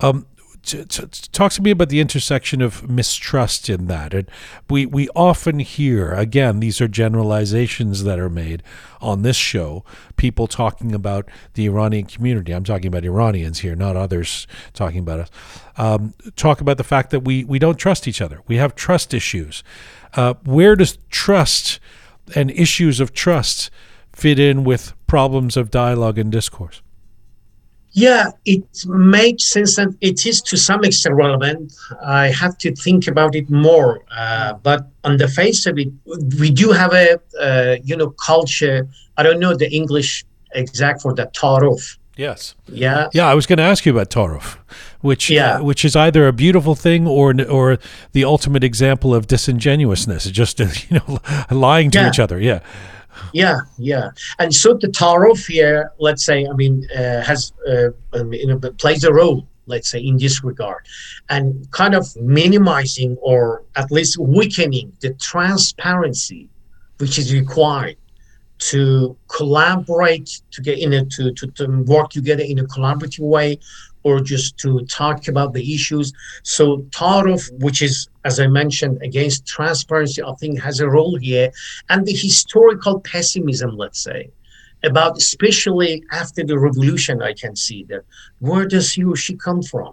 Um, 0.00 0.26
t- 0.66 0.84
t- 0.84 1.28
talk 1.32 1.52
to 1.52 1.62
me 1.62 1.70
about 1.70 1.88
the 1.88 2.00
intersection 2.00 2.60
of 2.60 2.88
mistrust 2.90 3.70
in 3.70 3.86
that. 3.86 4.12
And 4.12 4.28
we 4.68 4.84
we 4.84 5.08
often 5.10 5.60
hear 5.60 6.12
again 6.12 6.60
these 6.60 6.80
are 6.80 6.88
generalizations 6.88 8.04
that 8.04 8.18
are 8.18 8.28
made 8.28 8.62
on 9.00 9.22
this 9.22 9.36
show. 9.36 9.84
People 10.16 10.46
talking 10.46 10.94
about 10.94 11.28
the 11.54 11.66
Iranian 11.66 12.06
community. 12.06 12.52
I'm 12.52 12.64
talking 12.64 12.88
about 12.88 13.04
Iranians 13.04 13.60
here, 13.60 13.76
not 13.76 13.96
others 13.96 14.46
talking 14.74 14.98
about 14.98 15.20
us. 15.20 15.30
Um, 15.76 16.14
talk 16.34 16.60
about 16.60 16.76
the 16.76 16.84
fact 16.84 17.10
that 17.10 17.20
we 17.20 17.44
we 17.44 17.58
don't 17.58 17.78
trust 17.78 18.08
each 18.08 18.20
other. 18.20 18.40
We 18.46 18.56
have 18.56 18.74
trust 18.74 19.14
issues. 19.14 19.62
Uh, 20.14 20.34
where 20.44 20.76
does 20.76 20.98
trust 21.10 21.78
and 22.34 22.50
issues 22.50 23.00
of 23.00 23.12
trust 23.12 23.70
fit 24.12 24.38
in 24.38 24.64
with 24.64 24.94
problems 25.06 25.56
of 25.56 25.70
dialogue 25.70 26.18
and 26.18 26.32
discourse? 26.32 26.82
Yeah, 27.98 28.24
it 28.44 28.62
makes 28.86 29.44
sense 29.44 29.78
and 29.78 29.96
it 30.02 30.26
is 30.26 30.42
to 30.42 30.56
some 30.58 30.84
extent 30.84 31.14
relevant. 31.14 31.72
I 32.04 32.26
have 32.28 32.58
to 32.58 32.74
think 32.84 33.06
about 33.08 33.34
it 33.34 33.48
more. 33.48 34.02
Uh, 34.14 34.52
but 34.62 34.80
on 35.02 35.16
the 35.16 35.28
face 35.28 35.64
of 35.64 35.78
it, 35.78 35.88
we 36.38 36.50
do 36.50 36.72
have 36.72 36.92
a, 36.92 37.18
uh, 37.40 37.76
you 37.82 37.96
know, 37.96 38.10
culture. 38.10 38.86
I 39.16 39.22
don't 39.22 39.40
know 39.40 39.54
the 39.56 39.70
English 39.74 40.24
exact 40.54 41.00
for 41.00 41.14
the 41.14 41.26
taarof. 41.28 41.96
Yes. 42.18 42.54
Yeah. 42.68 43.08
Yeah, 43.14 43.26
I 43.32 43.34
was 43.34 43.46
going 43.46 43.56
to 43.58 43.62
ask 43.72 43.84
you 43.86 43.92
about 43.92 44.08
Taarof, 44.10 44.56
which 45.02 45.28
Yeah. 45.30 45.56
uh, 45.58 45.62
which 45.62 45.84
is 45.84 45.94
either 45.96 46.26
a 46.26 46.32
beautiful 46.32 46.74
thing 46.74 47.06
or 47.06 47.34
or 47.48 47.78
the 48.12 48.24
ultimate 48.24 48.64
example 48.64 49.14
of 49.14 49.26
disingenuousness, 49.26 50.24
just 50.30 50.60
uh, 50.60 50.66
you 50.88 50.98
know 50.98 51.18
lying 51.50 51.90
to 51.92 51.98
Yeah. 51.98 52.08
each 52.08 52.18
other. 52.18 52.40
Yeah. 52.40 52.60
Yeah, 53.42 53.60
yeah, 53.76 54.12
and 54.38 54.50
so 54.62 54.68
the 54.72 54.88
Taarof 54.88 55.46
here, 55.46 55.92
let's 55.98 56.24
say, 56.24 56.46
I 56.46 56.54
mean, 56.54 56.74
uh, 56.90 57.20
has 57.22 57.52
uh, 57.68 57.90
um, 58.14 58.32
you 58.32 58.46
know 58.46 58.58
plays 58.82 59.04
a 59.04 59.12
role, 59.12 59.46
let's 59.66 59.90
say, 59.90 60.00
in 60.00 60.16
this 60.16 60.42
regard, 60.42 60.82
and 61.28 61.70
kind 61.70 61.94
of 61.94 62.04
minimizing 62.16 63.18
or 63.20 63.64
at 63.74 63.92
least 63.92 64.16
weakening 64.16 64.90
the 65.02 65.12
transparency 65.30 66.48
which 66.98 67.18
is 67.18 67.34
required 67.34 67.96
to 68.70 69.14
collaborate 69.28 70.40
to 70.50 70.62
get 70.62 70.78
in 70.78 70.94
a 70.94 71.04
to, 71.04 71.30
to, 71.32 71.46
to 71.48 71.66
work 71.82 72.08
together 72.08 72.42
in 72.42 72.58
a 72.60 72.64
collaborative 72.64 73.26
way 73.36 73.58
or 74.06 74.20
just 74.20 74.56
to 74.58 74.70
talk 75.02 75.26
about 75.32 75.52
the 75.52 75.64
issues. 75.76 76.12
So 76.42 76.64
Taarof, 76.98 77.42
which 77.64 77.80
is 77.88 78.08
as 78.28 78.34
i 78.44 78.46
mentioned 78.62 78.96
against 79.08 79.38
transparency 79.56 80.20
i 80.22 80.34
think 80.40 80.52
has 80.68 80.76
a 80.80 80.88
role 80.96 81.16
here. 81.28 81.48
And 81.90 82.00
the 82.06 82.16
historical 82.26 82.94
pessimism 83.12 83.70
let's 83.82 84.00
say 84.08 84.20
about 84.90 85.12
especially 85.16 85.92
after 86.22 86.42
the 86.50 86.58
revolution 86.68 87.14
i 87.30 87.32
can 87.42 87.54
see 87.66 87.80
that 87.90 88.02
where 88.46 88.66
does 88.74 88.88
he 88.94 89.02
or 89.10 89.16
she 89.24 89.34
come 89.46 89.62
from? 89.70 89.92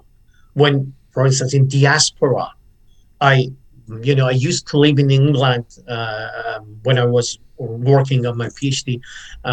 When 0.62 0.74
for 1.14 1.22
instance 1.30 1.54
in 1.60 1.64
diaspora 1.76 2.48
i 3.32 3.34
you 4.08 4.16
know 4.18 4.28
i 4.34 4.38
used 4.50 4.64
to 4.72 4.76
live 4.86 4.98
in 5.04 5.10
england 5.22 5.66
uh, 5.88 6.28
um, 6.46 6.64
when 6.86 6.98
i 7.04 7.08
was 7.18 7.28
working 7.92 8.22
on 8.30 8.36
my 8.44 8.50
phd 8.58 8.88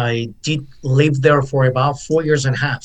i 0.09 0.11
did 0.47 0.61
live 0.99 1.15
there 1.25 1.43
for 1.51 1.61
about 1.73 1.95
four 2.07 2.21
years 2.29 2.43
and 2.47 2.55
a 2.55 2.61
half 2.67 2.83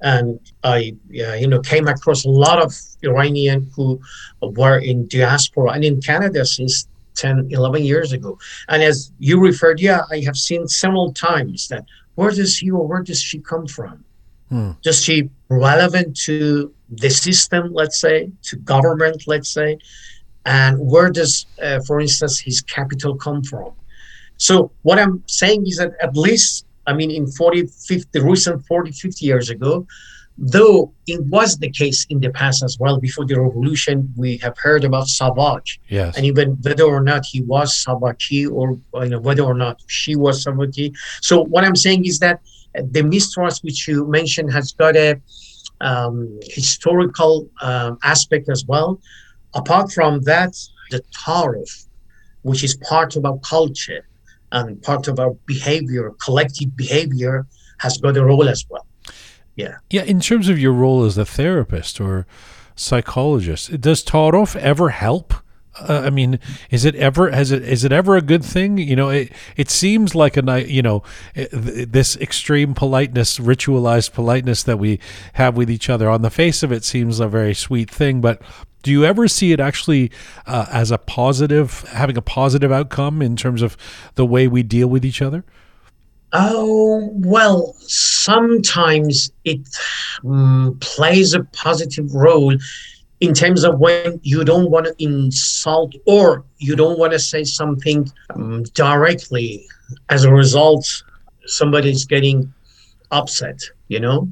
and 0.00 0.38
i 0.64 0.94
uh, 1.20 1.34
you 1.34 1.48
know 1.48 1.60
came 1.60 1.88
across 1.88 2.24
a 2.24 2.30
lot 2.30 2.62
of 2.62 2.72
iranian 3.02 3.70
who 3.74 4.00
were 4.40 4.78
in 4.78 5.06
diaspora 5.08 5.72
and 5.72 5.84
in 5.84 6.00
canada 6.00 6.44
since 6.44 6.86
10 7.18 7.48
11 7.50 7.82
years 7.82 8.12
ago. 8.12 8.38
And 8.68 8.82
as 8.82 9.12
you 9.18 9.40
referred 9.40 9.80
yeah 9.80 10.02
i 10.10 10.20
have 10.20 10.36
seen 10.36 10.66
several 10.68 11.12
times 11.12 11.68
that 11.68 11.84
where 12.14 12.30
does 12.30 12.56
he 12.58 12.70
or 12.70 12.86
where 12.86 13.02
does 13.02 13.20
she 13.20 13.38
come 13.38 13.66
from? 13.66 14.04
Hmm. 14.48 14.70
does 14.82 15.04
she 15.04 15.28
relevant 15.50 16.16
to 16.24 16.72
the 16.88 17.10
system 17.10 17.70
let's 17.74 18.00
say 18.00 18.30
to 18.44 18.56
government 18.56 19.24
let's 19.26 19.50
say? 19.50 19.78
And 20.46 20.78
where 20.78 21.10
does 21.10 21.44
uh, 21.62 21.80
for 21.86 22.00
instance 22.00 22.38
his 22.38 22.62
capital 22.62 23.14
come 23.16 23.42
from? 23.42 23.72
So 24.38 24.70
what 24.82 24.98
i'm 24.98 25.22
saying 25.26 25.66
is 25.66 25.76
that 25.76 25.92
at 26.00 26.16
least 26.16 26.64
i 26.90 26.92
mean 26.98 27.10
in 27.10 27.26
40 27.26 27.66
50 27.66 28.20
recent 28.20 28.66
40 28.66 28.92
50 28.92 29.24
years 29.26 29.50
ago 29.50 29.86
though 30.38 30.92
it 31.06 31.20
was 31.26 31.58
the 31.58 31.70
case 31.70 32.06
in 32.10 32.20
the 32.20 32.30
past 32.30 32.62
as 32.62 32.78
well 32.78 32.98
before 32.98 33.24
the 33.26 33.38
revolution 33.40 34.12
we 34.16 34.36
have 34.38 34.56
heard 34.56 34.84
about 34.84 35.06
SAVAK 35.08 35.64
Yes. 35.88 36.16
and 36.16 36.24
even 36.24 36.56
whether 36.62 36.84
or 36.84 37.02
not 37.02 37.26
he 37.26 37.40
was 37.42 37.68
Savaki 37.84 38.48
or 38.50 38.78
you 39.04 39.10
know 39.10 39.18
whether 39.18 39.42
or 39.42 39.54
not 39.54 39.82
she 39.88 40.14
was 40.14 40.44
Savaki. 40.44 40.94
So 41.22 41.42
what 41.52 41.64
I'm 41.64 41.74
saying 41.74 42.04
is 42.06 42.20
that 42.20 42.40
the 42.96 43.02
mistrust 43.02 43.64
which 43.64 43.88
you 43.88 44.06
mentioned 44.06 44.52
has 44.52 44.70
got 44.72 44.94
a 44.96 45.20
um, 45.80 46.38
historical 46.44 47.48
um, 47.60 47.98
aspect 48.04 48.48
as 48.48 48.64
well. 48.64 49.00
Apart 49.54 49.92
from 49.92 50.20
that, 50.22 50.52
the 50.92 51.02
Taarof, 51.18 51.86
which 52.42 52.62
is 52.62 52.76
part 52.76 53.16
of 53.16 53.24
our 53.24 53.38
culture 53.38 54.07
and 54.52 54.82
part 54.82 55.08
of 55.08 55.18
our 55.18 55.32
behavior, 55.46 56.12
collective 56.24 56.76
behavior, 56.76 57.46
has 57.78 57.98
got 57.98 58.16
a 58.16 58.24
role 58.24 58.48
as 58.48 58.64
well. 58.68 58.86
Yeah, 59.56 59.76
Yeah. 59.90 60.02
in 60.04 60.20
terms 60.20 60.48
of 60.48 60.58
your 60.58 60.72
role 60.72 61.04
as 61.04 61.18
a 61.18 61.24
therapist 61.24 62.00
or 62.00 62.26
psychologist, 62.76 63.80
does 63.80 64.04
Taarof 64.04 64.56
ever 64.56 64.90
help? 64.90 65.34
Uh, 65.80 66.02
I 66.06 66.10
mean, 66.10 66.40
is 66.70 66.84
it 66.84 66.96
ever 66.96 67.30
has 67.30 67.52
it 67.52 67.62
is 67.62 67.84
it 67.84 67.92
ever 67.92 68.16
a 68.16 68.20
good 68.22 68.44
thing? 68.44 68.78
You 68.78 68.96
know, 68.96 69.10
it 69.10 69.32
it 69.56 69.70
seems 69.70 70.12
like 70.14 70.36
a 70.36 70.64
you 70.68 70.82
know 70.82 71.04
eh, 71.36 71.46
this 71.52 72.16
extreme 72.16 72.74
politeness, 72.74 73.38
ritualized 73.38 74.12
politeness 74.12 74.64
that 74.64 74.78
we 74.78 74.98
have 75.34 75.56
with 75.56 75.70
each 75.70 75.88
other. 75.88 76.10
On 76.10 76.22
the 76.22 76.30
face 76.30 76.64
of 76.64 76.72
it, 76.72 76.82
seems 76.84 77.20
a 77.20 77.28
very 77.28 77.54
sweet 77.54 77.90
thing, 77.90 78.20
but 78.20 78.42
do 78.82 78.90
you 78.90 79.04
ever 79.04 79.28
see 79.28 79.52
it 79.52 79.60
actually 79.60 80.10
uh, 80.46 80.66
as 80.70 80.90
a 80.90 80.98
positive, 80.98 81.82
having 81.88 82.16
a 82.16 82.22
positive 82.22 82.72
outcome 82.72 83.22
in 83.22 83.36
terms 83.36 83.62
of 83.62 83.76
the 84.14 84.26
way 84.26 84.48
we 84.48 84.62
deal 84.62 84.88
with 84.88 85.04
each 85.04 85.22
other? 85.22 85.44
Oh, 86.32 87.10
well, 87.14 87.74
sometimes 87.80 89.32
it 89.44 89.60
mm, 90.22 90.78
plays 90.80 91.32
a 91.32 91.44
positive 91.44 92.14
role 92.14 92.54
in 93.20 93.34
terms 93.34 93.64
of 93.64 93.78
when 93.78 94.20
you 94.22 94.44
don't 94.44 94.70
want 94.70 94.86
to 94.86 94.94
insult 95.02 95.94
or 96.06 96.44
you 96.58 96.76
don't 96.76 96.98
want 96.98 97.12
to 97.12 97.18
say 97.18 97.44
something 97.44 98.10
um, 98.34 98.62
directly. 98.74 99.66
As 100.10 100.24
a 100.24 100.32
result, 100.32 101.02
somebody's 101.46 102.04
getting 102.04 102.52
upset, 103.10 103.60
you 103.88 103.98
know? 103.98 104.28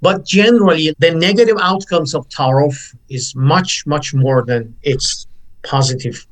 But 0.00 0.24
generally, 0.24 0.94
the 0.98 1.12
negative 1.12 1.56
outcomes 1.60 2.14
of 2.14 2.28
Taarof 2.28 2.94
is 3.08 3.34
much, 3.34 3.84
much 3.86 4.14
more 4.14 4.44
than 4.44 4.74
its 4.82 5.26
positive 5.64 6.26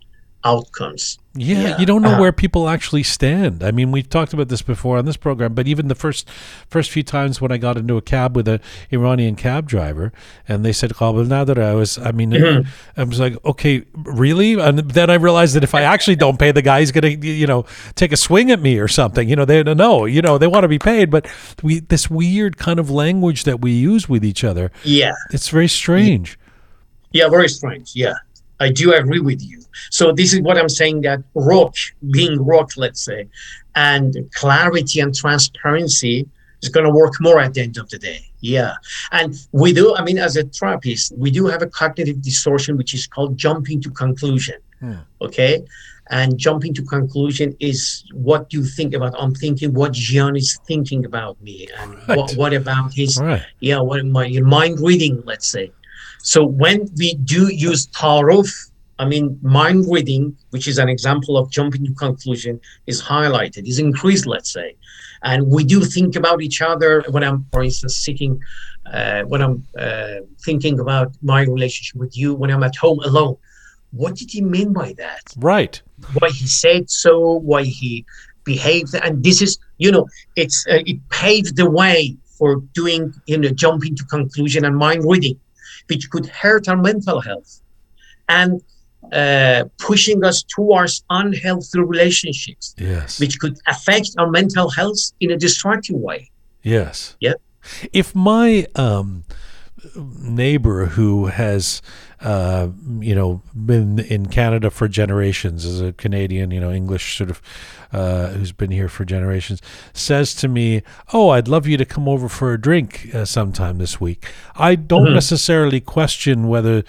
outcomes. 0.50 1.18
Yeah, 1.38 1.60
Yeah. 1.62 1.78
you 1.80 1.84
don't 1.90 2.00
know 2.00 2.14
Uh, 2.16 2.20
where 2.22 2.32
people 2.32 2.66
actually 2.76 3.02
stand. 3.02 3.62
I 3.62 3.70
mean, 3.70 3.88
we've 3.92 4.08
talked 4.08 4.32
about 4.32 4.48
this 4.48 4.62
before 4.62 4.96
on 4.96 5.04
this 5.04 5.18
program, 5.18 5.52
but 5.58 5.66
even 5.72 5.88
the 5.88 5.94
first 5.94 6.26
first 6.74 6.90
few 6.90 7.02
times 7.02 7.40
when 7.42 7.52
I 7.52 7.58
got 7.58 7.76
into 7.76 7.96
a 7.98 8.00
cab 8.14 8.34
with 8.36 8.48
an 8.48 8.60
Iranian 8.90 9.34
cab 9.36 9.62
driver 9.68 10.06
and 10.48 10.64
they 10.64 10.72
said 10.72 10.90
Qabul 10.98 11.26
Nadara, 11.26 11.64
I 11.72 11.74
was 11.74 11.98
I 11.98 12.12
mean 12.12 12.30
Mhm. 12.30 12.66
I 12.96 13.04
was 13.04 13.20
like, 13.20 13.34
okay, 13.44 13.82
really? 13.94 14.54
And 14.66 14.78
then 14.98 15.10
I 15.10 15.14
realized 15.28 15.52
that 15.56 15.64
if 15.64 15.74
I 15.74 15.82
actually 15.82 16.16
don't 16.24 16.38
pay 16.38 16.52
the 16.52 16.62
guy, 16.62 16.78
he's 16.80 16.92
going 16.92 17.20
to 17.20 17.26
you 17.26 17.46
know, 17.46 17.66
take 17.96 18.12
a 18.12 18.16
swing 18.16 18.50
at 18.50 18.60
me 18.62 18.78
or 18.78 18.88
something. 18.88 19.28
You 19.28 19.36
know, 19.36 19.44
they 19.44 19.62
don't 19.62 19.76
know. 19.76 20.06
you 20.06 20.22
know, 20.22 20.38
they 20.38 20.46
want 20.54 20.64
to 20.64 20.68
be 20.68 20.78
paid, 20.78 21.10
but 21.10 21.26
we 21.62 21.80
this 21.80 22.08
weird 22.08 22.56
kind 22.56 22.78
of 22.78 22.88
language 22.90 23.44
that 23.44 23.60
we 23.60 23.72
use 23.72 24.08
with 24.08 24.24
each 24.24 24.42
other, 24.50 24.70
Yeah. 24.84 25.12
it's 25.34 25.48
very 25.50 25.68
strange. 25.68 26.38
Yeah, 27.12 27.28
very 27.28 27.48
strange. 27.48 27.92
Yeah, 27.94 28.14
I 28.58 28.68
do 28.70 28.92
agree 28.94 29.20
with 29.20 29.42
you. 29.50 29.58
So 29.90 30.12
this 30.12 30.32
is 30.34 30.40
what 30.40 30.56
I'm 30.58 30.68
saying 30.68 31.02
that 31.02 31.20
rock, 31.34 31.74
being 32.10 32.44
rock, 32.44 32.70
let's 32.76 33.02
say, 33.04 33.26
and 33.74 34.14
clarity 34.34 35.00
and 35.00 35.14
transparency 35.14 36.28
is 36.62 36.68
going 36.68 36.86
to 36.86 36.92
work 36.92 37.14
more 37.20 37.38
at 37.40 37.54
the 37.54 37.60
end 37.62 37.76
of 37.76 37.88
the 37.90 37.98
day. 37.98 38.20
Yeah, 38.40 38.74
and 39.12 39.34
we 39.52 39.72
do. 39.72 39.94
I 39.96 40.02
mean, 40.04 40.18
as 40.18 40.36
a 40.36 40.44
therapist, 40.44 41.12
we 41.16 41.30
do 41.30 41.46
have 41.46 41.62
a 41.62 41.66
cognitive 41.66 42.22
distortion 42.22 42.76
which 42.76 42.94
is 42.94 43.06
called 43.06 43.36
jumping 43.36 43.80
to 43.82 43.90
conclusion. 43.90 44.56
Hmm. 44.80 44.94
Okay. 45.20 45.62
And 46.08 46.38
jumping 46.38 46.72
to 46.74 46.82
conclusion 46.84 47.56
is 47.58 48.04
what 48.12 48.52
you 48.52 48.64
think 48.64 48.94
about. 48.94 49.14
I'm 49.18 49.34
thinking 49.34 49.74
what 49.74 49.92
Jian 49.92 50.36
is 50.38 50.56
thinking 50.64 51.04
about 51.04 51.42
me, 51.42 51.66
and 51.78 51.94
Right. 52.06 52.16
what, 52.18 52.32
what 52.34 52.52
about 52.54 52.92
his 52.94 53.18
right. 53.20 53.42
yeah 53.58 53.80
what 53.80 54.04
my 54.06 54.28
mind 54.40 54.78
reading 54.80 55.20
let's 55.24 55.48
say 55.48 55.72
so 56.22 56.44
when 56.44 56.88
we 56.96 57.14
do 57.14 57.52
use 57.52 57.88
taarof 57.88 58.48
i 58.98 59.04
mean 59.04 59.38
mind 59.42 59.84
reading 59.90 60.36
which 60.50 60.66
is 60.68 60.78
an 60.78 60.88
example 60.88 61.36
of 61.36 61.50
jumping 61.50 61.84
to 61.84 61.94
conclusion 61.94 62.60
is 62.86 63.02
highlighted 63.02 63.66
is 63.66 63.78
increased 63.78 64.26
let's 64.26 64.52
say. 64.52 64.76
And 65.22 65.48
we 65.48 65.64
do 65.64 65.78
think 65.82 66.14
about 66.14 66.42
each 66.42 66.60
other 66.62 67.04
when 67.10 67.22
i'm 67.24 67.46
for 67.52 67.62
instance 67.62 67.96
sitting 67.96 68.38
uh, 68.92 69.22
when 69.22 69.40
i'm 69.42 69.66
uh, 69.78 70.16
thinking 70.44 70.78
about 70.78 71.08
my 71.22 71.42
relationship 71.42 71.96
with 71.96 72.16
you 72.16 72.34
when 72.34 72.50
i'm 72.50 72.62
at 72.62 72.76
home 72.76 73.00
alone. 73.00 73.36
What 73.92 74.16
did 74.16 74.30
he 74.30 74.42
mean 74.42 74.72
by 74.72 74.92
that? 74.98 75.22
Right. 75.38 75.80
why 76.18 76.28
he 76.30 76.46
said 76.46 76.90
so, 76.90 77.38
why 77.50 77.62
he 77.62 78.04
behaved, 78.44 78.94
and 78.94 79.22
this 79.22 79.42
is, 79.42 79.58
you 79.78 79.90
know, 79.90 80.06
it's 80.36 80.66
uh, 80.68 80.82
it 80.86 80.98
paved 81.10 81.56
the 81.56 81.68
way 81.68 82.16
for 82.38 82.56
doing, 82.74 83.12
you 83.26 83.38
know, 83.38 83.48
jumping 83.50 83.96
to 83.96 84.04
conclusion 84.04 84.64
and 84.64 84.76
mind 84.76 85.04
reading, 85.06 85.38
which 85.88 86.08
could 86.10 86.26
hurt 86.26 86.68
our 86.68 86.76
mental 86.76 87.20
health, 87.20 87.60
and 88.28 88.62
uh, 89.12 89.64
pushing 89.78 90.24
us 90.24 90.42
towards 90.42 91.04
unhealthy 91.10 91.80
relationships, 91.80 92.74
Yes. 92.78 93.20
which 93.20 93.38
could 93.38 93.56
affect 93.66 94.10
our 94.18 94.30
mental 94.30 94.68
health 94.70 94.98
in 95.20 95.30
a 95.30 95.36
destructive 95.36 95.96
way. 95.96 96.30
Yes. 96.62 97.16
Yeah. 97.20 97.34
If 97.92 98.14
my 98.14 98.66
um, 98.76 99.24
neighbor 99.94 100.86
who 100.86 101.26
has, 101.26 101.82
uh, 102.20 102.68
you 103.00 103.14
know, 103.14 103.42
been 103.54 103.98
in 103.98 104.26
Canada 104.26 104.70
for 104.70 104.88
generations 104.88 105.64
as 105.64 105.80
a 105.80 105.92
Canadian, 105.92 106.50
you 106.50 106.60
know, 106.60 106.72
English 106.72 107.16
sort 107.18 107.30
of, 107.30 107.40
uh, 107.92 108.28
who's 108.28 108.52
been 108.52 108.70
here 108.70 108.88
for 108.88 109.04
generations, 109.04 109.60
says 109.92 110.34
to 110.34 110.48
me, 110.48 110.82
"Oh, 111.12 111.30
I'd 111.30 111.48
love 111.48 111.66
you 111.66 111.76
to 111.76 111.84
come 111.84 112.08
over 112.08 112.28
for 112.28 112.52
a 112.52 112.60
drink 112.60 113.10
uh, 113.14 113.24
sometime 113.24 113.78
this 113.78 114.00
week." 114.00 114.26
I 114.56 114.74
don't 114.74 115.08
Mhm. 115.08 115.14
necessarily 115.14 115.80
question 115.80 116.48
whether 116.48 116.82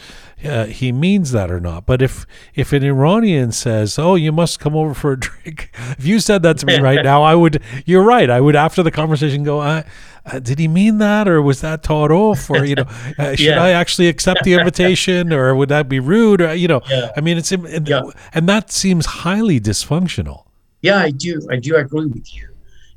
uh, 0.46 0.66
he 0.66 0.92
means 0.92 1.32
that 1.32 1.50
or 1.52 1.60
not. 1.60 1.86
But 1.86 2.02
if 2.02 2.26
if 2.56 2.72
an 2.74 2.84
Iranian 2.84 3.52
says, 3.52 3.98
"Oh, 4.00 4.16
you 4.16 4.32
must 4.32 4.60
come 4.60 4.76
over 4.76 4.94
for 4.94 5.12
a 5.14 5.20
drink," 5.28 5.72
if 5.98 6.06
you 6.06 6.20
said 6.20 6.42
that 6.44 6.58
to 6.60 6.66
me 6.66 6.80
right 6.90 7.04
now, 7.04 7.22
I 7.24 7.36
would. 7.36 7.62
You're 7.86 8.04
right. 8.04 8.30
I 8.30 8.40
would 8.42 8.56
after 8.56 8.82
the 8.84 8.92
conversation 8.92 9.44
go, 9.44 9.60
I, 9.62 9.84
uh, 10.32 10.40
did 10.40 10.60
he 10.60 10.68
mean 10.68 10.98
that, 11.00 11.28
or 11.28 11.42
was 11.42 11.62
that 11.62 11.90
off, 11.90 12.50
or 12.50 12.66
you 12.66 12.76
know, 12.76 12.86
uh, 13.20 13.36
should 13.36 13.40
Yeah. 13.48 13.64
I 13.64 13.70
actually 13.72 14.08
accept 14.08 14.44
the 14.44 14.54
invitation, 14.54 15.34
or 15.34 15.56
would 15.56 15.70
that 15.70 15.88
be 15.90 16.00
rude, 16.00 16.42
or 16.42 16.54
you 16.54 16.68
know, 16.68 16.82
Yeah. 16.90 17.12
I 17.18 17.22
mean, 17.22 17.38
it's 17.38 17.52
and, 17.52 17.88
Yeah. 17.88 18.02
and 18.34 18.48
that 18.50 18.72
seems 18.72 19.06
highly 19.06 19.60
dysfunctional. 19.60 20.44
Yeah, 20.82 21.00
I 21.00 21.12
do. 21.12 21.42
I 21.52 21.58
do 21.58 21.76
agree 21.76 22.06
with 22.08 22.28
you. 22.36 22.48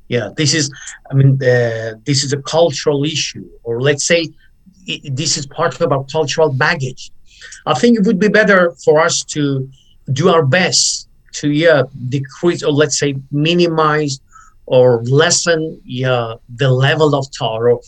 Yeah, 0.08 0.30
this 0.36 0.54
is. 0.54 0.70
I 1.10 1.14
mean, 1.14 1.30
uh, 1.42 1.94
this 2.04 2.24
is 2.24 2.32
a 2.32 2.42
cultural 2.42 3.04
issue, 3.04 3.48
or 3.62 3.80
let's 3.80 4.06
say, 4.06 4.20
i 4.88 5.00
this 5.20 5.36
is 5.38 5.46
part 5.46 5.80
of 5.80 5.92
our 5.92 6.04
cultural 6.16 6.50
baggage. 6.52 7.10
I 7.66 7.74
think 7.80 7.98
it 7.98 8.04
would 8.06 8.18
be 8.18 8.28
better 8.28 8.60
for 8.84 9.00
us 9.00 9.22
to 9.34 9.42
do 10.12 10.28
our 10.34 10.44
best 10.58 11.08
to 11.32 11.46
yeah 11.50 11.82
decrease 12.08 12.62
or 12.66 12.72
let's 12.72 12.98
say 12.98 13.14
minimize 13.30 14.20
or 14.76 14.86
lessen 15.20 15.60
yeah 15.84 16.34
the 16.62 16.70
level 16.86 17.10
of 17.18 17.24
taarof 17.38 17.84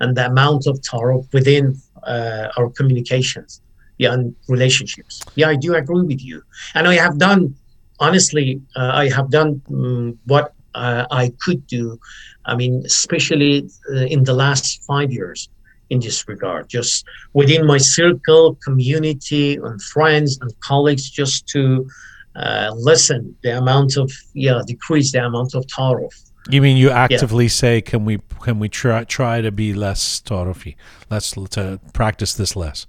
and 0.00 0.16
the 0.16 0.24
amount 0.32 0.62
of 0.66 0.74
taarof 0.88 1.24
within 1.32 1.64
uh, 2.12 2.48
our 2.56 2.68
communications 2.78 3.60
yeah 3.98 4.12
and 4.12 4.34
relationships. 4.48 5.14
Yeah, 5.40 5.48
I 5.48 5.56
do 5.56 5.74
agree 5.74 6.06
with 6.12 6.22
you, 6.22 6.42
and 6.74 6.86
I 6.86 6.94
have 7.04 7.16
done 7.18 7.54
honestly, 8.00 8.60
uh, 8.76 8.92
I 8.94 9.08
have 9.08 9.30
done 9.30 9.62
um, 9.68 10.18
what 10.26 10.52
uh, 10.74 11.06
I 11.10 11.32
could 11.40 11.66
do. 11.66 11.98
I 12.44 12.54
mean, 12.54 12.82
especially 12.84 13.68
uh, 13.90 14.06
in 14.14 14.24
the 14.24 14.34
last 14.34 14.84
five 14.84 15.10
years 15.12 15.48
in 15.90 16.00
this 16.00 16.26
regard, 16.28 16.68
just 16.68 17.04
within 17.32 17.64
my 17.64 17.78
circle, 17.78 18.56
community, 18.56 19.56
and 19.56 19.80
friends 19.80 20.38
and 20.40 20.50
colleagues, 20.60 21.08
just 21.08 21.46
to 21.48 21.88
uh, 22.36 22.70
lessen 22.76 23.34
the 23.42 23.56
amount 23.56 23.96
of, 23.96 24.12
yeah, 24.34 24.60
decrease 24.66 25.12
the 25.12 25.24
amount 25.24 25.54
of 25.54 25.66
taarof. 25.66 26.14
You 26.48 26.62
mean 26.62 26.76
you 26.76 26.90
actively 26.90 27.48
say, 27.48 27.80
can 27.80 28.04
we 28.04 28.20
can 28.40 28.60
we 28.60 28.68
try 28.68 29.02
try 29.04 29.40
to 29.40 29.50
be 29.50 29.74
less 29.74 30.20
taarofi, 30.20 30.76
less 31.10 31.32
to 31.50 31.80
practice 31.92 32.34
this 32.34 32.54
less? 32.54 32.86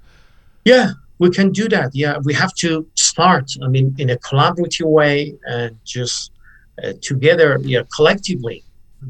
Yeah, 0.63 0.91
we 1.17 1.31
can 1.31 1.51
do 1.51 1.67
that. 1.69 1.95
Yeah, 1.95 2.17
we 2.23 2.33
have 2.35 2.53
to 2.55 2.85
start. 2.95 3.51
I 3.63 3.67
mean, 3.67 3.95
in 3.97 4.11
a 4.11 4.17
collaborative 4.17 4.85
way 4.85 5.33
and 5.47 5.75
just 5.83 6.31
uh, 6.83 6.93
together, 7.01 7.57
yeah, 7.63 7.81
collectively. 7.95 8.63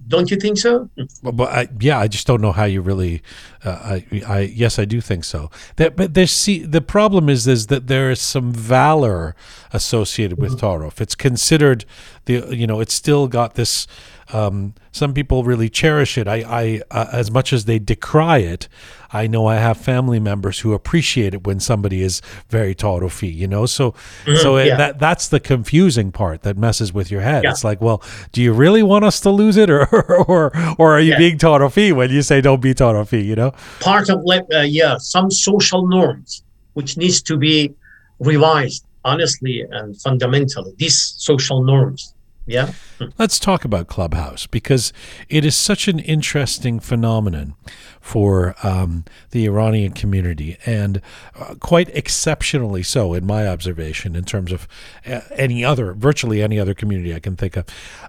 Don't 0.07 0.29
you 0.29 0.37
think 0.37 0.57
so? 0.57 0.89
But, 1.23 1.31
but 1.37 1.49
I, 1.49 1.67
yeah, 1.79 1.97
I 1.97 2.07
just 2.07 2.27
don't 2.27 2.41
know 2.41 2.51
how 2.51 2.65
you 2.65 2.81
really. 2.81 3.21
Uh, 3.63 3.99
I, 4.11 4.23
I 4.27 4.39
yes, 4.41 4.79
I 4.79 4.85
do 4.85 4.99
think 4.99 5.23
so. 5.23 5.49
That, 5.77 5.95
but 5.95 6.13
there's 6.13 6.31
see 6.31 6.59
the 6.59 6.81
problem 6.81 7.29
is 7.29 7.47
is 7.47 7.67
that 7.67 7.87
there 7.87 8.11
is 8.11 8.19
some 8.19 8.51
valor 8.51 9.33
associated 9.71 10.39
with 10.39 10.59
Taarof. 10.59 10.99
It's 10.99 11.15
considered 11.15 11.85
the 12.25 12.53
you 12.53 12.67
know 12.67 12.81
it's 12.81 12.93
still 12.93 13.27
got 13.27 13.55
this. 13.55 13.87
Um, 14.33 14.73
some 14.91 15.13
people 15.13 15.43
really 15.43 15.69
cherish 15.69 16.17
it. 16.17 16.27
I, 16.27 16.37
I 16.47 16.81
uh, 16.91 17.07
as 17.13 17.31
much 17.31 17.53
as 17.53 17.65
they 17.65 17.79
decry 17.79 18.39
it, 18.39 18.67
I 19.13 19.25
know 19.27 19.45
I 19.45 19.55
have 19.55 19.77
family 19.77 20.19
members 20.19 20.59
who 20.59 20.73
appreciate 20.73 21.33
it 21.33 21.45
when 21.47 21.59
somebody 21.59 22.01
is 22.01 22.21
very 22.49 22.75
Taarofi. 22.75 23.33
You 23.33 23.47
know, 23.47 23.65
so 23.65 23.93
so 24.41 24.57
it, 24.57 24.67
yeah. 24.67 24.75
that 24.77 24.99
that's 24.99 25.29
the 25.29 25.39
confusing 25.39 26.11
part 26.11 26.41
that 26.41 26.57
messes 26.57 26.91
with 26.93 27.09
your 27.09 27.21
head. 27.21 27.43
Yeah. 27.43 27.51
It's 27.51 27.63
like, 27.63 27.79
well, 27.79 28.01
do 28.33 28.41
you 28.41 28.51
really 28.53 28.83
want 28.83 29.05
us 29.05 29.19
to 29.21 29.29
lose 29.29 29.55
it, 29.57 29.69
or 29.69 29.85
or 30.27 30.51
or 30.77 30.93
are 30.93 30.99
you 30.99 31.11
Yeah. 31.11 31.17
being 31.19 31.37
Taarofi 31.37 31.93
when 31.93 32.09
you 32.11 32.21
say 32.21 32.41
don't 32.41 32.61
be 32.61 32.73
Taarofi? 32.73 33.23
You 33.23 33.35
know. 33.35 33.51
part 33.79 34.09
of 34.09 34.21
like 34.23 34.45
uh, 34.53 34.59
yeah 34.61 34.97
some 34.97 35.31
social 35.31 35.87
norms 35.87 36.43
which 36.73 36.97
needs 36.97 37.21
to 37.23 37.37
be 37.37 37.73
revised 38.19 38.83
honestly 39.05 39.63
and 39.71 39.99
fundamentally 40.01 40.73
these 40.77 40.97
social 41.17 41.63
norms 41.63 42.13
yeah 42.47 42.71
Let's 43.17 43.39
talk 43.39 43.63
about 43.63 43.87
Clubhouse 43.87 44.47
because 44.47 44.91
it 45.29 45.45
is 45.45 45.55
such 45.55 45.87
an 45.87 45.99
interesting 45.99 46.79
phenomenon 46.79 47.55
for 48.01 48.55
um, 48.63 49.05
the 49.31 49.45
Iranian 49.45 49.93
community 49.93 50.57
and 50.65 51.01
uh, 51.35 51.55
quite 51.59 51.89
exceptionally 51.89 52.83
so, 52.83 53.13
in 53.13 53.25
my 53.25 53.47
observation, 53.47 54.15
in 54.15 54.25
terms 54.25 54.51
of 54.51 54.67
uh, 55.05 55.21
any 55.31 55.63
other, 55.63 55.93
virtually 55.93 56.41
any 56.41 56.59
other 56.59 56.73
community 56.73 57.13
I 57.13 57.19
can 57.19 57.35
think 57.35 57.57
of. 57.57 57.65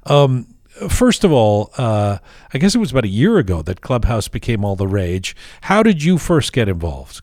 Um, 0.06 0.54
First 0.88 1.24
of 1.24 1.32
all, 1.32 1.72
uh, 1.76 2.18
I 2.54 2.58
guess 2.58 2.76
it 2.76 2.78
was 2.78 2.92
about 2.92 3.04
a 3.04 3.08
year 3.08 3.38
ago 3.38 3.62
that 3.62 3.80
Clubhouse 3.80 4.28
became 4.28 4.64
all 4.64 4.76
the 4.76 4.86
rage. 4.86 5.34
How 5.62 5.82
did 5.82 6.04
you 6.04 6.18
first 6.18 6.52
get 6.52 6.68
involved? 6.68 7.20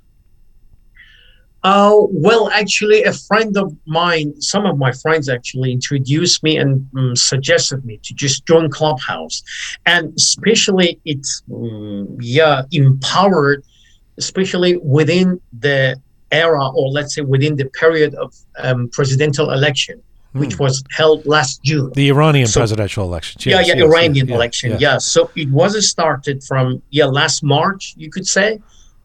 Uh, 1.70 1.95
well 2.26 2.43
actually 2.61 2.99
a 3.03 3.16
friend 3.28 3.51
of 3.63 3.68
mine 3.99 4.28
some 4.51 4.63
of 4.72 4.76
my 4.86 4.91
friends 5.03 5.26
actually 5.38 5.70
introduced 5.80 6.38
me 6.47 6.53
and 6.61 6.72
um, 6.99 7.16
suggested 7.34 7.80
me 7.89 7.95
to 8.07 8.11
just 8.24 8.38
join 8.51 8.66
clubhouse 8.80 9.38
and 9.93 10.03
especially 10.24 10.89
it's 11.13 11.32
um, 11.57 12.05
yeah 12.39 12.57
empowered 12.84 13.59
especially 14.24 14.72
within 14.97 15.28
the 15.66 15.80
era 16.32 16.63
or 16.78 16.86
let's 16.97 17.11
say 17.16 17.22
within 17.36 17.53
the 17.61 17.66
period 17.82 18.11
of 18.24 18.30
um, 18.66 18.80
presidential 18.97 19.47
election 19.57 19.97
which 20.34 20.55
was 20.59 20.84
held 20.99 21.20
last 21.36 21.53
june 21.63 21.89
The 22.03 22.09
Iranian 22.16 22.47
So- 22.47 22.59
presidential 22.59 23.03
elections. 23.11 23.39
yeah, 23.45 23.55
Yes, 23.59 23.68
yeah, 23.70 23.76
yes, 23.76 23.84
Iranian 23.89 24.28
yeah, 24.28 24.36
election. 24.38 24.68
yeah. 24.72 24.78
Yeah. 24.88 24.97
So 25.13 25.20
it 25.43 25.49
was 25.59 25.72
started 25.95 26.38
from 26.49 26.66
yeah 26.97 27.05
last 27.22 27.38
March, 27.55 27.84
you 28.03 28.09
could 28.16 28.28
say, 28.38 28.49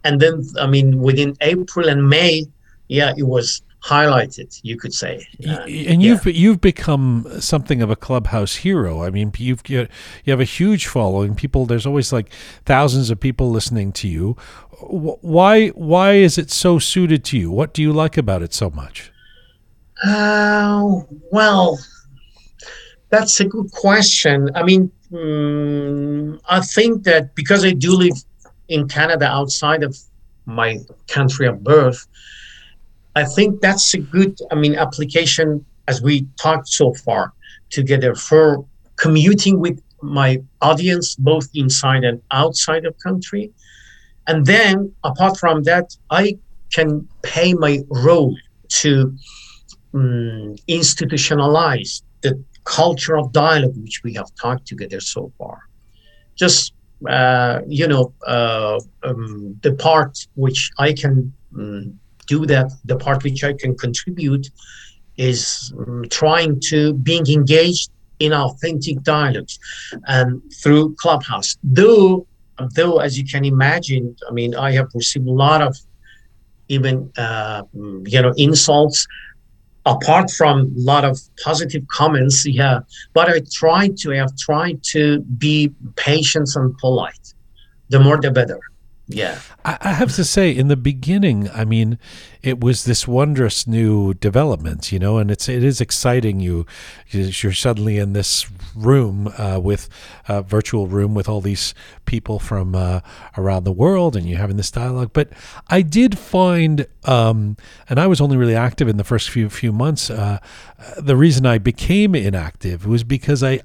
and 0.05 0.20
then 0.20 0.44
I 0.59 0.66
mean 0.66 1.01
within 1.01 1.36
April 1.40 1.88
and 1.88 2.09
May, 2.09 2.46
yeah, 2.88 3.12
it 3.16 3.24
was 3.24 3.62
highlighted, 3.82 4.61
you 4.62 4.76
could 4.76 4.92
say. 4.92 5.26
Uh, 5.46 5.62
and 5.62 6.03
you've 6.03 6.26
you've 6.26 6.61
become 6.61 7.26
something 7.40 7.82
of 7.82 7.90
a 7.90 7.96
clubhouse 7.96 8.57
hero. 8.57 9.03
I 9.03 9.11
mean, 9.11 9.32
you've 9.36 9.62
you 9.68 9.88
you 10.24 10.30
have 10.32 10.40
a 10.40 10.44
huge 10.44 10.86
following. 10.86 11.34
People, 11.34 11.66
there's 11.66 11.86
always 11.86 12.12
like 12.12 12.30
thousands 12.64 13.11
of 13.11 13.18
people 13.18 13.51
listening 13.51 13.92
to 13.92 14.09
you. 14.09 14.36
Why 14.80 15.68
why 15.68 16.14
is 16.14 16.38
it 16.38 16.51
so 16.51 16.78
suited 16.78 17.24
to 17.26 17.38
you? 17.38 17.51
What 17.51 17.74
do 17.74 17.82
you 17.82 17.92
like 17.92 18.16
about 18.16 18.42
it 18.42 18.53
so 18.53 18.70
much? 18.70 19.12
Uh, 20.03 21.01
well, 21.30 21.78
that's 23.11 23.40
a 23.40 23.44
good 23.44 23.70
question. 23.72 24.51
I 24.55 24.62
mean, 24.62 24.90
mm, 25.11 26.40
I 26.48 26.61
think 26.61 27.05
that 27.05 27.34
because 27.34 27.64
I 27.64 27.72
do 27.72 27.92
live 27.92 28.24
in 28.71 28.89
Canada 28.89 29.27
outside 29.27 29.83
of 29.83 29.97
my 30.47 30.79
country 31.09 31.47
of 31.47 31.62
birth, 31.62 32.07
I 33.14 33.25
think 33.25 33.61
that's 33.61 33.93
a 33.95 33.99
good, 33.99 34.39
I 34.51 34.55
mean, 34.55 34.77
application 34.77 35.64
as 35.89 36.01
we 36.01 36.27
talked 36.41 36.68
so 36.68 36.95
far 36.95 37.33
together 37.68 38.14
for 38.14 38.64
commuting 38.97 39.59
with 39.59 39.83
my 40.03 40.41
audience, 40.62 41.16
both 41.16 41.49
inside 41.55 42.05
and 42.05 42.23
outside 42.31 42.85
of 42.87 42.95
country. 42.99 43.53
And 44.27 44.47
then 44.47 44.95
apart 45.05 45.37
from 45.39 45.64
that, 45.64 45.97
I 46.11 46.39
can 46.73 47.09
pay 47.23 47.53
my 47.55 47.81
role 47.91 48.37
to 48.83 49.16
um, 49.93 50.55
institutionalize 50.68 52.03
the 52.23 52.43
culture 52.64 53.16
of 53.18 53.33
dialogue 53.33 53.77
which 53.77 54.03
we 54.05 54.14
have 54.14 54.33
talked 54.41 54.66
together 54.66 55.01
so 55.01 55.33
far. 55.37 55.59
Just 56.37 56.73
uh, 57.09 57.61
you 57.66 57.88
know, 57.88 58.12
uh, 58.26 58.78
um, 59.03 59.59
the 59.62 59.74
part 59.74 60.18
which 60.34 60.70
I 60.78 60.92
can 60.92 61.32
um, 61.57 61.98
do 62.26 62.46
that, 62.46 62.70
the 62.84 62.96
part 62.96 63.24
which 63.24 63.42
I 63.44 63.53
can 63.53 63.76
contribute, 63.76 64.48
is 65.16 65.72
um, 65.78 66.05
trying 66.11 66.61
to 66.70 66.94
being 66.94 67.26
engaged 67.26 67.90
in 68.18 68.32
authentic 68.32 69.03
dialogues 69.03 69.59
and 70.07 70.42
through 70.62 70.94
Clubhouse. 70.96 71.57
Though, 71.62 72.26
though, 72.74 72.98
as 72.98 73.18
you 73.18 73.24
can 73.24 73.44
imagine, 73.44 74.14
I 74.28 74.32
mean, 74.32 74.55
I 74.55 74.72
have 74.72 74.88
received 74.94 75.26
a 75.26 75.32
lot 75.32 75.62
of 75.62 75.76
even 76.68 77.11
uh, 77.18 77.62
you 77.74 78.22
know 78.22 78.32
insults 78.36 79.07
apart 79.87 80.31
from 80.31 80.61
a 80.61 80.81
lot 80.81 81.05
of 81.05 81.18
positive 81.43 81.87
comments 81.89 82.47
yeah 82.47 82.81
but 83.14 83.28
i 83.28 83.41
tried 83.53 83.97
to 83.97 84.11
have 84.11 84.37
tried 84.37 84.83
to 84.83 85.20
be 85.39 85.72
patient 85.97 86.49
and 86.57 86.76
polite. 86.78 87.35
The 87.89 88.01
more 88.01 88.20
the 88.20 88.31
better. 88.31 88.61
Yeah. 89.09 89.41
I, 89.64 89.78
I 89.81 89.93
have 89.93 90.14
to 90.14 90.24
say, 90.24 90.51
in 90.51 90.68
the 90.68 90.76
beginning, 90.76 91.51
I 91.51 91.64
mean, 91.64 91.99
it 92.43 92.61
was 92.61 92.84
this 92.84 93.07
wondrous 93.07 93.66
new 93.66 94.14
development, 94.14 94.91
you 94.93 94.99
know, 94.99 95.18
and 95.18 95.30
it's 95.30 95.49
it 95.49 95.62
is 95.62 95.80
exciting. 95.80 96.41
You 96.41 96.66
you're 97.11 97.53
suddenly 97.53 97.99
in 97.99 98.12
this 98.12 98.47
room 98.74 99.32
uh, 99.36 99.61
with 99.62 99.88
a 100.28 100.43
virtual 100.43 100.86
room 100.86 101.14
with 101.14 101.28
all 101.28 101.41
these 101.41 101.74
people 102.07 102.38
from 102.38 102.74
uh, 102.74 103.01
around 103.36 103.64
the 103.64 103.72
world, 103.72 104.16
and 104.16 104.26
you're 104.28 104.38
having 104.38 104.57
this 104.57 104.70
dialogue. 104.70 105.11
But 105.12 105.28
I 105.68 105.82
did 105.82 106.18
find, 106.18 106.86
um, 107.05 107.57
and 107.88 108.01
I 108.01 108.07
was 108.07 108.20
only 108.20 108.36
really 108.36 108.57
active 108.57 108.88
in 108.88 108.97
the 108.97 109.05
first 109.05 109.28
few 109.28 109.51
few 109.51 109.72
months. 109.72 110.09
Uh, 110.11 110.38
the 110.99 111.16
reason 111.16 111.45
I 111.45 111.59
became 111.59 112.14
inactive 112.14 112.86
was 112.86 113.05
because 113.05 113.43
I 113.43 113.61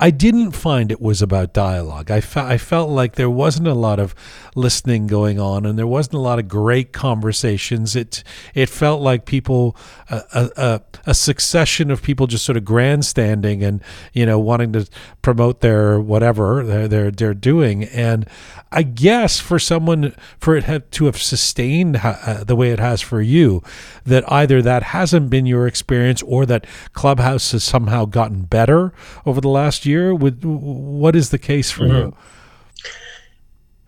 I 0.00 0.10
didn't 0.10 0.52
find 0.52 0.90
it 0.90 1.00
was 1.00 1.22
about 1.22 1.52
dialogue. 1.52 2.10
I 2.10 2.20
fe- 2.20 2.40
I 2.40 2.58
felt 2.58 2.90
like 2.90 3.14
there 3.14 3.30
wasn't 3.30 3.68
a 3.68 3.74
lot 3.74 4.00
of 4.00 4.14
listening 4.56 5.06
going 5.06 5.38
on, 5.38 5.64
and 5.64 5.78
there 5.78 5.86
wasn't 5.86 6.14
a 6.14 6.20
lot 6.20 6.40
of 6.40 6.48
great 6.48 6.92
conversations. 6.92 7.94
It 7.94 8.15
it 8.54 8.66
it 8.66 8.70
felt 8.70 9.00
like 9.00 9.26
people 9.26 9.76
a, 10.10 10.50
a, 10.56 10.80
a 11.06 11.14
succession 11.14 11.88
of 11.88 12.02
people 12.02 12.26
just 12.26 12.44
sort 12.44 12.56
of 12.56 12.64
grandstanding 12.64 13.62
and 13.62 13.80
you 14.12 14.26
know 14.26 14.40
wanting 14.40 14.72
to 14.72 14.88
promote 15.22 15.60
their 15.60 16.00
whatever 16.00 16.64
they're 16.64 16.88
they're, 16.88 17.10
they're 17.12 17.34
doing 17.34 17.84
and 17.84 18.28
I 18.72 18.82
guess 18.82 19.38
for 19.38 19.60
someone 19.60 20.16
for 20.40 20.56
it 20.56 20.90
to 20.90 21.04
have 21.04 21.16
sustained 21.22 22.00
uh, 22.02 22.42
the 22.42 22.56
way 22.56 22.72
it 22.72 22.80
has 22.80 23.00
for 23.00 23.22
you 23.22 23.62
that 24.04 24.30
either 24.30 24.60
that 24.62 24.82
hasn't 24.82 25.30
been 25.30 25.46
your 25.46 25.68
experience 25.68 26.22
or 26.22 26.44
that 26.46 26.66
Clubhouse 26.92 27.52
has 27.52 27.62
somehow 27.62 28.04
gotten 28.04 28.42
better 28.42 28.92
over 29.24 29.40
the 29.40 29.48
last 29.48 29.86
year 29.86 30.12
with 30.12 30.42
what 30.44 31.14
is 31.14 31.30
the 31.30 31.38
case 31.38 31.70
for 31.70 31.84
mm-hmm. 31.84 31.96
you 31.96 32.16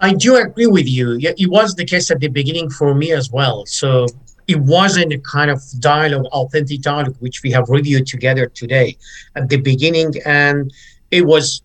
I 0.01 0.15
do 0.15 0.37
agree 0.37 0.67
with 0.67 0.89
you. 0.89 1.19
It 1.21 1.51
was 1.51 1.75
the 1.75 1.85
case 1.85 2.11
at 2.11 2.21
the 2.21 2.29
beginning 2.29 2.71
for 2.71 2.95
me 2.95 3.13
as 3.13 3.31
well. 3.31 3.67
So 3.67 4.07
it 4.47 4.59
wasn't 4.59 5.13
a 5.13 5.19
kind 5.19 5.51
of 5.51 5.61
dialogue, 5.81 6.27
authentic 6.27 6.83
dialogue, 6.83 7.17
which 7.19 7.43
we 7.43 7.51
have 7.51 7.69
reviewed 7.69 8.07
together 8.07 8.47
today 8.47 8.97
at 9.35 9.49
the 9.49 9.57
beginning. 9.57 10.15
And 10.25 10.73
it 11.11 11.27
was 11.27 11.63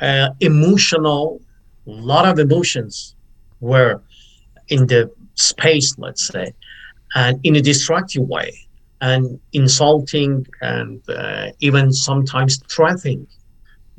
uh, 0.00 0.30
emotional, 0.40 1.40
a 1.86 1.90
lot 1.90 2.26
of 2.26 2.38
emotions 2.38 3.14
were 3.60 4.02
in 4.68 4.86
the 4.86 5.10
space, 5.34 5.96
let's 5.98 6.26
say, 6.26 6.52
and 7.14 7.40
in 7.44 7.56
a 7.56 7.60
destructive 7.60 8.28
way, 8.28 8.52
and 9.00 9.40
insulting 9.52 10.46
and 10.60 11.00
uh, 11.08 11.46
even 11.60 11.92
sometimes 11.92 12.58
threatening 12.68 13.26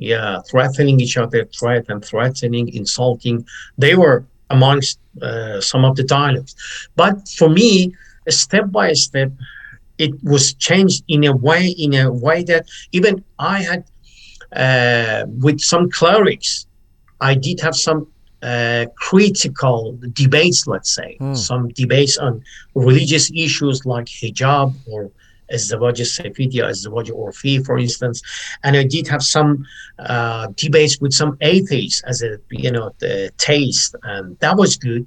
yeah, 0.02 0.40
threatening 0.50 1.00
each 1.00 1.16
other, 1.16 1.44
threat 1.58 1.84
and 1.88 2.04
threatening, 2.04 2.68
insulting. 2.74 3.46
They 3.78 3.94
were 3.94 4.24
amongst 4.50 4.98
uh, 5.20 5.60
some 5.60 5.84
of 5.84 5.96
the 5.96 6.04
dialogues. 6.04 6.54
But 6.96 7.28
for 7.28 7.48
me, 7.48 7.94
step 8.28 8.70
by 8.70 8.92
step, 8.92 9.30
it 9.98 10.12
was 10.22 10.54
changed 10.54 11.04
in 11.08 11.24
a 11.24 11.34
way, 11.34 11.68
in 11.68 11.94
a 11.94 12.12
way 12.12 12.42
that 12.44 12.66
even 12.92 13.24
I 13.38 13.62
had 13.62 13.84
uh, 14.54 15.26
with 15.44 15.60
some 15.60 15.90
clerics, 15.90 16.66
I 17.20 17.34
did 17.34 17.60
have 17.60 17.76
some 17.76 18.08
uh, 18.42 18.86
critical 18.96 19.98
debates, 20.12 20.66
let's 20.66 20.92
say, 20.94 21.16
mm. 21.20 21.36
some 21.36 21.68
debates 21.68 22.18
on 22.18 22.42
religious 22.74 23.30
issues 23.34 23.86
like 23.86 24.06
hijab 24.06 24.74
or 24.90 25.10
الزواج 25.51 26.01
السفید 26.01 26.55
یا 26.55 26.67
الزواج 26.67 27.11
عرفی 27.11 27.63
for 27.63 27.77
instance 27.77 28.21
and 28.63 28.75
I 28.75 28.83
did 28.83 29.07
have 29.07 29.23
some 29.23 29.65
uh, 29.99 30.47
debates 30.55 30.99
with 31.01 31.13
some 31.13 31.37
atheists 31.41 32.01
as 32.03 32.21
a 32.21 32.31
you 32.51 32.71
know 32.71 32.91
the 32.99 33.31
taste 33.37 33.95
and 34.03 34.37
that 34.39 34.55
was 34.57 34.77
good 34.77 35.05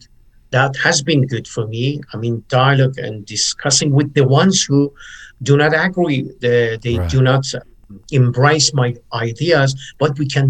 that 0.51 0.72
has 0.76 1.03
been 1.03 1.22
good 1.26 1.47
for 1.55 1.66
me 1.74 2.01
I 2.12 2.16
mean 2.16 2.45
dialogue 2.49 2.99
and 2.99 3.14
discussing 3.26 3.91
with 3.99 4.11
the 4.14 4.26
ones 4.41 4.57
who 4.68 4.81
do 5.49 5.57
not 5.57 5.72
agree 5.87 6.20
they, 6.41 6.78
they 6.85 6.97
right. 6.99 7.11
do 7.14 7.20
not 7.31 7.45
embrace 8.11 8.68
my 8.83 8.89
ideas 9.26 9.70
but 10.03 10.18
we 10.18 10.26
can 10.37 10.49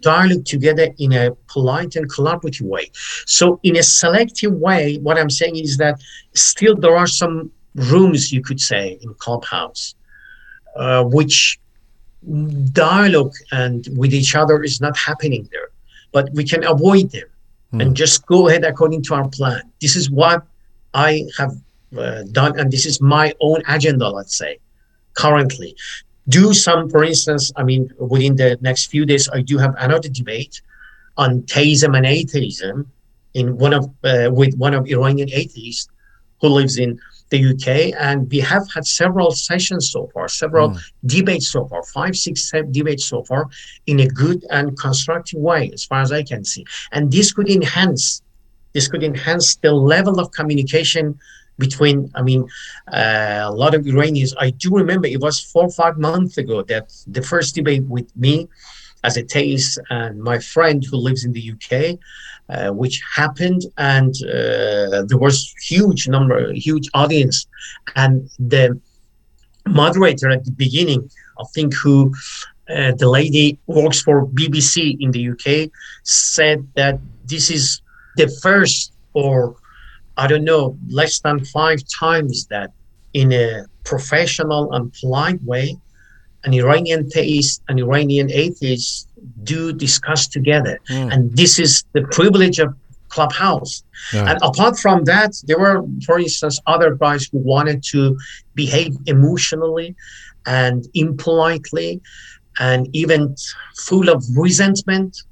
dialogue 0.00 0.44
together 0.44 0.88
in 0.98 1.12
a 1.12 1.30
polite 1.46 1.94
and 1.96 2.10
collaborative 2.10 2.62
way. 2.62 2.90
So, 3.26 3.60
in 3.62 3.76
a 3.76 3.82
selective 3.82 4.52
way, 4.52 4.96
what 5.06 5.18
I'm 5.18 5.28
saying 5.30 5.56
is 5.56 5.76
that 5.76 6.00
still 6.34 6.74
there 6.74 6.96
are 6.96 7.06
some 7.06 7.50
rooms, 7.75 8.31
you 8.31 8.41
could 8.41 8.59
say, 8.59 8.97
in 9.01 9.13
Clubhouse, 9.15 9.95
uh, 10.75 11.03
which 11.03 11.59
dialogue 12.71 13.33
and 13.51 13.87
with 13.95 14.13
each 14.13 14.35
other 14.35 14.63
is 14.63 14.81
not 14.81 14.97
happening 14.97 15.47
there. 15.51 15.69
But 16.11 16.29
we 16.33 16.43
can 16.43 16.63
avoid 16.63 17.11
them 17.11 17.27
mm. 17.73 17.81
and 17.81 17.95
just 17.95 18.25
go 18.25 18.47
ahead 18.47 18.63
according 18.63 19.03
to 19.03 19.15
our 19.15 19.27
plan. 19.27 19.61
This 19.81 19.95
is 19.95 20.09
what 20.09 20.43
I 20.93 21.25
have 21.37 21.55
uh, 21.97 22.23
done, 22.31 22.59
and 22.59 22.71
this 22.71 22.85
is 22.85 23.01
my 23.01 23.33
own 23.41 23.61
agenda, 23.67 24.09
let's 24.09 24.37
say, 24.37 24.59
currently. 25.13 25.75
Do 26.27 26.53
some, 26.53 26.89
for 26.89 27.03
instance, 27.03 27.51
I 27.55 27.63
mean, 27.63 27.91
within 27.99 28.35
the 28.35 28.57
next 28.61 28.87
few 28.87 29.05
days, 29.05 29.29
I 29.31 29.41
do 29.41 29.57
have 29.57 29.75
another 29.77 30.09
debate 30.09 30.61
on 31.17 31.43
theism 31.43 31.93
and 31.95 32.05
atheism 32.05 32.91
in 33.33 33.57
one 33.57 33.73
of 33.73 33.85
uh, 34.03 34.29
with 34.31 34.55
one 34.55 34.73
of 34.73 34.87
Iranian 34.87 35.29
atheists 35.31 35.87
who 36.41 36.47
lives 36.49 36.77
in 36.77 36.99
the 37.29 37.39
UK, 37.51 37.99
and 37.99 38.29
we 38.29 38.39
have 38.39 38.63
had 38.73 38.85
several 38.85 39.31
sessions 39.31 39.91
so 39.91 40.09
far, 40.13 40.27
several 40.27 40.69
mm. 40.69 40.79
debates 41.05 41.51
so 41.51 41.65
far, 41.67 41.83
five, 41.83 42.15
six, 42.15 42.49
seven 42.49 42.71
debates 42.71 43.05
so 43.05 43.23
far, 43.23 43.47
in 43.87 43.99
a 44.01 44.07
good 44.07 44.45
and 44.51 44.77
constructive 44.77 45.39
way, 45.39 45.71
as 45.73 45.85
far 45.85 46.01
as 46.01 46.11
I 46.11 46.23
can 46.23 46.45
see. 46.45 46.65
And 46.91 47.11
this 47.11 47.33
could 47.33 47.49
enhance, 47.49 48.21
this 48.73 48.87
could 48.87 49.03
enhance 49.03 49.55
the 49.55 49.71
level 49.71 50.19
of 50.19 50.31
communication 50.31 51.17
between, 51.57 52.11
I 52.15 52.21
mean, 52.21 52.47
uh, 52.91 53.43
a 53.45 53.51
lot 53.51 53.73
of 53.73 53.87
Iranians. 53.87 54.35
I 54.37 54.49
do 54.51 54.69
remember 54.75 55.07
it 55.07 55.21
was 55.21 55.39
four 55.39 55.63
or 55.63 55.71
five 55.71 55.97
months 55.97 56.37
ago 56.37 56.63
that 56.63 56.93
the 57.07 57.21
first 57.21 57.55
debate 57.55 57.85
with 57.85 58.15
me 58.15 58.47
as 59.07 59.17
a 59.17 59.23
theist 59.23 59.79
and 59.89 60.13
my 60.31 60.37
friend 60.39 60.83
who 60.83 60.97
lives 60.97 61.23
in 61.25 61.31
the 61.33 61.45
UK 61.53 61.99
uh, 62.49 62.69
which 62.69 63.01
happened, 63.15 63.63
and 63.77 64.13
uh, 64.25 65.03
there 65.07 65.17
was 65.17 65.53
huge 65.63 66.07
number, 66.07 66.53
huge 66.53 66.87
audience, 66.93 67.47
and 67.95 68.29
the 68.37 68.79
moderator 69.67 70.29
at 70.29 70.45
the 70.45 70.51
beginning, 70.51 71.09
I 71.39 71.43
think, 71.55 71.73
who 71.73 72.13
uh, 72.69 72.91
the 72.97 73.09
lady 73.09 73.57
works 73.65 74.01
for 74.01 74.27
BBC 74.27 74.95
in 74.99 75.09
the 75.11 75.31
UK, 75.31 75.71
said 76.03 76.67
that 76.75 76.99
this 77.25 77.49
is 77.49 77.81
the 78.17 78.27
first, 78.43 78.93
or 79.13 79.55
I 80.17 80.27
don't 80.27 80.43
know, 80.43 80.77
less 80.87 81.19
than 81.19 81.43
five 81.45 81.79
times 81.99 82.45
that 82.47 82.71
in 83.13 83.33
a 83.33 83.65
professional 83.83 84.71
and 84.73 84.93
polite 84.93 85.41
way, 85.43 85.77
an 86.45 86.53
Iranian 86.53 87.09
theist, 87.09 87.61
an 87.67 87.79
Iranian 87.79 88.31
atheist 88.31 89.09
do 89.43 89.73
discuss 89.73 90.27
together. 90.27 90.79
Mm. 90.89 91.13
And 91.13 91.37
this 91.37 91.59
is 91.59 91.83
the 91.93 92.03
privilege 92.03 92.59
of 92.59 92.73
Clubhouse. 93.09 93.83
Yeah. 94.13 94.31
And 94.31 94.39
apart 94.41 94.77
from 94.77 95.05
that, 95.05 95.31
there 95.47 95.59
were, 95.59 95.83
for 96.05 96.19
instance, 96.19 96.59
other 96.67 96.95
guys 96.95 97.27
who 97.31 97.39
wanted 97.39 97.83
to 97.91 98.17
behave 98.55 98.95
emotionally 99.05 99.95
and 100.45 100.87
impolitely 100.93 102.01
and 102.59 102.87
even 102.93 103.35
full 103.77 104.09
of 104.09 104.23
resentment 104.35 105.23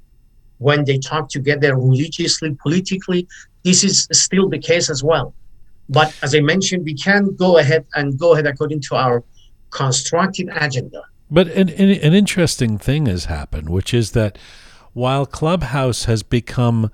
when 0.58 0.84
they 0.84 0.98
talk 0.98 1.28
together 1.28 1.76
religiously, 1.76 2.56
politically. 2.62 3.26
This 3.64 3.84
is 3.84 4.08
still 4.12 4.48
the 4.48 4.58
case 4.58 4.90
as 4.90 5.02
well. 5.02 5.34
But 5.88 6.14
as 6.22 6.34
I 6.34 6.40
mentioned, 6.40 6.84
we 6.84 6.94
can 6.94 7.34
go 7.36 7.58
ahead 7.58 7.86
and 7.94 8.18
go 8.18 8.32
ahead 8.32 8.46
according 8.46 8.80
to 8.88 8.96
our 8.96 9.22
constructive 9.74 10.48
agenda. 10.52 11.02
But 11.30 11.48
an, 11.48 11.68
an, 11.68 11.90
an 11.90 12.14
interesting 12.14 12.78
thing 12.78 13.06
has 13.06 13.26
happened, 13.26 13.68
which 13.68 13.92
is 13.92 14.12
that 14.12 14.38
while 14.92 15.26
Clubhouse 15.26 16.04
has 16.04 16.22
become 16.22 16.90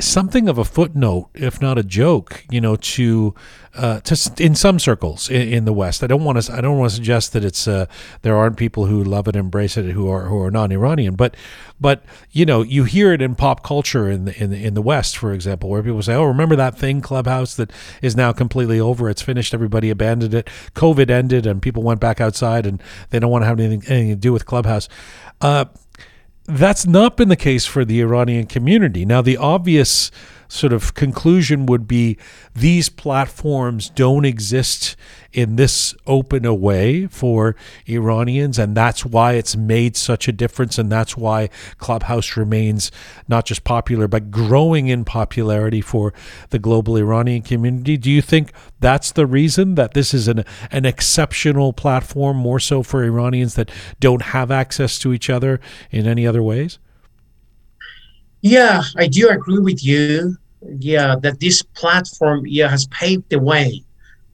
something 0.00 0.48
of 0.48 0.58
a 0.58 0.64
footnote, 0.64 1.28
if 1.34 1.60
not 1.60 1.78
a 1.78 1.82
joke, 1.82 2.44
you 2.50 2.60
know, 2.60 2.76
to 2.76 3.34
uh, 3.74 4.00
to 4.00 4.32
in 4.42 4.54
some 4.54 4.78
circles 4.78 5.28
in, 5.28 5.48
in, 5.48 5.64
the 5.64 5.72
West. 5.72 6.02
I 6.02 6.06
don't 6.06 6.24
want 6.24 6.40
to 6.40 6.52
I 6.52 6.60
don't 6.60 6.78
want 6.78 6.90
to 6.90 6.96
suggest 6.96 7.32
that 7.32 7.44
it's 7.44 7.66
uh, 7.66 7.86
there 8.22 8.36
aren't 8.36 8.56
people 8.56 8.86
who 8.86 9.02
love 9.02 9.28
it, 9.28 9.36
embrace 9.36 9.76
it, 9.76 9.84
who 9.92 10.08
are 10.08 10.26
who 10.26 10.40
are 10.42 10.50
non-Iranian, 10.50 11.16
but 11.16 11.36
but 11.80 12.04
you 12.30 12.46
know, 12.46 12.62
you 12.62 12.84
hear 12.84 13.12
it 13.12 13.20
in 13.20 13.34
pop 13.34 13.62
culture 13.62 14.08
in 14.08 14.26
the, 14.26 14.42
in 14.42 14.50
the, 14.50 14.64
in 14.64 14.74
the 14.74 14.82
West, 14.82 15.16
for 15.16 15.32
example, 15.32 15.68
where 15.68 15.82
people 15.82 16.02
say, 16.02 16.14
"Oh, 16.14 16.24
remember 16.24 16.56
that 16.56 16.78
thing 16.78 17.00
Clubhouse 17.00 17.56
that 17.56 17.72
is 18.00 18.16
now 18.16 18.32
completely 18.32 18.78
over? 18.80 19.10
It's 19.10 19.22
finished. 19.22 19.52
Everybody 19.52 19.90
abandoned 19.90 20.34
it. 20.34 20.48
COVID 20.74 21.10
ended, 21.10 21.46
and 21.46 21.60
people 21.60 21.82
went 21.82 22.00
back 22.00 22.20
outside, 22.20 22.66
and 22.66 22.82
they 23.10 23.18
don't 23.18 23.30
want 23.30 23.42
to 23.42 23.46
have 23.46 23.60
anything 23.60 23.82
anything 23.88 24.10
to 24.10 24.16
do 24.16 24.32
with 24.32 24.46
Clubhouse." 24.46 24.88
Uh, 25.40 25.66
that's 26.46 26.86
not 26.86 27.16
been 27.16 27.28
the 27.28 27.36
case 27.36 27.64
for 27.64 27.84
the 27.84 28.00
Iranian 28.00 28.46
community. 28.46 29.04
Now, 29.04 29.22
the 29.22 29.36
obvious 29.36 30.10
sort 30.48 30.72
of 30.72 30.94
conclusion 30.94 31.66
would 31.66 31.86
be 31.88 32.16
these 32.54 32.88
platforms 32.88 33.90
don't 33.90 34.24
exist 34.24 34.96
in 35.32 35.56
this 35.56 35.94
open 36.06 36.44
a 36.46 36.54
way 36.54 37.06
for 37.06 37.56
Iranians, 37.86 38.58
and 38.58 38.76
that's 38.76 39.04
why 39.04 39.32
it's 39.32 39.56
made 39.56 39.96
such 39.96 40.28
a 40.28 40.32
difference, 40.32 40.78
and 40.78 40.90
that's 40.90 41.16
why 41.16 41.48
Clubhouse 41.78 42.36
remains 42.36 42.90
not 43.28 43.44
just 43.44 43.64
popular 43.64 44.06
but 44.06 44.30
growing 44.30 44.86
in 44.86 45.04
popularity 45.04 45.80
for 45.80 46.12
the 46.50 46.58
global 46.58 46.96
Iranian 46.96 47.42
community. 47.42 47.96
Do 47.96 48.10
you 48.10 48.22
think 48.22 48.52
that's 48.80 49.12
the 49.12 49.26
reason 49.26 49.74
that 49.74 49.94
this 49.94 50.14
is 50.14 50.28
an 50.28 50.44
an 50.70 50.84
exceptional 50.84 51.72
platform, 51.72 52.36
more 52.36 52.60
so 52.60 52.82
for 52.82 53.02
Iranians 53.04 53.54
that 53.54 53.70
don't 54.00 54.22
have 54.22 54.50
access 54.50 54.98
to 55.00 55.12
each 55.12 55.28
other 55.28 55.60
in 55.90 56.06
any 56.06 56.26
other 56.26 56.42
ways? 56.42 56.78
Yeah, 58.44 58.82
I 58.98 59.06
do 59.06 59.30
agree 59.30 59.58
with 59.58 59.82
you. 59.82 60.36
Yeah, 60.78 61.16
that 61.22 61.40
this 61.40 61.62
platform 61.62 62.42
yeah 62.44 62.68
has 62.68 62.86
paved 62.88 63.30
the 63.30 63.38
way 63.38 63.82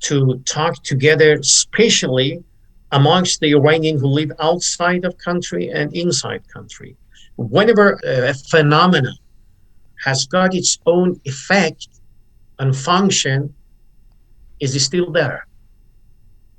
to 0.08 0.42
talk 0.46 0.82
together, 0.82 1.34
especially 1.34 2.42
amongst 2.90 3.38
the 3.38 3.52
Iranian 3.54 4.00
who 4.00 4.08
live 4.08 4.32
outside 4.40 5.04
of 5.04 5.16
country 5.18 5.70
and 5.70 5.94
inside 5.94 6.42
country. 6.52 6.96
Whenever 7.36 8.00
a 8.04 8.34
phenomena 8.34 9.12
has 10.04 10.26
got 10.26 10.56
its 10.56 10.76
own 10.86 11.20
effect 11.24 11.86
and 12.58 12.76
function, 12.76 13.54
is 14.58 14.74
it 14.74 14.80
still 14.80 15.12
there. 15.12 15.46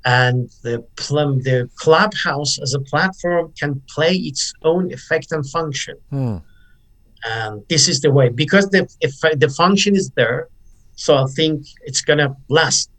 And 0.06 0.48
the 0.62 0.86
plum, 0.96 1.42
the 1.42 1.68
clubhouse 1.76 2.58
as 2.62 2.72
a 2.72 2.80
platform 2.80 3.52
can 3.60 3.82
play 3.94 4.14
its 4.14 4.54
own 4.62 4.90
effect 4.90 5.32
and 5.32 5.44
function. 5.50 5.96
Hmm. 6.08 6.38
And 7.24 7.62
this 7.68 7.88
is 7.88 8.00
the 8.00 8.10
way 8.10 8.28
because 8.28 8.68
the 8.70 8.88
if 9.00 9.20
the 9.20 9.48
function 9.48 9.94
is 9.94 10.10
there, 10.10 10.48
so 10.96 11.16
I 11.16 11.26
think 11.26 11.66
it's 11.82 12.00
gonna 12.00 12.36
last. 12.48 12.90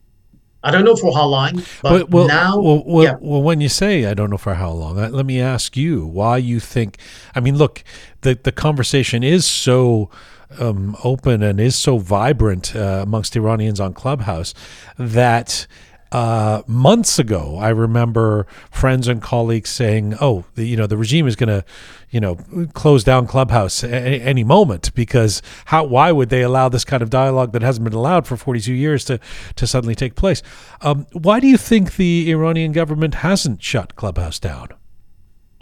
I 0.66 0.72
don't 0.72 0.86
know 0.86 0.96
for 0.96 1.14
how 1.14 1.26
long, 1.26 1.62
but, 1.82 2.10
well, 2.10 2.26
now, 2.26 2.58
well, 2.58 2.84
well, 2.86 3.04
yeah. 3.04 3.16
well, 3.20 3.44
when 3.44 3.60
you 3.60 3.68
say 3.68 4.06
I 4.06 4.14
don't 4.14 4.30
know 4.30 4.38
for 4.38 4.54
how 4.54 4.72
long, 4.72 4.96
let, 4.96 5.12
let 5.12 5.26
me 5.26 5.42
ask 5.42 5.76
you 5.76 6.06
why 6.06 6.38
you 6.38 6.62
think. 6.62 6.98
I 7.36 7.42
mean, 7.42 7.58
look, 7.58 7.84
the 8.22 8.40
the 8.42 8.54
conversation 8.54 9.24
is 9.24 9.46
so 9.46 10.10
um, 10.58 10.96
open 11.04 11.44
and 11.44 11.60
is 11.60 11.76
so 11.76 11.98
vibrant 11.98 12.74
uh, 12.76 13.02
amongst 13.04 13.36
Iranians 13.36 13.80
on 13.82 13.94
Clubhouse 13.94 14.54
that. 14.98 15.68
Uh, 16.14 16.62
months 16.68 17.18
ago, 17.18 17.58
I 17.60 17.70
remember 17.70 18.46
friends 18.70 19.08
and 19.08 19.20
colleagues 19.20 19.72
saying, 19.72 20.16
"Oh, 20.22 20.46
the, 20.54 20.64
you 20.66 20.78
know, 20.78 20.86
the 20.86 20.96
regime 20.96 21.26
is 21.26 21.36
going 21.36 21.50
to, 21.50 21.66
you 22.12 22.20
know, 22.20 22.36
close 22.74 23.04
down 23.04 23.26
Clubhouse 23.26 23.84
a- 23.84 23.90
any, 23.90 24.44
moment 24.44 24.94
because 24.94 25.42
how? 25.66 25.84
Why 25.86 26.12
would 26.12 26.30
they 26.30 26.44
allow 26.44 26.70
this 26.70 26.86
kind 26.86 27.02
of 27.02 27.10
dialogue 27.10 27.52
that 27.54 27.64
hasn't 27.64 27.84
been 27.84 27.94
allowed 27.94 28.28
for 28.28 28.38
42 28.38 28.74
years 28.74 29.04
to 29.06 29.20
to 29.56 29.66
suddenly 29.66 29.96
take 29.96 30.14
place? 30.14 30.44
Um, 30.82 31.08
why 31.14 31.40
do 31.40 31.48
you 31.48 31.58
think 31.58 31.96
the 31.96 32.30
Iranian 32.30 32.74
government 32.74 33.16
hasn't 33.16 33.64
shut 33.64 33.96
Clubhouse 33.96 34.38
down? 34.38 34.68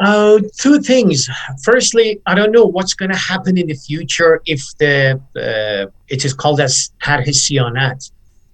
Uh, 0.01 0.39
two 0.57 0.81
things. 0.81 1.29
Firstly, 1.63 2.19
I 2.25 2.35
don't 2.35 2.51
know 2.51 2.65
what's 2.65 2.93
going 2.95 3.11
to 3.11 3.17
happen 3.17 3.57
in 3.57 3.67
the 3.67 3.75
future 3.75 4.41
if 4.45 4.75
the 4.79 5.21
uh, 5.37 5.91
it 6.09 6.25
is 6.25 6.33
called 6.33 6.59
as 6.59 6.91
Tarh 7.03 7.23
Siyanat, 7.27 8.11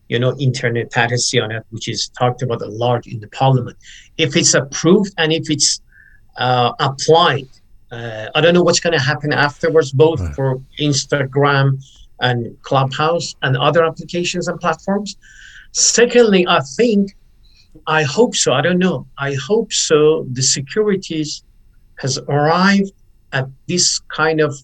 you 0.09 0.19
know, 0.19 0.35
Internet 0.39 0.91
Tarh 0.91 1.11
Siyanat, 1.13 1.63
which 1.71 1.87
is 1.87 2.09
talked 2.09 2.41
about 2.41 2.61
a 2.61 2.67
lot 2.67 3.05
in 3.07 3.19
the 3.19 3.27
parliament. 3.29 3.77
If 4.17 4.35
it's 4.35 4.53
approved 4.53 5.13
and 5.17 5.31
if 5.33 5.49
it's 5.49 5.81
uh, 6.37 6.71
applied, 6.79 7.47
uh, 7.91 8.27
I 8.35 8.41
don't 8.41 8.53
know 8.53 8.63
what's 8.63 8.79
going 8.79 8.97
to 8.97 9.03
happen 9.03 9.31
afterwards, 9.33 9.91
both 9.91 10.19
Right. 10.21 10.35
for 10.35 10.61
Instagram 10.79 11.83
and 12.21 12.55
Clubhouse 12.63 13.35
and 13.43 13.55
other 13.57 13.85
applications 13.85 14.47
and 14.47 14.59
platforms. 14.59 15.17
Secondly, 15.73 16.45
I 16.47 16.59
think 16.75 17.15
I 17.85 18.03
hope 18.03 18.35
so. 18.35 18.53
I 18.53 18.61
don't 18.61 18.79
know. 18.79 19.05
I 19.17 19.35
hope 19.35 19.71
so. 19.71 20.25
The 20.31 20.41
securities 20.41 21.43
has 21.99 22.17
arrived 22.27 22.91
at 23.33 23.47
this 23.67 23.99
kind 24.07 24.39
of 24.41 24.55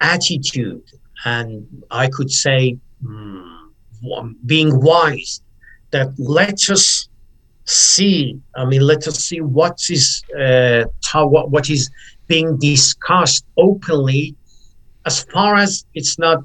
attitude, 0.00 0.82
and 1.24 1.66
I 1.90 2.08
could 2.08 2.30
say, 2.30 2.78
hmm, 3.04 3.57
being 4.46 4.80
wise, 4.80 5.42
that 5.90 6.08
let 6.18 6.70
us 6.70 7.08
see. 7.64 8.40
I 8.56 8.64
mean, 8.64 8.80
let 8.80 9.06
us 9.06 9.18
see 9.18 9.40
what 9.40 9.78
is 9.90 10.22
uh, 10.38 10.84
how, 11.04 11.26
what, 11.26 11.50
what 11.50 11.70
is 11.70 11.90
being 12.26 12.58
discussed 12.58 13.44
openly, 13.56 14.34
as 15.06 15.24
far 15.24 15.56
as 15.56 15.84
it's 15.94 16.18
not 16.18 16.44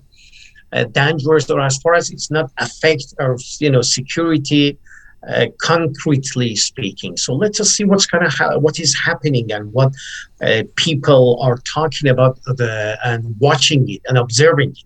uh, 0.72 0.86
dangerous 0.86 1.50
or 1.50 1.62
as 1.62 1.78
far 1.78 1.94
as 1.94 2.10
it's 2.10 2.32
not 2.32 2.52
affect 2.58 3.14
our 3.20 3.38
you 3.60 3.70
know 3.70 3.82
security 3.82 4.78
uh, 5.28 5.48
concretely 5.62 6.56
speaking. 6.56 7.16
So 7.16 7.34
let 7.34 7.60
us 7.60 7.70
see 7.72 7.86
what's 7.86 8.06
gonna 8.06 8.30
ha- 8.30 8.58
what 8.58 8.80
is 8.80 8.98
happening 8.98 9.52
and 9.52 9.72
what 9.72 9.94
uh, 10.42 10.64
people 10.76 11.40
are 11.42 11.58
talking 11.60 12.10
about 12.10 12.42
the 12.46 12.98
and 13.04 13.36
watching 13.40 13.90
it 13.90 14.02
and 14.08 14.18
observing 14.18 14.72
it. 14.72 14.84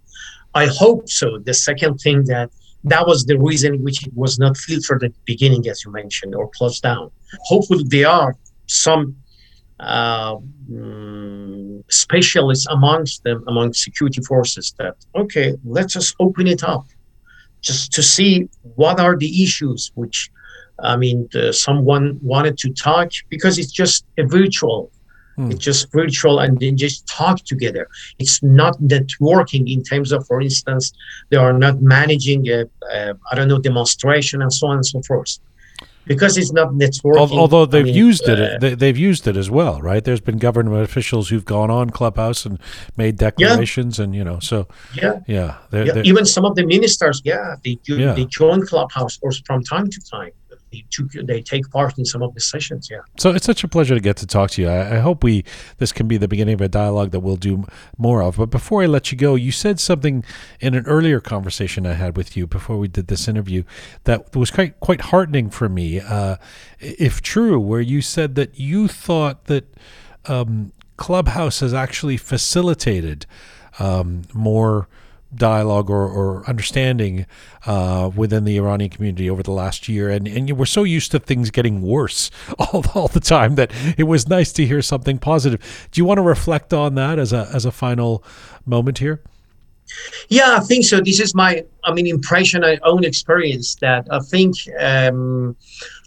I 0.53 0.67
hope 0.67 1.09
so. 1.09 1.37
The 1.39 1.53
second 1.53 1.97
thing 1.99 2.25
that 2.25 2.49
that 2.89 3.05
was 3.07 3.25
the 3.25 3.37
reason 3.37 3.83
which 3.83 4.05
it 4.05 4.13
was 4.15 4.39
not 4.39 4.57
filtered 4.57 5.03
at 5.03 5.13
the 5.13 5.19
beginning, 5.25 5.67
as 5.67 5.83
you 5.83 5.91
mentioned, 5.91 6.35
or 6.35 6.49
closed 6.49 6.83
down. 6.83 7.11
Hopefully, 7.43 7.83
there 7.87 8.09
are 8.09 8.35
some 8.67 9.15
uh, 9.79 10.35
mm, 10.69 11.83
specialists 11.89 12.67
amongst 12.69 13.23
them, 13.23 13.43
among 13.47 13.73
security 13.73 14.21
forces, 14.21 14.73
that 14.79 14.95
okay, 15.15 15.55
let's 15.63 15.93
just 15.93 16.15
open 16.19 16.47
it 16.47 16.63
up 16.63 16.85
just 17.61 17.91
to 17.93 18.03
see 18.03 18.47
what 18.75 18.99
are 18.99 19.15
the 19.17 19.43
issues 19.43 19.91
which 19.95 20.29
i 20.83 20.95
mean 20.95 21.27
uh, 21.35 21.51
someone 21.51 22.19
wanted 22.21 22.57
to 22.57 22.69
talk 22.73 23.09
because 23.29 23.57
it's 23.57 23.71
just 23.71 24.05
a 24.17 24.23
virtual 24.23 24.91
Hmm. 25.37 25.51
it's 25.51 25.63
just 25.63 25.91
virtual 25.91 26.39
and 26.39 26.59
then 26.59 26.75
just 26.77 27.05
talk 27.07 27.37
together 27.45 27.87
it's 28.17 28.41
not 28.41 28.73
networking 28.81 29.71
in 29.71 29.83
terms 29.83 30.11
of 30.11 30.25
for 30.25 30.41
instance 30.41 30.91
they 31.29 31.37
are 31.37 31.53
not 31.53 31.75
managing 31.79 32.41
a, 32.49 32.59
a 32.91 33.13
i 33.31 33.35
don't 33.35 33.47
know 33.47 33.59
demonstration 33.59 34.41
and 34.41 34.51
so 34.51 34.65
on 34.67 34.77
and 34.77 34.85
so 34.93 34.99
forth 35.03 35.37
because 36.07 36.37
it's 36.37 36.53
not 36.53 36.69
networking 36.69 37.37
Although 37.37 37.65
they've 37.65 37.85
mean, 37.85 37.93
used 37.93 38.27
uh, 38.29 38.33
it, 38.33 38.61
they, 38.61 38.75
they've 38.75 38.97
used 38.97 39.27
it 39.27 39.35
as 39.35 39.49
well, 39.51 39.81
right? 39.81 40.01
There's 40.01 40.21
been 40.21 40.37
government 40.37 40.81
officials 40.81 41.27
who've 41.27 41.43
gone 41.43 41.69
on 41.69 41.89
Clubhouse 41.89 42.45
and 42.45 42.59
made 42.95 43.17
declarations, 43.17 43.99
and 43.99 44.15
you 44.15 44.23
know, 44.23 44.39
so 44.39 44.67
yeah 44.95 45.19
yeah, 45.27 45.57
they're, 45.69 45.85
yeah, 45.85 45.93
they're- 45.95 46.03
even 46.11 46.25
some 46.25 46.45
of 46.45 46.55
the 46.55 46.65
ministers, 46.65 47.21
yeah, 47.25 47.55
they 47.63 47.75
do, 47.83 47.99
Yeah. 47.99 48.13
they 48.13 48.23
join 48.23 48.65
Clubhouse 48.65 49.19
or 49.21 49.31
from 49.45 49.63
time 49.63 49.89
to 49.89 49.99
time. 50.09 50.31
They 50.71 50.83
they 51.23 51.41
take 51.41 51.69
part 51.71 51.97
in 51.97 52.05
some 52.05 52.21
of 52.21 52.33
the 52.33 52.41
sessions. 52.41 52.89
Yeah. 52.91 52.99
So 53.17 53.31
it's 53.31 53.45
such 53.45 53.63
a 53.63 53.67
pleasure 53.67 53.95
to 53.95 54.01
get 54.01 54.17
to 54.17 54.27
talk 54.27 54.51
to 54.51 54.61
you. 54.61 54.67
I, 54.69 54.97
I 54.97 54.99
hope 54.99 55.23
we 55.23 55.43
this 55.77 55.91
can 55.91 56.07
be 56.07 56.17
the 56.17 56.27
beginning 56.27 56.55
of 56.55 56.61
a 56.61 56.67
dialogue 56.67 57.11
that 57.11 57.21
we'll 57.21 57.37
do 57.37 57.65
more 57.97 58.21
of. 58.21 58.37
But 58.37 58.49
before 58.49 58.83
I 58.83 58.85
let 58.85 59.11
you 59.11 59.17
go, 59.17 59.35
you 59.35 59.51
said 59.51 59.79
something 59.79 60.23
in 60.59 60.75
an 60.75 60.85
earlier 60.85 61.19
conversation 61.19 61.85
I 61.85 61.93
had 61.93 62.17
with 62.17 62.35
you 62.35 62.47
before 62.47 62.77
we 62.77 62.87
did 62.87 63.07
this 63.07 63.27
interview 63.27 63.63
that 64.03 64.35
was 64.35 64.51
quite 64.51 64.79
quite 64.79 65.01
heartening 65.01 65.49
for 65.49 65.69
me, 65.69 65.99
uh, 65.99 66.37
if 66.79 67.21
true. 67.21 67.59
Where 67.59 67.81
you 67.81 68.01
said 68.01 68.35
that 68.35 68.59
you 68.59 68.87
thought 68.87 69.45
that 69.45 69.73
um, 70.25 70.73
Clubhouse 70.97 71.61
has 71.61 71.73
actually 71.73 72.17
facilitated 72.17 73.25
um, 73.79 74.23
more 74.33 74.87
dialogue 75.35 75.89
or, 75.89 76.07
or 76.07 76.47
understanding 76.47 77.25
uh, 77.65 78.09
within 78.15 78.43
the 78.43 78.57
Iranian 78.57 78.89
community 78.89 79.29
over 79.29 79.43
the 79.43 79.51
last 79.51 79.87
year. 79.87 80.09
And, 80.09 80.27
and 80.27 80.57
were 80.57 80.65
so 80.65 80.83
used 80.83 81.11
to 81.11 81.19
things 81.19 81.51
getting 81.51 81.81
worse 81.81 82.31
all, 82.59 82.83
all 82.95 83.07
the 83.07 83.19
time 83.19 83.55
that 83.55 83.71
it 83.97 84.03
was 84.03 84.27
nice 84.27 84.51
to 84.53 84.65
hear 84.65 84.81
something 84.81 85.17
positive. 85.19 85.89
Do 85.91 85.99
you 85.99 86.05
want 86.05 86.17
to 86.17 86.23
reflect 86.23 86.73
on 86.73 86.95
that 86.95 87.19
as 87.19 87.33
a, 87.33 87.49
as 87.53 87.65
a 87.65 87.71
final 87.71 88.23
moment 88.65 88.99
here? 88.99 89.21
Yeah, 90.29 90.57
I 90.57 90.59
think 90.59 90.85
so. 90.85 90.99
This 90.99 91.19
is 91.19 91.33
my, 91.33 91.63
I 91.85 91.93
mean, 91.93 92.07
impression, 92.07 92.61
my 92.61 92.77
own 92.83 93.05
experience 93.05 93.75
that 93.75 94.05
I 94.11 94.19
think, 94.19 94.55
um, 94.79 95.55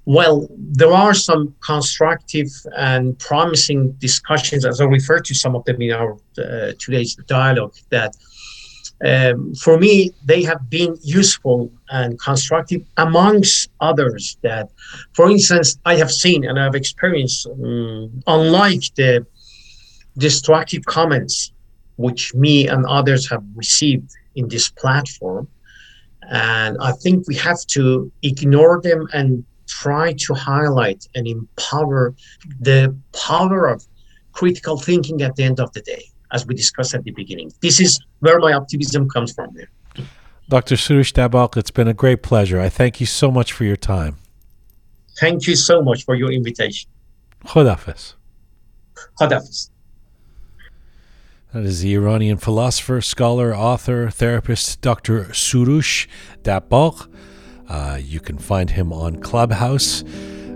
well, 0.05 0.49
there 0.51 0.93
are 0.93 1.14
some 1.14 1.55
constructive 1.61 2.49
and 2.77 3.18
promising 3.18 3.93
discussions, 3.93 4.66
as 4.66 4.81
I 4.81 4.85
refer 4.85 5.21
to 5.21 5.35
some 5.35 5.55
of 5.55 5.64
them 5.64 5.81
in 5.81 5.93
our 5.93 6.14
uh, 6.39 6.73
today's 6.79 7.14
dialogue, 7.27 7.75
that 7.91 8.14
um, 9.05 9.55
for 9.55 9.78
me, 9.78 10.12
they 10.24 10.42
have 10.42 10.68
been 10.68 10.96
useful 11.03 11.72
and 11.90 12.18
constructive 12.18 12.82
amongst 12.96 13.70
others. 13.80 14.36
That, 14.42 14.70
for 15.14 15.30
instance, 15.30 15.78
I 15.86 15.96
have 15.96 16.11
seen 16.11 16.44
and 16.44 16.59
I've 16.59 16.74
experienced, 16.74 17.46
um, 17.46 18.22
unlike 18.26 18.82
the 18.96 19.26
destructive 20.18 20.84
comments 20.84 21.53
which 21.96 22.34
me 22.34 22.66
and 22.66 22.84
others 22.86 23.28
have 23.30 23.44
received 23.55 24.11
in 24.34 24.48
this 24.48 24.70
platform. 24.70 25.46
And 26.30 26.76
I 26.80 26.92
think 26.92 27.26
we 27.28 27.34
have 27.36 27.61
to 27.68 28.11
ignore 28.22 28.80
them 28.80 29.07
and 29.12 29.44
try 29.66 30.14
to 30.24 30.34
highlight 30.34 31.07
and 31.14 31.26
empower 31.26 32.14
the 32.61 32.96
power 33.12 33.66
of 33.66 33.86
critical 34.32 34.78
thinking 34.78 35.22
at 35.22 35.36
the 35.36 35.44
end 35.44 35.61
of 35.61 35.72
the 35.72 35.80
day, 35.80 36.05
as 36.33 36.47
we 36.47 36.55
discussed 36.55 36.95
at 36.95 37.05
the 37.05 37.11
beginning. 37.11 37.53
This 37.61 37.81
is 37.81 38.01
where 38.20 38.39
my 38.39 38.53
optimism 38.53 39.09
comes 39.09 39.33
from 39.33 39.51
there. 39.55 39.70
Dr. 40.49 40.74
Soroush 40.74 41.12
Dabbagh, 41.12 41.57
it's 41.57 41.70
been 41.70 41.89
a 41.89 41.95
great 41.95 42.22
pleasure. 42.22 42.61
I 42.61 42.68
thank 42.68 43.01
you 43.01 43.07
so 43.07 43.31
much 43.31 43.53
for 43.53 43.64
your 43.64 43.76
time. 43.76 44.16
Thank 45.20 45.47
you 45.47 45.55
so 45.55 45.83
much 45.83 46.05
for 46.05 46.14
your 46.14 46.33
invitation. 46.33 46.91
Khodafis. 47.45 48.14
Khadafiz. 49.20 49.70
That 51.53 51.64
is 51.64 51.81
the 51.81 51.95
Iranian 51.95 52.37
philosopher, 52.37 53.01
scholar, 53.01 53.55
author, 53.55 54.11
therapist, 54.11 54.81
Dr. 54.81 55.26
Soroush 55.26 56.07
Dabbagh. 56.43 57.09
Uh, 57.68 57.99
you 58.01 58.20
can 58.20 58.39
find 58.39 58.70
him 58.70 58.93
on 58.93 59.20
Clubhouse 59.20 60.03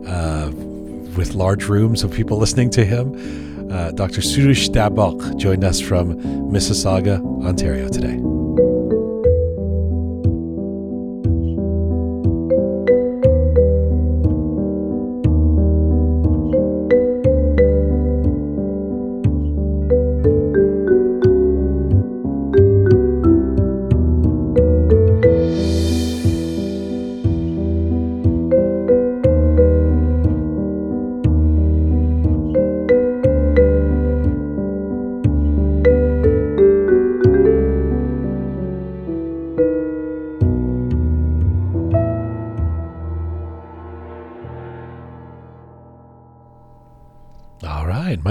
uh, 0.07 0.51
with 1.17 1.35
large 1.35 1.69
rooms 1.69 2.03
of 2.03 2.13
people 2.13 2.39
listening 2.39 2.71
to 2.71 2.85
him. 2.85 3.54
Uh, 3.71 3.91
Dr. 3.93 4.21
Soroush 4.21 4.69
Dabbagh 4.69 5.37
joined 5.39 5.65
us 5.65 5.81
from 5.81 6.17
Mississauga, 6.51 7.21
Ontario 7.45 7.89
today. 7.89 8.34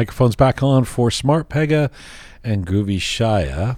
Microphones 0.04 0.36
back 0.36 0.62
on 0.62 0.84
for 0.84 1.10
Smart 1.10 1.48
Pega 1.48 1.90
and 2.44 2.68
Groovy 2.68 2.98
Shaya. 2.98 3.78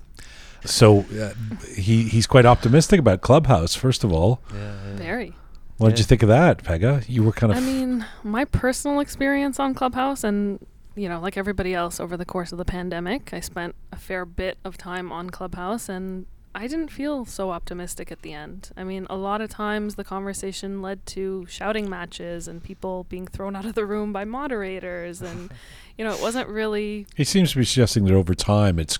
So 0.66 1.02
uh, 1.22 1.34
he 1.76 2.06
he's 2.10 2.26
quite 2.26 2.48
optimistic 2.48 3.00
about 3.00 3.22
Clubhouse. 3.22 3.76
First 3.76 4.04
of 4.04 4.12
all, 4.12 4.42
Yeah, 4.52 4.58
yeah. 4.58 4.96
Very. 4.96 5.34
what 5.78 5.90
did 5.90 6.00
you 6.00 6.06
think 6.06 6.24
of 6.24 6.30
that, 6.30 6.64
Pega? 6.64 7.08
You 7.08 7.22
were 7.22 7.32
kind 7.32 7.52
of 7.52 7.60
I 7.60 7.62
mean, 7.62 8.08
my 8.24 8.44
personal 8.46 9.02
experience 9.02 9.60
on 9.60 9.76
Clubhouse, 9.76 10.24
and 10.24 10.66
you 10.96 11.08
know, 11.08 11.20
like 11.20 11.38
everybody 11.38 11.76
else 11.76 12.00
over 12.00 12.18
the 12.18 12.26
course 12.26 12.52
of 12.52 12.58
the 12.58 12.66
pandemic, 12.66 13.32
I 13.32 13.40
spent 13.40 13.76
a 13.92 13.96
fair 13.98 14.26
bit 14.26 14.58
of 14.66 14.78
time 14.78 15.12
on 15.12 15.30
Clubhouse, 15.30 15.88
and 15.88 16.26
I 16.56 16.68
didn't 16.68 16.88
feel 16.90 17.26
so 17.26 17.52
optimistic 17.52 18.12
at 18.12 18.22
the 18.22 18.32
end. 18.34 18.72
I 18.78 18.84
mean, 18.86 19.06
a 19.10 19.18
lot 19.18 19.42
of 19.42 19.50
times 19.50 19.96
the 19.96 20.06
conversation 20.06 20.82
led 20.82 21.06
to 21.08 21.46
shouting 21.50 21.90
matches 21.90 22.48
and 22.48 22.64
people 22.64 23.04
being 23.10 23.28
thrown 23.28 23.56
out 23.58 23.66
of 23.66 23.76
the 23.76 23.86
room 23.86 24.14
by 24.14 24.24
moderators, 24.24 25.22
and 25.22 25.52
you 25.98 26.06
know, 26.06 26.14
it 26.14 26.22
wasn't 26.22 26.48
really. 26.48 27.08
He 27.16 27.26
seems 27.26 27.52
to 27.52 27.58
be 27.58 27.66
suggesting 27.66 28.06
that 28.06 28.14
over 28.14 28.34
time, 28.34 28.80
it's 28.80 28.98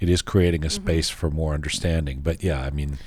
it 0.00 0.08
is 0.10 0.20
creating 0.20 0.64
a 0.64 0.68
Mhm. 0.68 0.72
space 0.72 1.08
for 1.08 1.30
more 1.30 1.54
understanding. 1.54 2.20
But 2.20 2.42
yeah, 2.44 2.60
I 2.62 2.70
mean, 2.70 2.98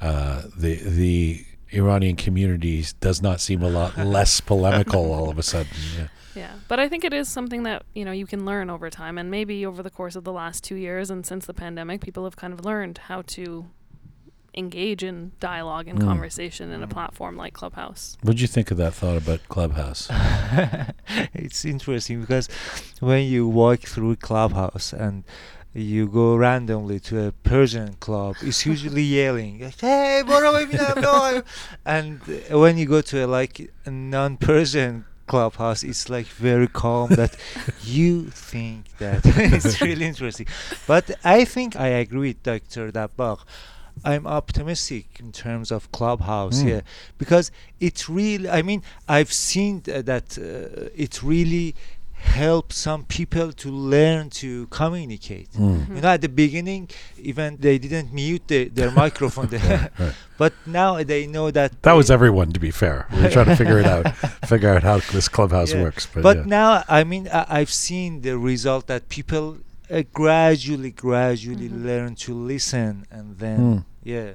uh, 0.00 0.42
the 0.56 0.76
the 0.76 1.44
Iranian 1.72 2.16
community 2.16 2.84
does 3.00 3.20
not 3.20 3.40
seem 3.40 3.62
a 3.62 3.68
lot 3.68 3.98
less 4.16 4.40
polemical 4.40 5.12
all 5.12 5.28
of 5.28 5.38
a 5.38 5.42
sudden. 5.42 5.72
Yeah. 5.98 6.06
Yeah. 6.34 6.52
But 6.68 6.80
I 6.80 6.88
think 6.88 7.04
it 7.04 7.12
is 7.12 7.28
something 7.28 7.64
that, 7.64 7.84
you 7.94 8.04
know, 8.04 8.12
you 8.12 8.26
can 8.26 8.44
learn 8.44 8.70
over 8.70 8.90
time. 8.90 9.18
And 9.18 9.30
maybe 9.30 9.66
over 9.66 9.82
the 9.82 9.90
course 9.90 10.16
of 10.16 10.24
the 10.24 10.32
last 10.32 10.62
two 10.64 10.76
years 10.76 11.10
and 11.10 11.26
since 11.26 11.46
the 11.46 11.54
pandemic, 11.54 12.00
people 12.00 12.24
have 12.24 12.36
kind 12.36 12.52
of 12.52 12.64
learned 12.64 12.98
how 12.98 13.22
to 13.22 13.66
engage 14.54 15.02
in 15.02 15.32
dialogue 15.38 15.86
and 15.88 16.00
mm. 16.00 16.04
conversation 16.04 16.72
in 16.72 16.82
a 16.82 16.86
hmm. 16.86 16.92
platform 16.92 17.36
like 17.36 17.54
Clubhouse. 17.54 18.16
What 18.22 18.36
do 18.36 18.42
you 18.42 18.48
think 18.48 18.72
of 18.72 18.78
that 18.78 18.94
thought 18.94 19.16
about 19.16 19.48
Clubhouse? 19.48 20.08
it's 21.32 21.64
interesting 21.64 22.20
because 22.20 22.48
when 22.98 23.26
you 23.26 23.46
walk 23.46 23.80
through 23.80 24.16
Clubhouse 24.16 24.92
and 24.92 25.22
you 25.72 26.08
go 26.08 26.34
randomly 26.34 26.98
to 26.98 27.26
a 27.26 27.32
Persian 27.32 27.94
club, 27.94 28.36
it's 28.42 28.66
usually 28.66 29.02
yelling, 29.18 29.72
"Hey, 29.78 30.22
and 31.86 32.20
when 32.50 32.76
you 32.76 32.86
go 32.86 33.00
to 33.00 33.24
a 33.24 33.26
like 33.26 33.70
non-Persian 33.86 35.04
clubhouse, 35.32 35.80
it's 35.90 36.04
like 36.16 36.26
very 36.50 36.68
calm. 36.82 37.08
that 37.20 37.32
you 37.96 38.12
think 38.50 38.80
that 38.98 39.20
it's 39.56 39.80
really 39.80 40.06
interesting, 40.12 40.46
but 40.86 41.04
I 41.24 41.44
think 41.54 41.70
I 41.76 41.88
agree 42.04 42.28
with 42.30 42.42
Dr. 42.42 42.90
Dabbagh. 42.92 43.40
I'm 44.04 44.26
optimistic 44.26 45.06
in 45.24 45.30
terms 45.32 45.70
of 45.76 45.80
clubhouse 45.98 46.62
Mm. 46.62 46.68
yeah 46.72 46.80
because 47.22 47.46
it's 47.86 48.02
really 48.08 48.48
i 48.58 48.62
mean 48.68 48.80
i've 49.16 49.32
seen 49.50 49.72
th- 49.86 50.04
that 50.12 50.26
uh, 50.38 51.04
it 51.04 51.14
really 51.32 51.74
helps 52.20 52.76
some 52.76 53.04
people 53.04 53.52
to 53.52 53.70
learn 53.70 54.30
to 54.30 54.66
communicate 54.68 55.48
Mm. 55.52 55.88
you 55.96 56.00
know 56.02 56.08
at 56.16 56.20
the 56.20 56.28
beginning 56.28 56.88
even 57.18 57.56
they 57.58 57.78
didn't 57.78 58.12
mute 58.12 58.42
the, 58.46 58.68
their 58.68 58.90
microphone 59.04 59.48
Right, 59.48 59.90
right. 59.98 60.14
but 60.38 60.52
now 60.66 61.02
they 61.02 61.26
know 61.26 61.50
that 61.50 61.82
That 61.82 61.92
was 61.94 62.10
everyone, 62.10 62.52
to 62.52 62.60
be 62.60 62.70
fair. 62.70 63.06
We 63.12 63.24
are 63.26 63.30
trying 63.30 63.46
to 63.46 63.56
figure 63.56 63.78
it 63.78 63.86
out, 63.86 64.04
figure 64.46 64.70
out 64.74 64.82
how 64.82 64.98
this 65.12 65.28
clubhouse 65.28 65.72
Yeah. 65.72 65.82
works. 65.82 66.06
But, 66.12 66.22
but 66.22 66.36
yeah. 66.38 66.44
now 66.60 66.84
i 66.88 67.04
mean 67.04 67.28
I, 67.32 67.46
i've 67.58 67.72
seen 67.88 68.20
the 68.22 68.36
result 68.38 68.86
that 68.92 69.08
people 69.08 69.46
uh, 69.90 70.02
gradually 70.12 70.90
gradually 70.92 71.68
Mhm. 71.68 71.84
learn 71.88 72.10
to 72.26 72.30
listen 72.34 73.06
and 73.10 73.26
then 73.38 73.58
Mm. 73.60 73.84
yeah 74.04 74.30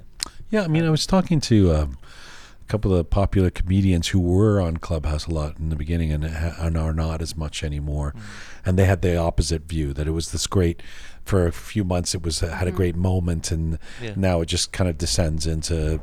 Yeah, 0.51 0.63
I 0.67 0.69
mean, 0.69 0.85
I 0.85 0.91
was 0.97 1.05
talking 1.15 1.39
to 1.51 1.57
um, 1.77 1.89
a 2.65 2.71
couple 2.71 2.95
of 2.95 3.09
popular 3.09 3.49
comedians 3.51 4.07
who 4.09 4.19
were 4.19 4.59
on 4.59 4.77
Clubhouse 4.77 5.27
a 5.27 5.31
lot 5.31 5.59
in 5.59 5.69
the 5.69 5.75
beginning 5.75 6.11
and, 6.11 6.23
and 6.25 6.77
are 6.77 6.93
not 6.93 7.21
as 7.21 7.37
much 7.37 7.63
anymore, 7.63 8.15
and 8.65 8.77
they 8.77 8.85
had 8.85 9.01
the 9.03 9.15
opposite 9.15 9.63
view 9.69 9.93
that 9.93 10.07
it 10.07 10.11
was 10.11 10.31
this 10.31 10.47
great. 10.47 10.81
For 11.23 11.47
a 11.47 11.51
few 11.51 11.83
months, 11.83 12.13
it 12.15 12.21
was 12.23 12.39
had 12.39 12.67
a 12.67 12.71
Mhm. 12.71 12.75
great 12.75 12.95
moment, 12.95 13.51
and 13.51 13.77
yeah 14.01 14.13
now 14.15 14.41
it 14.41 14.45
just 14.47 14.71
kind 14.71 14.89
of 14.89 14.97
descends 14.97 15.47
into, 15.47 15.99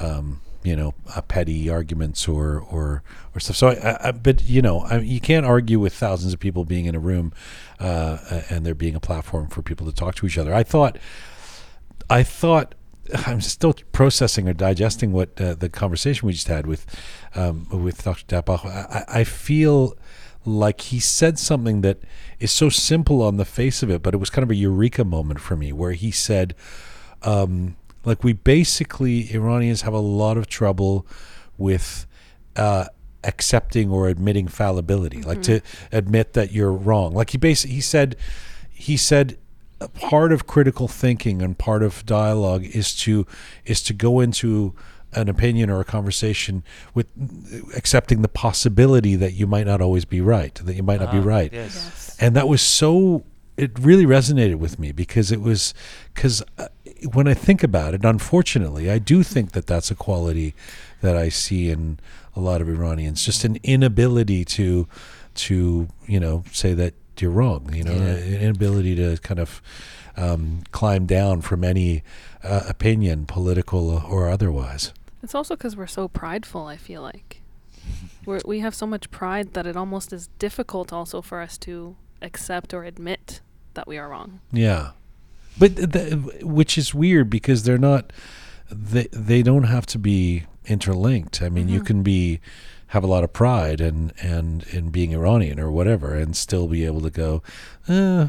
um, 0.00 0.40
you 0.64 0.74
know, 0.76 0.94
uh, 1.14 1.20
petty 1.22 1.68
arguments 1.68 2.26
or 2.28 2.58
or 2.60 3.02
or 3.34 3.40
stuff. 3.40 3.56
So, 3.56 3.68
I, 3.68 4.08
I- 4.08 4.12
but 4.12 4.44
you 4.44 4.60
know, 4.62 4.80
I, 4.80 4.98
you 4.98 5.20
can't 5.20 5.46
argue 5.46 5.78
with 5.80 5.94
thousands 5.94 6.32
of 6.32 6.38
people 6.40 6.64
being 6.64 6.86
in 6.86 6.94
a 6.94 7.00
room, 7.00 7.32
uh, 7.80 8.18
and 8.50 8.64
there 8.66 8.74
being 8.74 8.94
a 8.94 9.00
platform 9.00 9.48
for 9.48 9.62
people 9.62 9.86
to 9.86 9.92
talk 9.92 10.14
to 10.16 10.26
each 10.26 10.38
other. 10.38 10.54
I 10.54 10.62
thought, 10.62 10.96
I 12.08 12.22
thought. 12.22 12.74
I'm 13.26 13.40
still 13.40 13.74
processing 13.92 14.48
or 14.48 14.52
digesting 14.52 15.12
what 15.12 15.40
uh, 15.40 15.54
the 15.54 15.68
conversation 15.68 16.26
we 16.26 16.32
just 16.32 16.48
had 16.48 16.66
with 16.66 16.86
um, 17.34 17.66
with 17.70 18.04
Dr. 18.04 18.24
Dabbagh. 18.26 18.64
I, 18.64 19.04
I 19.08 19.24
feel 19.24 19.96
like 20.44 20.80
he 20.80 20.98
said 20.98 21.38
something 21.38 21.82
that 21.82 21.98
is 22.40 22.50
so 22.50 22.68
simple 22.68 23.22
on 23.22 23.36
the 23.36 23.44
face 23.44 23.82
of 23.82 23.90
it, 23.90 24.02
but 24.02 24.14
it 24.14 24.16
was 24.16 24.30
kind 24.30 24.42
of 24.42 24.50
a 24.50 24.54
eureka 24.54 25.04
moment 25.04 25.40
for 25.40 25.56
me, 25.56 25.72
where 25.72 25.92
he 25.92 26.10
said, 26.10 26.54
um, 27.22 27.76
like, 28.04 28.24
we 28.24 28.32
basically 28.32 29.32
Iranians 29.32 29.82
have 29.82 29.94
a 29.94 30.00
lot 30.00 30.36
of 30.36 30.48
trouble 30.48 31.06
with 31.56 32.06
uh, 32.56 32.86
accepting 33.22 33.90
or 33.90 34.08
admitting 34.08 34.48
fallibility, 34.48 35.22
like 35.22 35.42
to 35.42 35.60
admit 35.92 36.32
that 36.32 36.52
you're 36.52 36.72
wrong. 36.72 37.14
Like 37.14 37.30
he 37.30 37.38
basically 37.38 37.76
he 37.76 37.80
said, 37.80 38.16
he 38.70 38.96
said 38.96 39.38
part 39.88 40.32
of 40.32 40.46
critical 40.46 40.88
thinking 40.88 41.42
and 41.42 41.58
part 41.58 41.82
of 41.82 42.04
dialogue 42.06 42.64
is 42.64 42.94
to 42.96 43.26
is 43.64 43.82
to 43.82 43.92
go 43.92 44.20
into 44.20 44.74
an 45.14 45.28
opinion 45.28 45.68
or 45.70 45.80
a 45.80 45.84
conversation 45.84 46.62
with 46.94 47.06
accepting 47.76 48.22
the 48.22 48.28
possibility 48.28 49.14
that 49.16 49.34
you 49.34 49.46
might 49.46 49.66
not 49.66 49.80
always 49.80 50.04
be 50.06 50.20
right, 50.22 50.54
that 50.54 50.74
you 50.74 50.82
might 50.82 51.00
not 51.00 51.12
be 51.12 51.18
Ah, 51.18 51.22
right 51.22 51.52
yes 51.52 51.74
Yes. 51.74 52.16
and 52.18 52.34
that 52.36 52.48
was 52.48 52.62
so 52.62 53.24
it 53.56 53.78
really 53.78 54.06
resonated 54.06 54.54
with 54.56 54.78
me 54.78 54.92
because 54.92 55.30
it 55.30 55.40
was 55.42 55.74
because 56.14 56.42
uh, 56.56 56.68
when 57.12 57.28
i 57.28 57.34
think 57.34 57.62
about 57.62 57.92
it 57.92 58.02
unfortunately 58.04 58.90
i 58.90 58.98
do 58.98 59.22
think 59.22 59.52
that 59.52 59.66
that's 59.66 59.90
a 59.90 59.94
quality 59.94 60.54
that 61.02 61.16
i 61.18 61.28
see 61.28 61.68
in 61.68 61.98
a 62.34 62.40
lot 62.40 62.62
of 62.62 62.68
iranians 62.68 63.22
just 63.26 63.44
an 63.44 63.58
inability 63.62 64.42
to 64.46 64.88
to 65.34 65.86
you 66.06 66.18
know 66.18 66.44
say 66.52 66.72
that 66.72 66.94
you're 67.20 67.30
wrong 67.30 67.72
you 67.74 67.84
know 67.84 67.92
Yeah. 67.92 68.14
an 68.16 68.40
inability 68.42 68.94
to 68.96 69.16
kind 69.18 69.40
of 69.40 69.60
um, 70.16 70.62
climb 70.72 71.06
down 71.06 71.40
from 71.40 71.64
any 71.64 72.02
uh, 72.44 72.62
opinion 72.68 73.24
political 73.26 73.90
or 73.90 74.28
otherwise 74.28 74.92
It's 75.22 75.34
also 75.34 75.56
because 75.56 75.74
we're 75.76 75.86
so 75.86 76.08
prideful. 76.08 76.66
I 76.66 76.76
feel 76.76 77.00
like 77.02 77.40
we're, 78.26 78.40
we 78.44 78.60
have 78.60 78.74
so 78.74 78.86
much 78.86 79.10
pride 79.10 79.54
that 79.54 79.66
it 79.66 79.76
almost 79.76 80.12
is 80.12 80.28
difficult 80.38 80.92
also 80.92 81.22
for 81.22 81.40
us 81.40 81.56
to 81.58 81.96
accept 82.20 82.74
or 82.74 82.84
admit 82.84 83.40
that 83.74 83.86
we 83.88 83.96
are 83.98 84.08
wrong. 84.08 84.40
Yeah, 84.52 84.90
but 85.58 85.76
th- 85.76 85.90
th- 85.92 86.42
which 86.42 86.76
is 86.76 86.94
weird 86.94 87.30
because 87.30 87.62
they're 87.64 87.78
not. 87.78 88.12
They 88.70 89.08
they 89.12 89.42
don't 89.42 89.64
have 89.64 89.86
to 89.86 89.98
be 89.98 90.44
interlinked. 90.66 91.40
I 91.42 91.48
mean, 91.48 91.68
you 91.68 91.80
Mhm. 91.80 91.86
can 91.86 92.02
be 92.02 92.40
have 92.92 93.02
a 93.02 93.06
lot 93.06 93.24
of 93.24 93.32
pride 93.32 93.80
and 93.80 94.12
and 94.20 94.64
in 94.64 94.90
being 94.90 95.14
Iranian 95.14 95.58
or 95.58 95.70
whatever, 95.70 96.14
and 96.14 96.36
still 96.36 96.68
be 96.68 96.84
able 96.84 97.00
to 97.00 97.10
go. 97.10 97.42
Uh, 97.88 98.28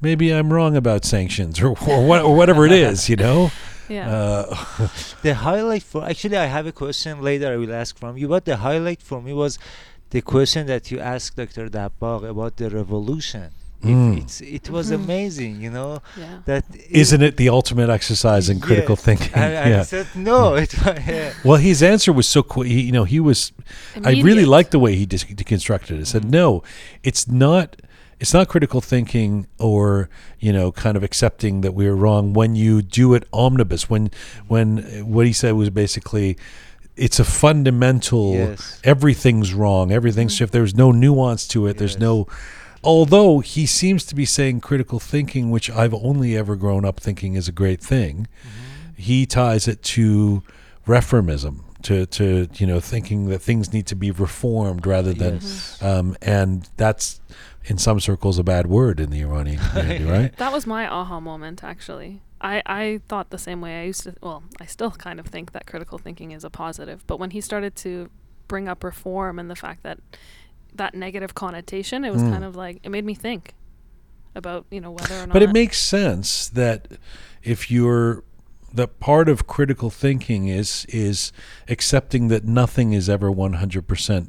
maybe 0.00 0.34
I'm 0.34 0.52
wrong 0.52 0.76
about 0.76 1.04
sanctions 1.04 1.60
or 1.60 1.68
or, 1.86 2.04
what, 2.04 2.22
or 2.22 2.34
whatever 2.34 2.66
it 2.66 2.72
is. 2.72 3.08
You 3.08 3.16
know. 3.16 3.50
Yeah. 3.90 4.10
Uh, 4.10 4.88
the 5.22 5.32
highlight 5.32 5.82
for 5.82 6.04
actually 6.04 6.36
i 6.36 6.44
have 6.44 6.66
a 6.66 6.72
question 6.72 7.22
later 7.22 7.50
i 7.54 7.56
will 7.56 7.72
ask 7.72 7.96
from 7.96 8.18
you 8.18 8.28
but 8.28 8.44
the 8.44 8.58
highlight 8.58 9.00
for 9.00 9.22
me 9.22 9.32
was 9.32 9.58
the 10.10 10.20
question 10.20 10.66
that 10.66 10.90
you 10.90 11.00
asked 11.00 11.36
dr 11.36 11.70
dabbagh 11.70 12.28
about 12.28 12.58
the 12.58 12.68
revolution 12.68 13.48
If 13.48 13.57
Mm. 13.82 14.22
it's 14.22 14.40
it 14.40 14.70
was 14.70 14.90
Mhm. 14.90 14.94
amazing 15.04 15.60
you 15.60 15.70
know 15.70 16.02
yeah. 16.18 16.38
that 16.46 16.64
isn't 16.90 17.22
it 17.22 17.36
the 17.36 17.48
ultimate 17.48 17.88
exercise 17.88 18.48
in 18.50 18.58
critical 18.58 18.96
Yes. 18.96 19.04
thinking? 19.04 19.32
I, 19.34 19.46
I 19.46 19.68
yeah. 19.68 19.82
said 19.82 20.06
no 20.16 20.56
it 20.56 20.74
was 20.84 20.98
yeah. 21.06 21.32
Well, 21.44 21.58
his 21.58 21.80
answer 21.82 22.12
was 22.12 22.26
so 22.26 22.42
quick. 22.42 22.66
He, 22.68 22.80
you 22.82 22.92
know, 22.92 23.04
he 23.04 23.20
was 23.20 23.52
I 23.94 24.10
really 24.10 24.20
Immediate. 24.20 24.48
liked 24.48 24.70
the 24.72 24.80
way 24.80 24.96
he 24.96 25.06
dis- 25.06 25.22
deconstructed 25.24 26.00
it. 26.00 26.06
Said, 26.08 26.22
Mhm. 26.24 26.30
no, 26.30 26.62
it's 27.04 27.28
not. 27.28 27.76
It's 28.20 28.34
not 28.34 28.48
critical 28.48 28.80
thinking 28.80 29.46
or 29.60 30.08
you 30.40 30.52
know, 30.52 30.72
kind 30.72 30.96
of 30.96 31.04
accepting 31.04 31.60
that 31.60 31.72
we 31.72 31.86
are 31.86 31.94
wrong 31.94 32.32
when 32.32 32.56
you 32.56 32.82
do 32.82 33.14
it 33.14 33.22
omnibus. 33.32 33.88
When 33.88 34.10
when 34.48 34.68
uh, 34.80 35.04
what 35.14 35.24
he 35.24 35.32
said 35.32 35.52
was 35.54 35.70
basically, 35.70 36.36
it's 36.96 37.20
a 37.20 37.24
fundamental. 37.24 38.34
yes 38.34 38.80
Everything's 38.82 39.54
wrong. 39.54 39.92
Everything's 39.92 40.36
Mhm. 40.36 40.42
if 40.42 40.50
there's 40.50 40.74
no 40.74 40.90
nuance 40.90 41.46
to 41.54 41.68
it. 41.68 41.78
There's 41.78 41.96
no. 41.98 42.26
Although 42.84 43.40
he 43.40 43.66
seems 43.66 44.04
to 44.06 44.14
be 44.14 44.24
saying 44.24 44.60
critical 44.60 44.98
thinking, 45.00 45.50
which 45.50 45.68
I've 45.70 45.94
only 45.94 46.36
ever 46.36 46.56
grown 46.56 46.84
up 46.84 47.00
thinking 47.00 47.34
is 47.34 47.48
a 47.48 47.52
great 47.52 47.80
thing 47.80 48.26
Mhm. 48.44 48.96
he 48.96 49.26
ties 49.26 49.66
it 49.68 49.82
to 49.82 50.42
reformism 50.86 51.60
to 51.82 52.06
to 52.06 52.48
you 52.54 52.66
know 52.66 52.80
thinking 52.80 53.28
that 53.28 53.40
things 53.40 53.72
need 53.72 53.86
to 53.86 53.94
be 53.94 54.10
reformed 54.10 54.86
rather 54.86 55.12
than 55.12 55.34
Yes. 55.34 55.80
um, 55.82 56.16
and 56.22 56.68
that's 56.76 57.20
in 57.66 57.78
some 57.78 58.00
circles 58.00 58.38
a 58.38 58.42
bad 58.42 58.66
word 58.66 58.98
in 58.98 59.10
the 59.10 59.20
Iranian 59.20 59.58
community, 59.70 60.04
right? 60.04 60.36
That 60.38 60.52
was 60.52 60.66
my 60.66 60.88
aha 60.88 61.20
moment, 61.20 61.62
actually. 61.62 62.22
I, 62.40 62.62
I 62.64 63.00
thought 63.08 63.30
the 63.30 63.36
same 63.38 63.60
way. 63.60 63.82
I 63.82 63.84
used 63.84 64.04
to, 64.04 64.14
well, 64.22 64.42
I 64.60 64.64
still 64.66 64.92
kind 64.92 65.20
of 65.20 65.26
think 65.26 65.52
that 65.52 65.66
critical 65.66 65.98
thinking 65.98 66.30
is 66.30 66.44
a 66.44 66.50
positive. 66.50 67.04
But 67.06 67.18
when 67.18 67.30
he 67.32 67.40
started 67.42 67.76
to 67.76 68.08
bring 68.46 68.68
up 68.68 68.82
reform 68.82 69.38
and 69.38 69.50
the 69.50 69.56
fact 69.56 69.82
that 69.82 69.98
that 70.78 70.94
negative 70.94 71.34
connotation. 71.34 72.04
It 72.04 72.12
was 72.12 72.22
Mm. 72.22 72.32
kind 72.32 72.44
of 72.44 72.56
like 72.56 72.80
it 72.82 72.90
made 72.90 73.04
me 73.04 73.14
think 73.14 73.54
about 74.34 74.66
you 74.70 74.80
know 74.80 74.90
whether 74.90 75.14
or 75.14 75.26
not. 75.26 75.32
But 75.32 75.42
it 75.42 75.52
makes 75.52 75.78
sense 75.78 76.48
that 76.48 76.88
if 77.42 77.70
you're 77.70 78.24
that 78.72 79.00
part 79.00 79.28
of 79.28 79.46
critical 79.46 79.90
thinking 79.90 80.48
is 80.48 80.86
is 80.88 81.32
accepting 81.68 82.28
that 82.28 82.44
nothing 82.44 82.92
is 82.92 83.08
ever 83.08 83.30
100% 83.30 84.28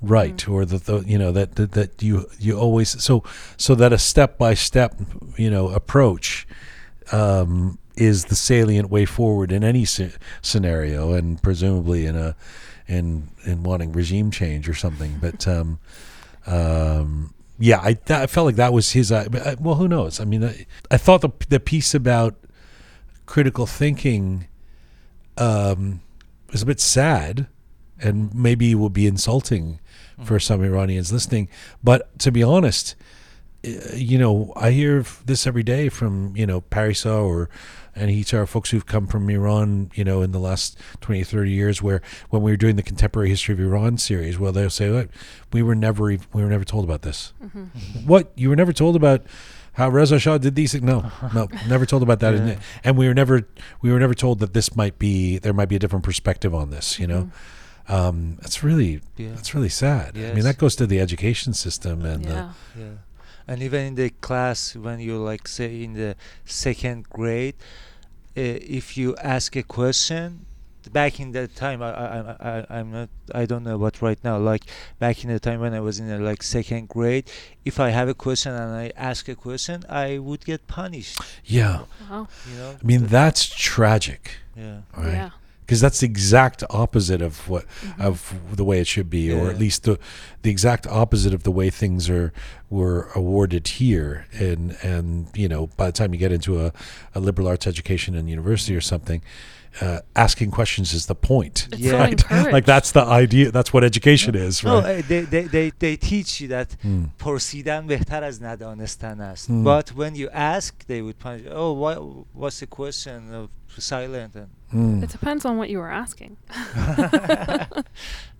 right 0.00 0.48
or 0.48 0.64
that 0.64 0.84
the 0.84 1.00
you 1.00 1.18
know 1.18 1.32
that, 1.32 1.56
that 1.56 1.72
that 1.72 2.02
you 2.02 2.26
you 2.38 2.56
always 2.56 3.02
so 3.02 3.22
so 3.56 3.74
that 3.74 3.92
a 3.92 3.98
step 3.98 4.38
by 4.38 4.54
step 4.54 4.94
you 5.36 5.50
know 5.50 5.68
approach 5.70 6.46
um, 7.12 7.78
is 7.96 8.26
the 8.26 8.36
salient 8.36 8.88
way 8.90 9.04
forward 9.04 9.50
in 9.50 9.64
any 9.64 9.84
scenario 10.40 11.12
and 11.12 11.42
presumably 11.42 12.06
in 12.06 12.14
a 12.16 12.36
in 12.88 13.28
in 13.44 13.62
wanting 13.62 13.92
regime 13.92 14.30
change 14.30 14.68
or 14.68 14.74
something 14.74 15.18
but 15.20 15.46
um 15.46 15.78
um 16.46 17.32
yeah 17.58 17.78
i 17.80 17.96
I 18.08 18.26
felt 18.26 18.46
like 18.46 18.56
that 18.56 18.72
was 18.72 18.92
his 18.92 19.12
uh, 19.12 19.28
uh, 19.32 19.56
well 19.60 19.74
who 19.74 19.88
knows? 19.88 20.20
I 20.20 20.24
mean 20.24 20.42
I, 20.42 20.66
I 20.90 20.96
thought 20.96 21.20
the 21.20 21.30
the 21.48 21.60
piece 21.60 21.94
about 21.94 22.34
critical 23.26 23.66
thinking 23.66 24.48
um 25.36 26.00
was 26.50 26.62
a 26.62 26.66
bit 26.66 26.80
sad 26.80 27.46
and 28.00 28.34
maybe 28.34 28.74
will 28.74 28.90
be 28.90 29.06
insulting 29.06 29.80
for 30.24 30.40
some 30.40 30.62
Iranians 30.62 31.12
listening. 31.12 31.48
But 31.82 32.18
to 32.20 32.32
be 32.32 32.42
honest 32.42 32.94
uh, 33.66 33.70
you 33.94 34.18
know, 34.18 34.52
I 34.54 34.70
hear 34.70 35.04
this 35.24 35.46
every 35.46 35.64
day 35.64 35.88
from, 35.88 36.36
you 36.36 36.46
know, 36.46 36.60
Parisa 36.60 37.22
or 37.24 37.50
and 37.98 38.10
Hitar 38.10 38.46
folks 38.48 38.70
who've 38.70 38.86
come 38.86 39.06
from 39.06 39.28
Iran, 39.30 39.90
you 39.94 40.04
know, 40.04 40.22
in 40.22 40.30
the 40.32 40.38
last 40.38 40.78
20, 41.00 41.24
30 41.24 41.50
years 41.50 41.82
where 41.82 42.00
when 42.30 42.42
we 42.42 42.50
were 42.50 42.56
doing 42.56 42.76
the 42.76 42.82
contemporary 42.82 43.28
history 43.28 43.54
of 43.54 43.60
Iran 43.60 43.98
series, 43.98 44.38
well, 44.38 44.52
they'll 44.52 44.70
say, 44.70 44.88
"Look, 44.90 45.08
we 45.52 45.62
were 45.62 45.74
never, 45.74 46.10
ev- 46.10 46.28
we 46.32 46.42
were 46.42 46.48
never 46.50 46.64
told 46.64 46.84
about 46.84 47.02
this. 47.02 47.32
Mm-hmm. 47.42 47.58
Mm-hmm. 47.64 48.06
What? 48.08 48.32
You 48.36 48.48
were 48.50 48.56
never 48.56 48.72
told 48.72 48.96
about 48.96 49.26
how 49.74 49.88
Reza 49.88 50.18
Shah 50.18 50.38
did 50.38 50.54
these 50.54 50.72
things? 50.72 50.84
No, 50.84 51.10
no, 51.34 51.48
never 51.68 51.86
told 51.86 52.02
about 52.02 52.20
that. 52.20 52.34
Yeah. 52.34 52.58
And 52.84 52.96
we 52.96 53.06
were 53.08 53.14
never, 53.14 53.46
we 53.82 53.92
were 53.92 53.98
never 54.00 54.14
told 54.14 54.38
that 54.40 54.52
this 54.54 54.74
might 54.74 54.98
be, 54.98 55.38
there 55.38 55.52
might 55.52 55.68
be 55.68 55.76
a 55.76 55.78
different 55.78 56.04
perspective 56.04 56.54
on 56.54 56.70
this, 56.70 56.98
you 56.98 57.06
know? 57.06 57.22
Mm-hmm. 57.24 57.92
Um, 57.92 58.36
that's 58.40 58.62
really, 58.62 59.00
Yeah. 59.16 59.30
that's 59.30 59.54
really 59.54 59.70
sad. 59.70 60.16
I 60.18 60.34
mean, 60.34 60.44
that 60.44 60.58
goes 60.58 60.76
to 60.76 60.86
the 60.86 61.00
education 61.00 61.54
system 61.54 62.04
and 62.04 62.24
the, 62.24 62.30
yeah. 62.30 62.52
Yeah. 62.78 62.84
And 63.48 63.62
even 63.62 63.80
in 63.86 63.94
the 63.94 64.10
class, 64.10 64.76
when 64.76 65.00
you 65.00 65.16
like 65.18 65.48
say 65.48 65.82
in 65.82 65.94
the 65.94 66.14
second 66.44 67.08
grade, 67.08 67.54
uh, 68.36 68.40
if 68.80 68.96
you 68.98 69.16
ask 69.16 69.56
a 69.56 69.62
question, 69.62 70.44
back 70.92 71.18
in 71.20 71.32
that 71.32 71.54
time, 71.56 71.82
I, 71.82 71.90
I, 71.90 72.06
I, 72.18 72.36
I- 72.58 72.66
I'm 72.78 72.90
not, 72.92 73.08
I 73.34 73.46
don't 73.46 73.64
know 73.64 73.76
what 73.78 74.00
right 74.02 74.18
now. 74.22 74.38
Like 74.38 74.64
back 74.98 75.24
in 75.24 75.30
the 75.30 75.40
time 75.40 75.60
when 75.60 75.74
I 75.74 75.80
was 75.80 75.98
in 75.98 76.08
the 76.08 76.18
like 76.18 76.42
second 76.42 76.88
grade, 76.88 77.24
if 77.64 77.80
I 77.80 77.88
have 77.90 78.08
a 78.08 78.14
question 78.14 78.52
and 78.52 78.74
I 78.74 78.92
ask 78.96 79.28
a 79.28 79.34
question, 79.34 79.84
I 79.88 80.18
would 80.18 80.44
get 80.44 80.66
punished. 80.66 81.18
yeah. 81.44 81.82
Wow. 82.10 82.28
You 82.50 82.56
know. 82.58 82.76
I 82.82 82.86
mean, 82.86 83.06
that's 83.06 83.46
tragic, 83.46 84.36
yeah. 84.56 84.80
right? 84.96 85.12
Yeah 85.12 85.30
Because 85.67 85.79
that's 85.79 86.01
the 86.01 86.07
exact 86.07 86.61
opposite 86.69 87.21
of 87.21 87.47
what 87.49 87.63
of 87.97 88.33
the 88.53 88.65
way 88.65 88.77
it 88.81 88.87
should 88.87 89.09
be, 89.09 89.31
or 89.31 89.47
at 89.47 89.53
Yeah. 89.55 89.59
least 89.65 89.83
the 89.83 89.97
the 90.41 90.49
exact 90.51 90.85
opposite 90.87 91.33
of 91.33 91.43
the 91.43 91.51
way 91.51 91.69
things 91.69 92.09
are 92.09 92.33
were 92.69 93.07
awarded 93.15 93.65
here. 93.79 94.25
And 94.47 94.75
and 94.83 95.27
you 95.41 95.47
know, 95.47 95.67
by 95.77 95.85
the 95.85 95.93
time 95.99 96.09
you 96.13 96.19
get 96.19 96.33
into 96.33 96.59
a, 96.65 96.73
a 97.15 97.19
liberal 97.21 97.47
arts 97.47 97.65
education 97.65 98.13
in 98.13 98.27
university 98.27 98.75
or 98.75 98.81
something, 98.81 99.21
uh, 99.81 99.99
asking 100.17 100.51
questions 100.51 100.93
is 100.93 101.05
the 101.05 101.15
point. 101.15 101.69
It's 101.71 101.79
Yeah. 101.81 101.91
so 101.91 101.97
Right? 101.97 102.11
encouraged. 102.11 102.51
like 102.57 102.65
that's 102.65 102.91
the 102.91 103.05
idea. 103.23 103.49
That's 103.57 103.71
what 103.73 103.83
education 103.85 104.35
is, 104.35 104.63
No, 104.63 104.81
right? 104.81 104.99
uh, 104.99 105.07
they, 105.07 105.21
they, 105.33 105.43
they, 105.55 105.67
they 105.85 105.95
teach 105.95 106.41
you 106.41 106.47
that 106.49 106.69
Mm. 106.83 107.09
پرسیدن 107.19 107.87
بهتر 107.87 108.23
از 108.23 108.41
ندانستن 108.43 109.21
است. 109.21 109.47
Hmm. 109.49 109.63
But 109.63 109.87
when 109.95 110.13
you 110.15 110.29
ask, 110.55 110.85
they 110.87 111.01
would 111.01 111.17
punish. 111.19 111.45
Oh, 111.49 111.71
what, 111.83 111.97
what's 112.33 112.59
the 112.59 112.67
question? 112.67 113.33
Of 113.33 113.49
silent 113.79 114.35
and 114.35 114.49
Mm. 114.74 115.02
It 115.02 115.10
depends 115.10 115.44
on 115.44 115.56
what 115.56 115.70
you 115.70 115.78
were 115.78 115.90
asking. 115.90 116.36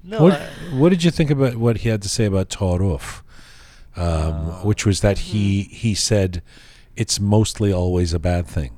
no. 0.04 0.22
What 0.22 0.32
I- 0.34 0.48
What 0.76 0.90
did 0.90 1.04
you 1.04 1.10
think 1.10 1.30
about 1.30 1.56
what 1.56 1.78
he 1.78 1.88
had 1.88 2.02
to 2.02 2.08
say 2.08 2.24
about 2.26 2.48
Taarof? 2.50 3.22
Um, 3.96 4.04
Ah. 4.06 4.60
which 4.62 4.86
was 4.86 5.00
that 5.00 5.18
he 5.18 5.62
he 5.62 5.94
said 5.94 6.42
it's 6.96 7.18
mostly 7.18 7.72
always 7.72 8.12
a 8.14 8.18
bad 8.18 8.46
thing. 8.46 8.72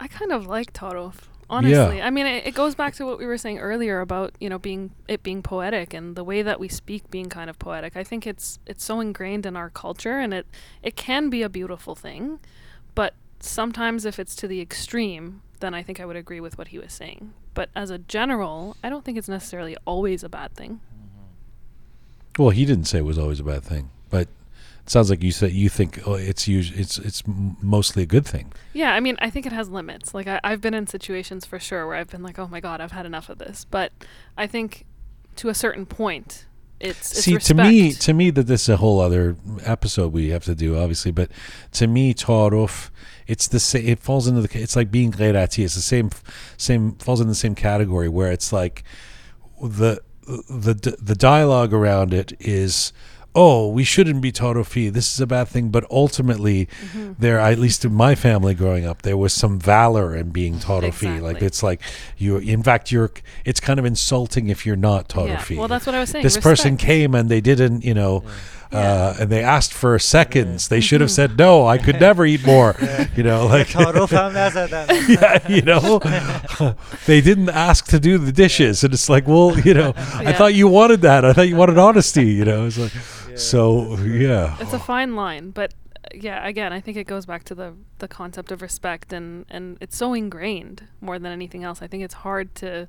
I 0.00 0.08
kind 0.08 0.32
of 0.32 0.46
like 0.46 0.72
Taarof, 0.72 1.14
Honestly, 1.48 2.02
I 2.02 2.10
mean, 2.10 2.26
it, 2.26 2.44
it 2.48 2.54
goes 2.54 2.74
back 2.74 2.94
to 2.96 3.06
what 3.06 3.18
we 3.18 3.26
were 3.26 3.38
saying 3.38 3.58
earlier 3.60 4.00
about 4.00 4.34
you 4.40 4.48
know 4.48 4.58
being 4.58 4.90
it 5.06 5.22
being 5.22 5.42
poetic 5.42 5.94
and 5.94 6.16
the 6.16 6.24
way 6.24 6.42
that 6.42 6.58
we 6.58 6.66
speak 6.68 7.08
being 7.10 7.28
kind 7.28 7.48
of 7.48 7.58
poetic. 7.60 7.96
I 7.96 8.02
think 8.02 8.26
it's 8.26 8.58
it's 8.66 8.82
so 8.84 8.98
ingrained 9.00 9.46
in 9.46 9.54
our 9.56 9.70
culture, 9.70 10.18
and 10.18 10.34
it 10.34 10.46
it 10.82 10.96
can 10.96 11.30
be 11.30 11.42
a 11.42 11.48
beautiful 11.48 11.94
thing, 11.94 12.40
but 12.96 13.14
sometimes 13.38 14.04
if 14.04 14.18
it's 14.18 14.34
to 14.36 14.48
the 14.48 14.60
extreme, 14.60 15.42
then 15.60 15.74
I 15.74 15.82
think 15.82 16.00
I 16.00 16.06
would 16.06 16.16
agree 16.16 16.40
with 16.40 16.58
what 16.58 16.68
he 16.68 16.78
was 16.78 16.92
saying. 16.92 17.32
But 17.54 17.70
as 17.74 17.90
a 17.90 17.98
general, 17.98 18.76
I 18.82 18.88
don't 18.88 19.04
think 19.04 19.18
it's 19.18 19.28
necessarily 19.28 19.76
always 19.84 20.22
a 20.22 20.28
bad 20.28 20.54
thing. 20.54 20.80
Mm-hmm. 20.94 22.42
Well, 22.42 22.50
he 22.50 22.64
didn't 22.64 22.84
say 22.84 22.98
it 22.98 23.04
was 23.04 23.18
always 23.18 23.40
a 23.40 23.44
bad 23.44 23.62
thing, 23.62 23.90
but 24.10 24.28
it 24.82 24.90
sounds 24.90 25.10
like 25.10 25.22
you 25.22 25.32
said 25.32 25.52
you 25.52 25.68
think 25.68 26.00
oh, 26.06 26.14
it's 26.14 26.46
us- 26.48 26.70
it's 26.74 26.98
it's 26.98 27.22
mostly 27.26 28.02
a 28.02 28.06
good 28.06 28.26
thing. 28.26 28.52
Yeah, 28.72 28.94
I 28.94 29.00
mean, 29.00 29.16
I 29.20 29.30
think 29.30 29.46
it 29.46 29.52
has 29.52 29.68
limits. 29.68 30.14
Like, 30.14 30.26
I, 30.26 30.40
I've 30.44 30.60
been 30.60 30.74
in 30.74 30.86
situations 30.86 31.44
for 31.44 31.58
sure 31.58 31.86
where 31.86 31.96
I've 31.96 32.10
been 32.10 32.22
like, 32.22 32.38
oh 32.38 32.46
my 32.46 32.60
God, 32.60 32.80
I've 32.80 32.92
had 32.92 33.06
enough 33.06 33.28
of 33.28 33.38
this. 33.38 33.64
But 33.68 33.92
I 34.36 34.46
think 34.46 34.84
to 35.36 35.48
a 35.48 35.54
certain 35.54 35.86
point, 35.86 36.46
it's, 36.78 37.10
it's 37.12 37.24
See, 37.24 37.34
respect. 37.34 37.58
to 37.58 37.64
me, 37.64 37.92
to 37.92 38.12
me, 38.12 38.30
that 38.30 38.46
this 38.46 38.62
is 38.64 38.68
a 38.68 38.76
whole 38.76 39.00
other 39.00 39.36
episode 39.64 40.12
we 40.12 40.28
have 40.28 40.44
to 40.44 40.54
do, 40.54 40.78
obviously. 40.78 41.10
But 41.10 41.30
to 41.72 41.86
me, 41.86 42.12
Taarof, 42.12 42.90
it's 43.26 43.48
the 43.48 43.60
same. 43.60 43.86
It 43.88 43.98
falls 44.00 44.26
into 44.28 44.40
the. 44.42 44.60
It's 44.60 44.76
like 44.76 44.90
being 44.90 45.12
Ghairati. 45.12 45.64
It's 45.64 45.74
the 45.74 45.80
same, 45.80 46.10
same 46.56 46.92
falls 46.96 47.20
in 47.20 47.28
the 47.28 47.34
same 47.34 47.54
category 47.54 48.08
where 48.08 48.30
it's 48.32 48.52
like 48.52 48.84
the 49.62 50.00
the 50.48 50.96
the 51.00 51.14
dialogue 51.14 51.72
around 51.72 52.12
it 52.14 52.32
is. 52.40 52.92
Oh, 53.38 53.68
we 53.68 53.84
shouldn't 53.84 54.22
be 54.22 54.32
Taarofi. 54.32 54.90
This 54.90 55.12
is 55.12 55.20
a 55.20 55.26
bad 55.26 55.46
thing. 55.48 55.68
But 55.68 55.84
ultimately, 55.90 56.70
Mm-hmm. 56.86 57.12
there, 57.18 57.38
at 57.38 57.58
least 57.58 57.84
in 57.84 57.92
my 57.92 58.14
family 58.14 58.54
growing 58.54 58.86
up, 58.86 59.02
there 59.02 59.18
was 59.18 59.34
some 59.34 59.58
valor 59.60 60.16
in 60.16 60.30
being 60.30 60.54
Taarofi. 60.54 61.20
Like 61.20 61.42
it's 61.42 61.62
like 61.62 61.82
you. 62.16 62.38
In 62.38 62.62
fact, 62.62 62.90
you're. 62.90 63.10
It's 63.44 63.60
kind 63.60 63.78
of 63.78 63.84
insulting 63.84 64.48
if 64.48 64.64
you're 64.64 64.74
not 64.74 65.12
Yeah, 65.14 65.36
Taarofi 65.36 65.58
well, 65.58 65.68
that's 65.68 65.84
what 65.84 65.94
I 65.94 66.00
was 66.00 66.08
saying. 66.10 66.22
this 66.22 66.38
person 66.38 66.78
came 66.78 67.14
and 67.14 67.28
they 67.28 67.42
didn't, 67.42 67.84
you 67.84 67.92
know, 67.92 68.24
uh, 68.72 68.78
yeah. 68.78 68.78
Uh, 68.80 69.16
and 69.20 69.30
they 69.30 69.42
asked 69.42 69.72
for 69.72 69.98
seconds. 69.98 70.68
They 70.68 70.80
should 70.80 71.00
have 71.00 71.10
said 71.10 71.38
no. 71.38 71.66
I 71.66 71.78
could 71.78 72.00
never 72.00 72.26
eat 72.26 72.44
more. 72.44 72.76
You 73.16 73.22
know, 73.22 73.46
like 73.46 73.72
yeah, 73.74 75.48
you 75.48 75.62
know, 75.62 76.00
they 77.06 77.20
didn't 77.22 77.48
ask 77.48 77.86
to 77.86 77.98
do 77.98 78.18
the 78.18 78.32
dishes, 78.32 78.84
and 78.84 78.92
it's 78.92 79.08
like, 79.08 79.26
well, 79.26 79.58
you 79.58 79.72
know, 79.72 79.94
I 79.96 80.34
thought 80.34 80.52
you 80.54 80.68
wanted 80.68 81.00
that. 81.02 81.24
I 81.24 81.32
thought 81.32 81.48
you 81.48 81.56
wanted 81.56 81.78
honesty. 81.78 82.26
You 82.26 82.44
know, 82.44 82.66
it's 82.66 82.76
like, 82.76 82.92
so 83.38 83.96
yeah, 84.00 84.56
it's 84.60 84.74
a 84.74 84.78
fine 84.78 85.14
line, 85.16 85.50
but 85.50 85.72
uh, 85.94 86.08
yeah, 86.14 86.46
again, 86.46 86.74
I 86.74 86.80
think 86.80 86.98
it 86.98 87.06
goes 87.06 87.24
back 87.24 87.44
to 87.44 87.54
the 87.54 87.74
the 87.98 88.08
concept 88.08 88.52
of 88.52 88.60
respect, 88.60 89.14
and 89.14 89.46
and 89.48 89.78
it's 89.80 89.96
so 89.96 90.12
ingrained 90.12 90.86
more 91.00 91.18
than 91.18 91.32
anything 91.32 91.64
else. 91.64 91.80
I 91.80 91.86
think 91.86 92.02
it's 92.02 92.14
hard 92.14 92.54
to 92.56 92.88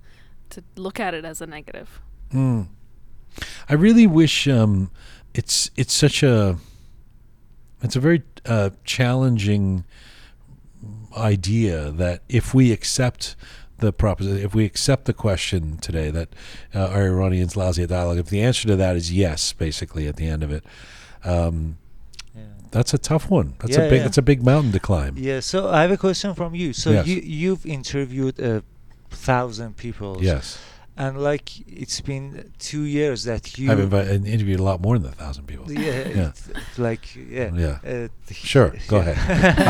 to 0.50 0.64
look 0.76 1.00
at 1.00 1.14
it 1.14 1.24
as 1.24 1.42
a 1.42 1.48
negative. 1.48 2.02
Mm. 2.34 2.68
I 3.70 3.74
really 3.74 4.08
wish. 4.08 4.48
Um, 4.48 4.92
it's 5.38 5.70
it's 5.76 5.94
such 5.94 6.24
a 6.24 6.58
it's 7.84 7.96
a 7.96 8.00
very 8.00 8.24
uh, 8.46 8.72
challenging 8.84 9.84
idea 11.16 11.92
that 11.92 12.22
if 12.28 12.54
we 12.54 12.72
accept 12.72 13.36
the 13.80 13.94
proposition, 13.94 14.44
if 14.44 14.56
we 14.56 14.66
accept 14.66 15.06
the 15.06 15.14
question 15.14 15.78
today 15.78 16.10
that 16.10 16.30
uh, 16.74 16.88
are 16.88 17.04
Iranians 17.06 17.56
lousy 17.56 17.84
at 17.84 17.90
dialogue, 17.90 18.18
if 18.18 18.28
the 18.30 18.42
answer 18.42 18.68
to 18.68 18.76
that 18.76 18.96
is 18.96 19.14
yes, 19.14 19.54
basically 19.54 20.08
at 20.08 20.16
the 20.16 20.28
end 20.28 20.42
of 20.44 20.52
it, 20.52 20.64
um, 21.24 21.78
Yeah. 22.36 22.42
that's 22.72 22.94
a 22.94 22.98
tough 22.98 23.30
one. 23.30 23.54
That's 23.60 23.78
Yeah, 23.78 23.84
a 23.84 23.90
big 23.90 23.98
yeah. 24.00 24.04
that's 24.06 24.18
a 24.18 24.24
big 24.24 24.44
mountain 24.44 24.72
to 24.72 24.80
climb. 24.80 25.16
Yeah, 25.18 25.42
so 25.42 25.70
I 25.70 25.82
have 25.84 25.92
a 25.92 25.98
question 25.98 26.34
from 26.34 26.56
you. 26.56 26.74
So 26.74 26.90
Yes. 26.92 27.08
you 27.08 27.22
you've 27.22 27.66
interviewed 27.66 28.40
a 28.40 28.64
thousand 29.12 29.78
people. 29.78 30.18
Yes, 30.22 30.58
And 31.00 31.22
like 31.22 31.48
it's 31.68 32.02
been 32.02 32.52
two 32.58 32.82
years 32.82 33.24
that 33.26 33.58
you 33.60 33.72
I've 33.72 33.94
interviewed 33.94 34.60
a 34.60 34.64
lot 34.64 34.82
more 34.82 34.98
than 34.98 35.12
a 35.12 35.16
thousand 35.16 35.46
people. 35.46 35.72
yeah, 35.72 36.08
Yeah. 36.20 36.30
it's 36.30 36.80
like 36.80 37.04
yeah. 37.16 37.52
Yeah. 37.54 37.78
Uh, 37.92 38.08
Sure, 38.34 38.74
go 38.88 38.98
ahead. 38.98 39.18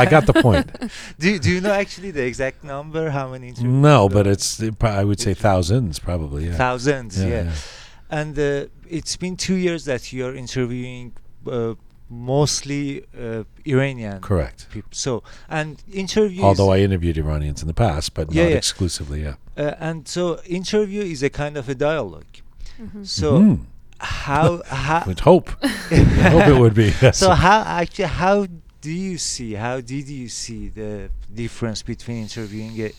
I 0.03 0.05
got 0.09 0.25
the 0.25 0.33
point. 0.41 0.67
do 1.19 1.37
Do 1.39 1.49
you 1.51 1.59
know 1.61 1.73
actually 1.73 2.11
the 2.11 2.25
exact 2.25 2.63
number? 2.63 3.09
How 3.09 3.27
many? 3.33 3.47
interviews 3.49 3.73
No, 3.89 4.07
but 4.09 4.25
it's 4.25 4.61
I 5.01 5.03
would 5.03 5.19
say 5.19 5.33
thousands 5.33 5.99
probably. 5.99 6.45
Yeah. 6.45 6.55
thousands. 6.57 7.17
Yeah, 7.19 7.27
Yeah, 7.29 7.43
yeah. 7.43 8.19
and 8.19 8.33
uh, 8.39 8.67
it's 8.97 9.17
been 9.17 9.35
two 9.35 9.55
years 9.67 9.83
that 9.83 10.13
you 10.13 10.25
are 10.27 10.35
interviewing 10.35 11.11
uh, 11.45 11.73
mostly 12.09 13.05
uh, 13.19 13.43
Iranian 13.65 14.21
Correct. 14.21 14.67
people. 14.71 14.89
So 14.93 15.23
and 15.49 15.83
interviews. 15.91 16.43
Although 16.43 16.71
I 16.71 16.79
interviewed 16.79 17.17
Iranians 17.17 17.61
in 17.61 17.67
the 17.67 17.73
past, 17.73 18.13
but 18.13 18.31
Yeah, 18.31 18.43
not 18.43 18.49
yeah. 18.51 18.57
exclusively. 18.57 19.21
Yeah. 19.23 19.35
uh, 19.57 19.73
and 19.79 20.07
so 20.07 20.39
interview 20.45 21.01
is 21.01 21.23
a 21.23 21.29
kind 21.29 21.57
of 21.57 21.67
a 21.69 21.75
dialogue. 21.75 22.33
Mm-hmm. 22.81 23.03
So 23.03 23.39
Mhm. 23.41 23.59
how 23.99 24.61
how 24.67 25.03
Would 25.07 25.21
hope. 25.21 25.49
Hope 26.33 26.47
it 26.47 26.59
would 26.59 26.73
be. 26.75 26.93
Yes. 27.01 27.17
so 27.17 27.31
how 27.31 27.61
actually 27.81 28.05
how 28.23 28.45
do 28.81 28.91
you 28.91 29.17
see 29.17 29.53
how 29.53 29.81
did 29.81 30.07
you 30.07 30.29
see 30.29 30.69
the 30.69 31.09
difference 31.33 31.81
between 31.83 32.17
interviewing 32.23 32.73
a 32.87 32.91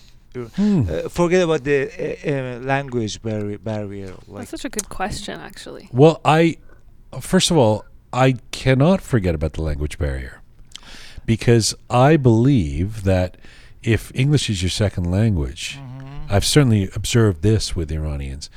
Hmm. 0.55 0.83
uh, 0.87 1.09
forget 1.09 1.41
about 1.41 1.63
the 1.63 1.79
uh, 1.89 2.31
uh, 2.31 2.59
language 2.73 3.19
barri- 3.25 3.57
barrier 3.57 4.13
like 4.27 4.41
That's 4.45 4.51
such 4.51 4.65
a 4.65 4.69
good 4.69 4.87
question, 4.87 5.39
actually. 5.39 5.89
Well, 5.91 6.21
I 6.23 6.57
first 7.19 7.49
of 7.51 7.57
all, 7.57 7.83
I 8.11 8.33
cannot 8.51 9.01
forget 9.01 9.35
about 9.35 9.53
the 9.53 9.61
language 9.61 9.97
barrier 9.97 10.41
because 11.25 11.75
I 11.89 12.17
believe 12.17 13.03
that 13.03 13.37
if 13.83 14.11
English 14.15 14.49
is 14.49 14.61
your 14.61 14.69
second 14.69 15.09
language, 15.09 15.79
I've 16.29 16.45
certainly 16.45 16.89
observed 16.95 17.41
this 17.41 17.75
with 17.75 17.91
Iranians. 17.91 18.49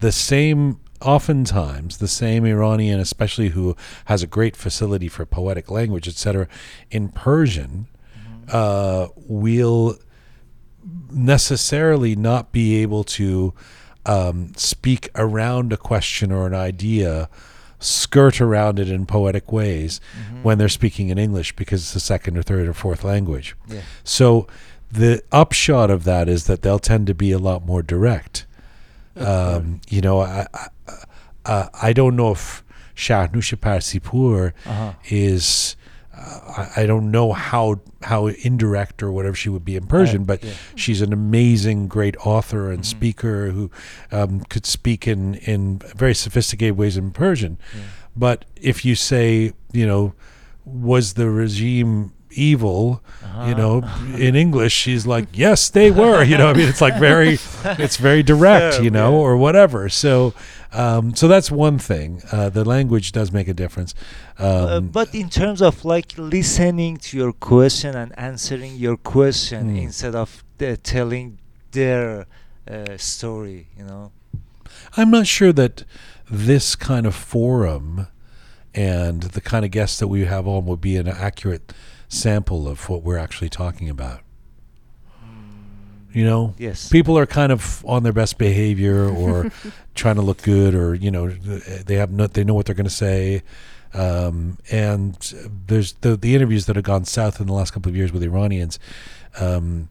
The 0.00 0.12
same 0.12 0.80
oftentimes 1.02 1.98
the 1.98 2.08
same 2.08 2.46
Iranian 2.46 2.98
especially 2.98 3.50
who 3.50 3.76
has 4.06 4.22
a 4.22 4.26
great 4.26 4.56
facility 4.56 5.08
for 5.08 5.26
poetic 5.26 5.70
language 5.70 6.08
etc 6.08 6.48
in 6.90 7.10
Persian 7.10 7.86
uh, 8.50 9.08
will 9.14 9.98
necessarily 11.10 12.14
not 12.16 12.52
be 12.52 12.76
able 12.76 13.04
to 13.04 13.52
um, 14.04 14.52
speak 14.56 15.08
around 15.14 15.72
a 15.72 15.76
question 15.76 16.30
or 16.30 16.46
an 16.46 16.54
idea, 16.54 17.28
skirt 17.78 18.40
around 18.40 18.78
it 18.78 18.88
in 18.88 19.06
poetic 19.06 19.52
ways 19.52 20.00
when 20.42 20.58
they're 20.58 20.68
speaking 20.68 21.08
in 21.10 21.18
English 21.18 21.54
because 21.56 21.82
it's 21.82 21.96
a 21.96 22.00
second 22.00 22.36
or 22.36 22.42
third 22.42 22.68
or 22.68 22.72
fourth 22.72 23.04
language. 23.04 23.54
yeah 23.68 23.82
So 24.04 24.46
the 24.90 25.22
upshot 25.32 25.90
of 25.90 26.04
that 26.04 26.28
is 26.28 26.46
that 26.46 26.62
they'll 26.62 26.78
tend 26.78 27.06
to 27.08 27.14
be 27.14 27.32
a 27.32 27.38
lot 27.38 27.66
more 27.66 27.82
direct. 27.82 28.46
Um, 29.16 29.80
you 29.88 30.00
know, 30.00 30.20
I, 30.20 30.46
I, 30.52 30.68
uh, 31.44 31.68
I 31.82 31.92
don't 31.92 32.16
know 32.16 32.32
if 32.32 32.62
Shahrnush 32.94 33.54
Parsipur 33.56 34.52
uh-huh. 34.64 34.92
is. 35.08 35.76
Uh, 36.18 36.68
I, 36.76 36.82
I 36.82 36.86
don't 36.86 37.10
know 37.10 37.32
how 37.32 37.80
how 38.02 38.26
indirect 38.26 39.02
or 39.02 39.12
whatever 39.12 39.34
she 39.34 39.48
would 39.48 39.64
be 39.64 39.76
in 39.76 39.86
Persian, 39.86 40.24
but 40.24 40.42
yeah. 40.42 40.52
she's 40.74 41.02
an 41.02 41.12
amazing, 41.12 41.88
great 41.88 42.16
author 42.24 42.70
and 42.70 42.86
speaker 42.86 43.50
who 43.50 43.70
um, 44.12 44.40
could 44.40 44.64
speak 44.64 45.06
in 45.06 45.34
in 45.34 45.78
very 45.94 46.14
sophisticated 46.14 46.76
ways 46.76 46.96
in 46.96 47.10
Persian. 47.10 47.58
But 48.16 48.46
if 48.56 48.84
you 48.84 48.94
say, 48.94 49.52
you 49.72 49.86
know, 49.86 50.14
was 50.64 51.14
the 51.14 51.28
regime 51.28 52.12
evil? 52.38 53.02
You 53.46 53.54
know, 53.54 53.82
in 54.16 54.34
English, 54.34 54.72
she's 54.72 55.06
like, 55.06 55.26
yes, 55.34 55.68
they 55.68 55.90
were. 55.90 56.22
You 56.24 56.38
know, 56.38 56.48
I 56.48 56.54
mean, 56.54 56.68
it's 56.68 56.80
like 56.80 56.98
very, 56.98 57.38
it's 57.84 57.98
very 57.98 58.22
direct. 58.32 58.76
Fair, 58.76 58.84
You 58.84 58.90
know, 58.90 59.10
yeah. 59.12 59.24
or 59.26 59.36
whatever. 59.36 59.90
So, 59.90 60.32
um, 60.72 61.14
so 61.14 61.28
that's 61.28 61.50
one 61.50 61.78
thing. 61.78 62.22
Uh, 62.32 62.48
the 62.48 62.64
language 62.64 63.12
does 63.12 63.30
make 63.32 63.46
a 63.48 63.52
difference. 63.54 63.94
Um, 64.38 64.46
Uh, 64.46 64.80
but 64.80 65.14
in 65.14 65.28
terms 65.28 65.60
of 65.60 65.84
like 65.84 66.16
listening 66.16 66.96
to 66.98 67.16
your 67.18 67.32
question 67.34 67.94
and 67.94 68.10
answering 68.18 68.76
your 68.76 68.96
question 68.96 69.60
Hmm. 69.70 69.76
instead 69.86 70.14
of 70.14 70.42
the 70.58 70.78
telling 70.78 71.38
their 71.72 72.26
uh, 72.70 72.96
story, 72.96 73.66
you 73.78 73.84
know. 73.84 74.12
I'm 74.96 75.10
not 75.10 75.26
sure 75.26 75.52
that 75.52 75.84
this 76.30 76.74
kind 76.74 77.06
of 77.06 77.14
forum 77.14 78.06
and 78.74 79.22
the 79.36 79.40
kind 79.40 79.64
of 79.64 79.70
guests 79.70 79.98
that 80.00 80.08
we 80.08 80.24
have 80.24 80.46
on 80.48 80.64
would 80.66 80.80
be 80.80 80.96
an 80.96 81.08
accurate 81.08 81.72
sample 82.08 82.68
of 82.68 82.88
what 82.88 83.02
we're 83.02 83.18
actually 83.18 83.48
talking 83.50 83.88
about. 83.88 84.20
You 86.12 86.24
know, 86.24 86.54
Yes. 86.56 86.88
people 86.88 87.18
are 87.18 87.26
kind 87.26 87.52
of 87.52 87.84
on 87.86 88.02
their 88.02 88.12
best 88.12 88.38
behavior 88.38 89.06
or 89.06 89.50
trying 89.94 90.14
to 90.16 90.22
look 90.22 90.42
good 90.42 90.74
or 90.74 90.94
you 90.94 91.10
know 91.10 91.28
they 91.28 91.96
have 91.96 92.10
no, 92.10 92.26
they 92.26 92.42
know 92.42 92.54
what 92.54 92.64
they're 92.66 92.74
going 92.74 92.84
to 92.88 92.90
say 92.90 93.42
um, 93.92 94.56
and 94.70 95.34
there's 95.66 95.92
the 96.00 96.16
the 96.16 96.34
interviews 96.34 96.64
that 96.66 96.76
have 96.76 96.84
gone 96.86 97.04
south 97.04 97.38
in 97.40 97.46
the 97.46 97.52
last 97.52 97.72
couple 97.72 97.90
of 97.90 97.96
years 97.96 98.12
with 98.12 98.22
Iranians 98.22 98.78
um, 99.38 99.88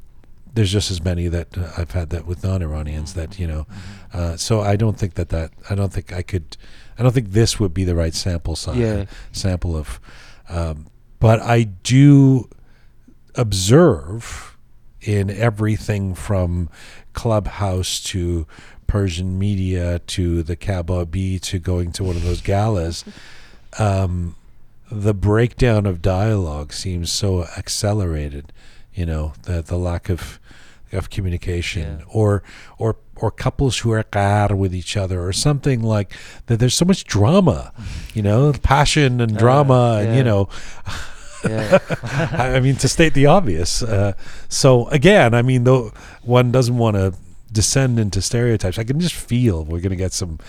there's 0.56 0.72
just 0.72 0.90
as 0.90 1.04
many 1.04 1.28
that 1.28 1.56
uh, 1.58 1.70
I've 1.78 1.92
had 1.92 2.10
that 2.10 2.26
with 2.26 2.44
non-Iranians 2.44 3.14
that 3.14 3.38
you 3.38 3.46
know 3.46 3.68
uh, 4.12 4.36
so 4.36 4.62
I 4.62 4.76
don't 4.78 4.98
think 4.98 5.14
that 5.16 5.30
that 5.30 5.52
I 5.70 5.76
don't 5.76 5.94
think 5.94 6.12
I 6.12 6.24
could 6.24 6.58
I 6.98 7.04
don't 7.04 7.12
think 7.14 7.32
this 7.34 7.60
would 7.60 7.74
be 7.74 7.84
the 7.84 7.94
right 7.96 8.16
sample 8.16 8.56
size 8.56 8.78
Yeah. 8.78 9.06
sample 9.32 9.76
of 9.78 10.00
um, 10.50 10.88
but 11.26 11.42
I 11.42 11.64
do 11.64 12.48
observe 13.34 14.56
in 15.02 15.30
everything 15.30 16.14
from 16.16 16.70
clubhouse 17.14 18.00
to 18.04 18.46
Persian 18.88 19.38
media 19.40 20.00
to 20.00 20.44
the 20.44 20.56
Kababi 20.56 21.40
to 21.42 21.60
going 21.60 21.92
to 21.94 22.04
one 22.04 22.16
of 22.16 22.24
those 22.24 22.42
galas, 22.42 23.04
um, 23.80 24.36
the 24.92 25.14
breakdown 25.14 25.86
of 25.86 26.02
dialogue 26.02 26.72
seems 26.74 27.12
so 27.12 27.44
accelerated. 27.58 28.54
You 28.94 29.06
know, 29.06 29.34
the 29.44 29.62
the 29.62 29.78
lack 29.78 30.10
of 30.10 30.40
of 30.94 31.10
communication, 31.10 32.00
Yeah. 32.00 32.06
or 32.08 32.44
or 32.78 32.98
or 33.16 33.32
couples 33.32 33.80
who 33.80 33.92
are 33.92 34.04
qar 34.04 34.56
with 34.56 34.74
each 34.76 34.96
other, 34.96 35.26
or 35.26 35.34
something 35.34 35.82
like 35.82 36.14
that. 36.46 36.60
There's 36.60 36.76
so 36.76 36.86
much 36.86 37.04
drama, 37.04 37.74
you 38.14 38.22
know, 38.22 38.54
passion 38.54 39.20
and 39.22 39.36
Uh, 39.36 39.40
drama, 39.40 40.00
and 40.04 40.16
you 40.16 40.24
know, 40.24 40.48
yeah. 41.48 41.80
I 42.56 42.60
mean, 42.60 42.76
to 42.78 42.88
state 42.88 43.14
the 43.14 43.26
obvious. 43.28 43.84
Uh, 43.84 44.14
so 44.50 44.88
again, 44.90 45.34
I 45.34 45.42
mean, 45.42 45.64
though 45.64 45.92
one 46.24 46.52
doesn't 46.52 46.78
want 46.78 46.96
to 46.96 47.14
descend 47.52 48.00
into 48.00 48.22
stereotypes, 48.22 48.78
I 48.78 48.84
can 48.84 49.00
just 49.00 49.16
feel 49.16 49.64
we're 49.64 49.80
going 49.80 49.92
to 49.92 49.96
get 49.96 50.14
some 50.14 50.40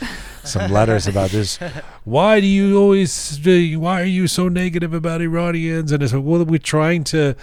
some 0.45 0.71
letters 0.71 1.07
about 1.07 1.31
this. 1.31 1.59
Why 2.05 2.41
do 2.41 2.47
you 2.47 2.79
always? 2.79 3.39
Why 3.45 4.03
are 4.03 4.05
you 4.05 4.27
so 4.27 4.49
negative 4.49 4.93
about 4.93 5.21
Iranians? 5.21 5.93
And 5.93 6.03
it's 6.03 6.13
like, 6.13 6.25
well, 6.25 6.45
we're 6.45 6.59
trying 6.59 7.05
to 7.05 7.37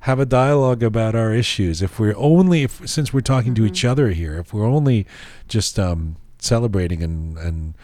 have 0.00 0.20
a 0.20 0.26
dialogue 0.26 0.82
about 0.82 1.16
our 1.16 1.34
issues. 1.34 1.82
If 1.82 1.98
we're 1.98 2.14
only, 2.16 2.62
if 2.62 2.88
since 2.88 3.12
we're 3.12 3.22
talking 3.22 3.54
to 3.56 3.66
each 3.66 3.84
other 3.84 4.10
here, 4.10 4.38
if 4.38 4.54
we're 4.54 4.66
only 4.66 5.06
just 5.48 5.78
um, 5.78 6.16
celebrating 6.38 7.02
and 7.02 7.36
and 7.38 7.74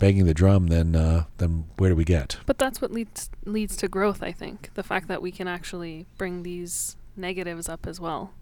banging 0.00 0.26
the 0.26 0.34
drum, 0.34 0.66
then 0.66 0.96
uh, 0.96 1.24
then 1.38 1.66
where 1.78 1.90
do 1.90 1.96
we 1.96 2.04
get? 2.04 2.38
But 2.46 2.58
that's 2.58 2.80
what 2.82 2.90
leads 2.90 3.30
leads 3.44 3.76
to 3.76 3.86
growth, 3.88 4.22
I 4.22 4.32
think. 4.32 4.70
The 4.74 4.82
fact 4.82 5.06
that 5.06 5.22
we 5.22 5.30
can 5.30 5.46
actually 5.46 6.06
bring 6.18 6.42
these 6.42 6.96
negatives 7.16 7.68
up 7.68 7.86
as 7.86 8.00
well. 8.00 8.32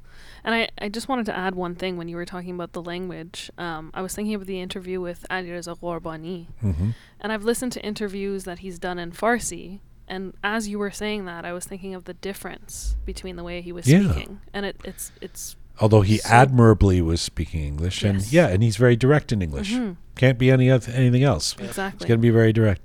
And 0.42 0.52
I, 0.54 0.68
I 0.80 0.88
just 0.88 1.08
wanted 1.08 1.26
to 1.26 1.36
add 1.36 1.54
one 1.54 1.74
thing 1.76 1.96
when 1.96 2.08
you 2.08 2.16
were 2.16 2.24
talking 2.24 2.54
about 2.54 2.72
the 2.72 2.82
language. 2.82 3.50
Um, 3.58 3.90
I 3.94 4.02
was 4.02 4.14
thinking 4.14 4.34
of 4.34 4.46
the 4.46 4.60
interview 4.60 5.00
with 5.00 5.24
Alireza 5.30 5.78
Ghorbani, 5.78 6.46
hmm 6.60 6.90
and 7.20 7.32
I've 7.32 7.44
listened 7.44 7.72
to 7.72 7.84
interviews 7.84 8.44
that 8.44 8.60
he's 8.60 8.78
done 8.78 8.98
in 8.98 9.12
Farsi. 9.12 9.80
And 10.10 10.32
as 10.42 10.68
you 10.68 10.78
were 10.78 10.90
saying 10.90 11.26
that, 11.26 11.44
I 11.44 11.52
was 11.52 11.66
thinking 11.66 11.94
of 11.94 12.04
the 12.04 12.14
difference 12.14 12.96
between 13.04 13.36
the 13.36 13.44
way 13.44 13.60
he 13.60 13.72
was 13.72 13.86
Yeah. 13.86 14.10
speaking, 14.10 14.40
and 14.54 14.64
it, 14.64 14.76
it's 14.84 15.12
it's 15.20 15.54
Although 15.80 16.00
he 16.02 16.18
So- 16.18 16.28
admirably 16.28 17.00
was 17.00 17.20
speaking 17.20 17.64
English, 17.64 18.02
and 18.02 18.18
Yes. 18.18 18.32
yeah, 18.32 18.48
and 18.48 18.62
he's 18.62 18.76
very 18.76 18.96
direct 18.96 19.32
in 19.32 19.42
English. 19.42 19.72
Mhm, 19.72 19.96
Can't 20.16 20.38
be 20.38 20.50
any 20.50 20.68
other, 20.70 20.90
anything 20.92 21.22
else. 21.22 21.54
Exactly, 21.60 21.96
It's 21.98 22.04
going 22.08 22.18
to 22.18 22.22
be 22.22 22.30
very 22.30 22.52
direct. 22.52 22.84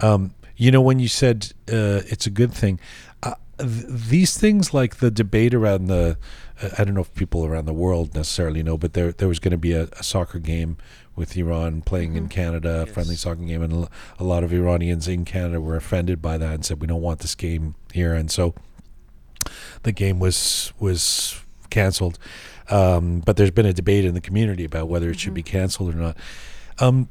Um, 0.00 0.34
you 0.56 0.70
know, 0.70 0.82
when 0.82 0.98
you 0.98 1.08
said 1.08 1.52
uh, 1.72 2.02
it's 2.12 2.26
a 2.26 2.30
good 2.30 2.52
thing, 2.52 2.78
uh, 3.22 3.34
th- 3.58 3.84
these 3.88 4.36
things 4.36 4.74
like 4.74 4.96
the 4.96 5.10
debate 5.10 5.54
around 5.54 5.86
the, 5.86 6.18
uh, 6.62 6.68
I 6.76 6.84
don't 6.84 6.92
know 6.94 7.00
if 7.00 7.14
people 7.14 7.46
around 7.46 7.64
the 7.64 7.72
world 7.72 8.14
necessarily 8.14 8.62
know, 8.62 8.76
but 8.76 8.92
there 8.92 9.12
there 9.12 9.28
was 9.28 9.38
going 9.38 9.52
to 9.52 9.58
be 9.58 9.72
a, 9.72 9.84
a 9.98 10.02
soccer 10.02 10.38
game 10.38 10.76
with 11.16 11.34
Iran 11.38 11.80
playing 11.80 12.16
in 12.16 12.26
Mhm. 12.26 12.30
Canada, 12.30 12.82
a 12.82 12.86
friendly 12.86 13.16
soccer 13.16 13.42
game, 13.44 13.62
and 13.62 13.72
a 13.72 13.88
a 14.18 14.24
lot 14.24 14.44
of 14.44 14.52
Iranians 14.52 15.08
in 15.08 15.24
Canada 15.24 15.60
were 15.62 15.76
offended 15.76 16.20
by 16.20 16.36
that 16.36 16.52
and 16.54 16.64
said 16.66 16.80
we 16.82 16.86
don't 16.86 17.00
want 17.02 17.20
this 17.20 17.34
game 17.34 17.74
here, 17.94 18.12
and 18.14 18.30
so 18.30 18.54
the 19.84 19.92
game 19.92 20.18
was 20.18 20.72
was 20.78 21.36
canceled. 21.70 22.18
Um, 22.68 23.20
but 23.20 23.36
there's 23.36 23.50
been 23.50 23.66
a 23.66 23.72
debate 23.72 24.04
in 24.04 24.14
the 24.14 24.20
community 24.20 24.64
about 24.64 24.88
whether 24.88 25.10
it 25.10 25.18
should 25.18 25.34
be 25.34 25.42
canceled 25.42 25.94
or 25.94 25.98
not. 25.98 26.16
Um, 26.78 27.08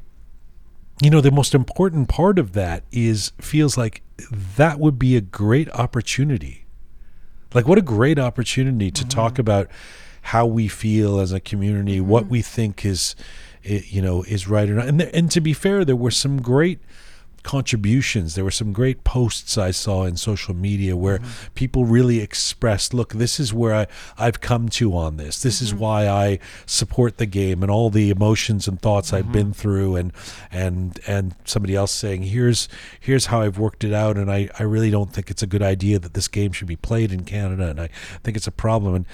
you 1.02 1.10
know, 1.10 1.20
the 1.20 1.30
most 1.30 1.54
important 1.54 2.08
part 2.08 2.38
of 2.38 2.52
that 2.52 2.84
is 2.92 3.32
feels 3.40 3.78
like 3.78 4.02
that 4.56 4.78
would 4.78 4.98
be 4.98 5.16
a 5.16 5.20
great 5.20 5.70
opportunity. 5.70 6.66
Like, 7.54 7.66
what 7.66 7.78
a 7.78 7.82
great 7.82 8.18
opportunity 8.18 8.90
to 8.90 9.04
talk 9.08 9.38
about 9.38 9.68
how 10.22 10.46
we 10.46 10.68
feel 10.68 11.18
as 11.18 11.32
a 11.32 11.40
community, 11.40 12.00
what 12.00 12.26
we 12.26 12.42
think 12.42 12.84
is, 12.84 13.16
you 13.62 14.02
know, 14.02 14.22
is 14.24 14.46
right 14.46 14.68
or 14.68 14.74
not. 14.74 14.86
And 14.86 15.00
there, 15.00 15.10
and 15.12 15.30
to 15.30 15.40
be 15.40 15.52
fair, 15.52 15.84
there 15.84 15.96
were 15.96 16.10
some 16.10 16.40
great 16.40 16.78
contributions. 17.42 18.34
There 18.34 18.44
were 18.44 18.50
some 18.50 18.72
great 18.72 19.04
posts 19.04 19.56
I 19.56 19.70
saw 19.70 20.04
in 20.04 20.16
social 20.16 20.54
media 20.54 20.96
where 20.96 21.18
mm-hmm. 21.18 21.54
people 21.54 21.84
really 21.84 22.20
expressed, 22.20 22.92
look, 22.94 23.12
this 23.14 23.40
is 23.40 23.52
where 23.52 23.74
I, 23.74 23.86
I've 24.18 24.40
come 24.40 24.68
to 24.70 24.96
on 24.96 25.16
this. 25.16 25.42
This 25.42 25.60
is 25.60 25.70
mm-hmm. 25.70 25.80
why 25.80 26.08
I 26.08 26.38
support 26.66 27.18
the 27.18 27.26
game 27.26 27.62
and 27.62 27.70
all 27.70 27.90
the 27.90 28.10
emotions 28.10 28.68
and 28.68 28.80
thoughts 28.80 29.12
I've 29.12 29.32
been 29.32 29.48
mm-hmm. 29.48 29.52
through 29.52 29.96
and 29.96 30.12
and 30.50 31.00
and 31.06 31.34
somebody 31.44 31.74
else 31.74 31.92
saying, 31.92 32.22
Here's 32.24 32.68
here's 32.98 33.26
how 33.26 33.40
I've 33.40 33.58
worked 33.58 33.84
it 33.84 33.92
out 33.92 34.16
and 34.16 34.30
I, 34.30 34.48
I 34.58 34.62
really 34.64 34.90
don't 34.90 35.12
think 35.12 35.30
it's 35.30 35.42
a 35.42 35.46
good 35.46 35.62
idea 35.62 35.98
that 35.98 36.14
this 36.14 36.28
game 36.28 36.52
should 36.52 36.68
be 36.68 36.76
played 36.76 37.12
in 37.12 37.24
Canada 37.24 37.68
and 37.68 37.80
I 37.80 37.88
think 38.22 38.36
it's 38.36 38.46
a 38.46 38.52
problem 38.52 38.94
and 38.94 39.06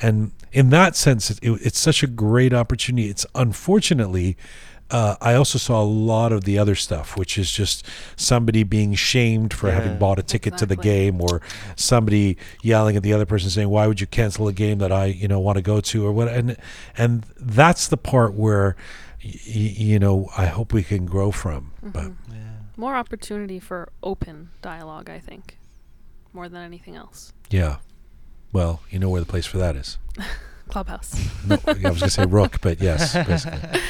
and 0.00 0.32
in 0.52 0.70
that 0.70 0.96
sense 0.96 1.30
it, 1.30 1.38
it, 1.42 1.52
it's 1.62 1.78
such 1.78 2.02
a 2.02 2.06
great 2.06 2.52
opportunity. 2.52 3.08
It's 3.08 3.26
unfortunately 3.34 4.36
uh, 4.94 5.16
I 5.20 5.34
also 5.34 5.58
saw 5.58 5.82
a 5.82 5.84
lot 5.84 6.30
of 6.32 6.44
the 6.44 6.58
other 6.58 6.74
stuff, 6.74 7.16
which 7.16 7.36
is 7.36 7.50
just 7.50 7.84
somebody 8.16 8.62
being 8.62 8.94
shamed 8.94 9.52
for 9.52 9.70
having 9.70 9.98
bought 9.98 10.18
a 10.18 10.22
ticket 10.22 10.56
to 10.58 10.66
the 10.66 10.76
game, 10.76 11.20
or 11.20 11.42
somebody 11.76 12.36
yelling 12.62 12.96
at 12.96 13.02
the 13.02 13.12
other 13.12 13.26
person 13.26 13.50
saying, 13.50 13.68
"Why 13.68 13.86
would 13.88 14.00
you 14.00 14.06
cancel 14.06 14.46
a 14.48 14.52
game 14.52 14.78
that 14.78 14.92
I, 14.92 15.06
you 15.06 15.26
know, 15.28 15.40
want 15.40 15.56
to 15.56 15.62
go 15.62 15.80
to?" 15.80 16.06
or 16.06 16.12
what? 16.12 16.28
And 16.28 16.56
and 16.96 17.24
that's 17.38 17.88
the 17.88 17.96
part 17.96 18.34
where, 18.34 18.76
y- 19.24 19.32
y- 19.46 19.74
you 19.90 19.98
know, 19.98 20.28
I 20.38 20.46
hope 20.46 20.72
we 20.72 20.82
can 20.82 21.06
grow 21.06 21.30
from. 21.32 21.72
But 21.82 22.12
Yeah. 22.30 22.38
More 22.76 22.94
opportunity 22.96 23.60
for 23.60 23.90
open 24.02 24.50
dialogue, 24.62 25.08
I 25.10 25.18
think, 25.20 25.58
more 26.32 26.48
than 26.48 26.62
anything 26.62 26.96
else. 26.96 27.32
yeah, 27.50 27.76
well, 28.52 28.80
you 28.90 28.98
know 28.98 29.08
where 29.10 29.20
the 29.20 29.26
place 29.26 29.46
for 29.46 29.58
that 29.58 29.74
is. 29.76 29.98
Clubhouse. 30.68 31.14
No, 31.46 31.58
I 31.66 31.72
was 31.72 31.78
going 31.82 31.94
to 31.96 32.10
say 32.10 32.22
Roqe, 32.24 32.60
but 32.60 32.80
yes, 32.80 33.14
basically. 33.14 33.80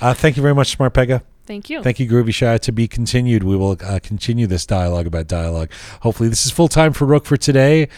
Uh, 0.00 0.14
thank 0.14 0.36
you 0.36 0.42
very 0.42 0.54
much, 0.54 0.68
Smart 0.76 0.94
Pega. 0.94 1.22
Thank 1.46 1.70
you. 1.70 1.82
Thank 1.82 1.98
you, 1.98 2.08
Groovy 2.08 2.34
Shy. 2.34 2.58
To 2.58 2.72
be 2.72 2.86
continued. 2.86 3.42
We 3.42 3.56
will 3.56 3.76
uh, 3.82 3.98
continue 4.02 4.46
this 4.46 4.66
dialogue 4.66 5.06
about 5.06 5.26
dialogue. 5.26 5.70
Hopefully, 6.02 6.28
this 6.28 6.44
is 6.44 6.52
full 6.52 6.68
time 6.68 6.92
for 6.92 7.06
Roqe 7.06 7.24
for 7.24 7.36
today. 7.36 7.88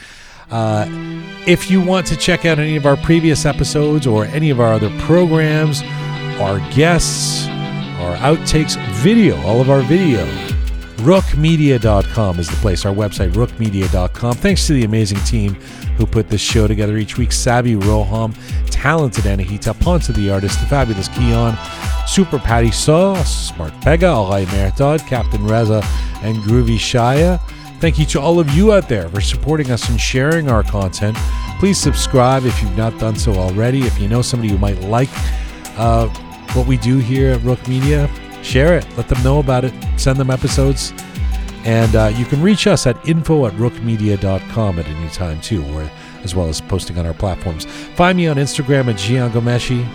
Uh, 0.51 0.87
if 1.47 1.71
you 1.71 1.81
want 1.81 2.07
to 2.07 2.17
check 2.17 2.45
out 2.45 2.59
any 2.59 2.77
of 2.77 2.87
our 2.87 2.97
previous 2.97 3.45
episodes 3.45 4.07
or 4.07 4.25
any 4.27 4.51
of 4.51 4.61
our 4.61 4.73
other 4.73 4.91
programs, 5.01 5.83
our 6.41 6.59
guests, 6.75 7.47
our 7.49 8.17
outtakes, 8.17 8.77
video, 8.95 9.41
all 9.43 9.61
of 9.61 9.71
our 9.71 9.81
video, 9.83 10.27
roqemedia.com 10.99 12.39
is 12.39 12.49
the 12.49 12.57
place, 12.57 12.85
our 12.85 12.93
website, 12.95 13.31
roqemedia.com. 13.33 14.35
Thanks 14.35 14.67
to 14.67 14.73
the 14.73 14.85
amazing 14.85 15.19
team 15.21 15.57
who 16.01 16.07
put 16.07 16.29
this 16.29 16.41
show 16.41 16.67
together 16.67 16.97
each 16.97 17.19
week 17.19 17.31
Savvy 17.31 17.77
Roham, 17.77 18.35
talented 18.71 19.25
Anahita, 19.25 19.79
Ponce 19.79 20.09
the 20.09 20.31
artist, 20.31 20.59
the 20.61 20.67
fabulous 20.67 21.09
Keon, 21.09 21.57
Super 22.07 22.39
Patty 22.39 22.71
Sauce, 22.71 23.49
Smart 23.49 23.73
Pega, 23.83 24.09
Alay 24.09 24.47
Mertad, 24.47 25.07
Captain 25.07 25.45
Reza, 25.47 25.83
and 26.23 26.37
Groovy 26.39 26.77
Shaya. 26.77 27.39
Thank 27.81 27.99
you 27.99 28.07
to 28.07 28.21
all 28.21 28.41
of 28.41 28.51
you 28.51 28.73
out 28.73 28.89
there 28.89 29.09
for 29.11 29.21
supporting 29.21 29.71
us 29.71 29.89
and 29.91 30.01
sharing 30.01 30.49
our 30.49 30.63
content. 30.63 31.17
Please 31.59 31.79
subscribe 31.79 32.45
if 32.45 32.61
you've 32.63 32.77
not 32.77 32.99
done 32.99 33.17
so 33.17 33.35
already. 33.35 33.83
If 33.83 34.01
you 34.01 34.09
know 34.09 34.23
somebody 34.23 34.51
who 34.51 34.59
might 34.59 34.81
like 34.81 35.11
uh, 35.77 36.09
what 36.55 36.67
we 36.67 36.79
do 36.79 36.99
here 36.99 37.33
at 37.33 37.41
Roqe 37.41 37.69
Media, 37.69 38.11
share 38.43 38.77
it. 38.77 38.87
Let 38.97 39.09
them 39.09 39.23
know 39.23 39.39
about 39.39 39.65
it. 39.65 39.75
Send 39.99 40.19
them 40.19 40.31
episodes. 40.31 40.95
And 41.65 41.95
uh, 41.95 42.13
you 42.17 42.25
can 42.25 42.41
reach 42.43 42.67
us 42.67 42.87
at 42.87 43.07
info 43.09 43.47
at 43.47 43.53
roqemedia.com 43.55 44.79
at 44.79 44.87
any 44.87 45.09
time, 45.11 45.41
too, 45.41 45.65
or 45.75 45.91
as 46.23 46.35
well 46.35 46.49
as 46.49 46.61
posting 46.61 46.99
on 46.99 47.07
our 47.07 47.15
platforms. 47.15 47.67
Find 47.97 48.17
me 48.17 48.29
on 48.29 48.37
Instagram 48.37 48.89
at 48.89 48.97
Jian 48.97 49.31
Ghomeshi. 49.31 49.87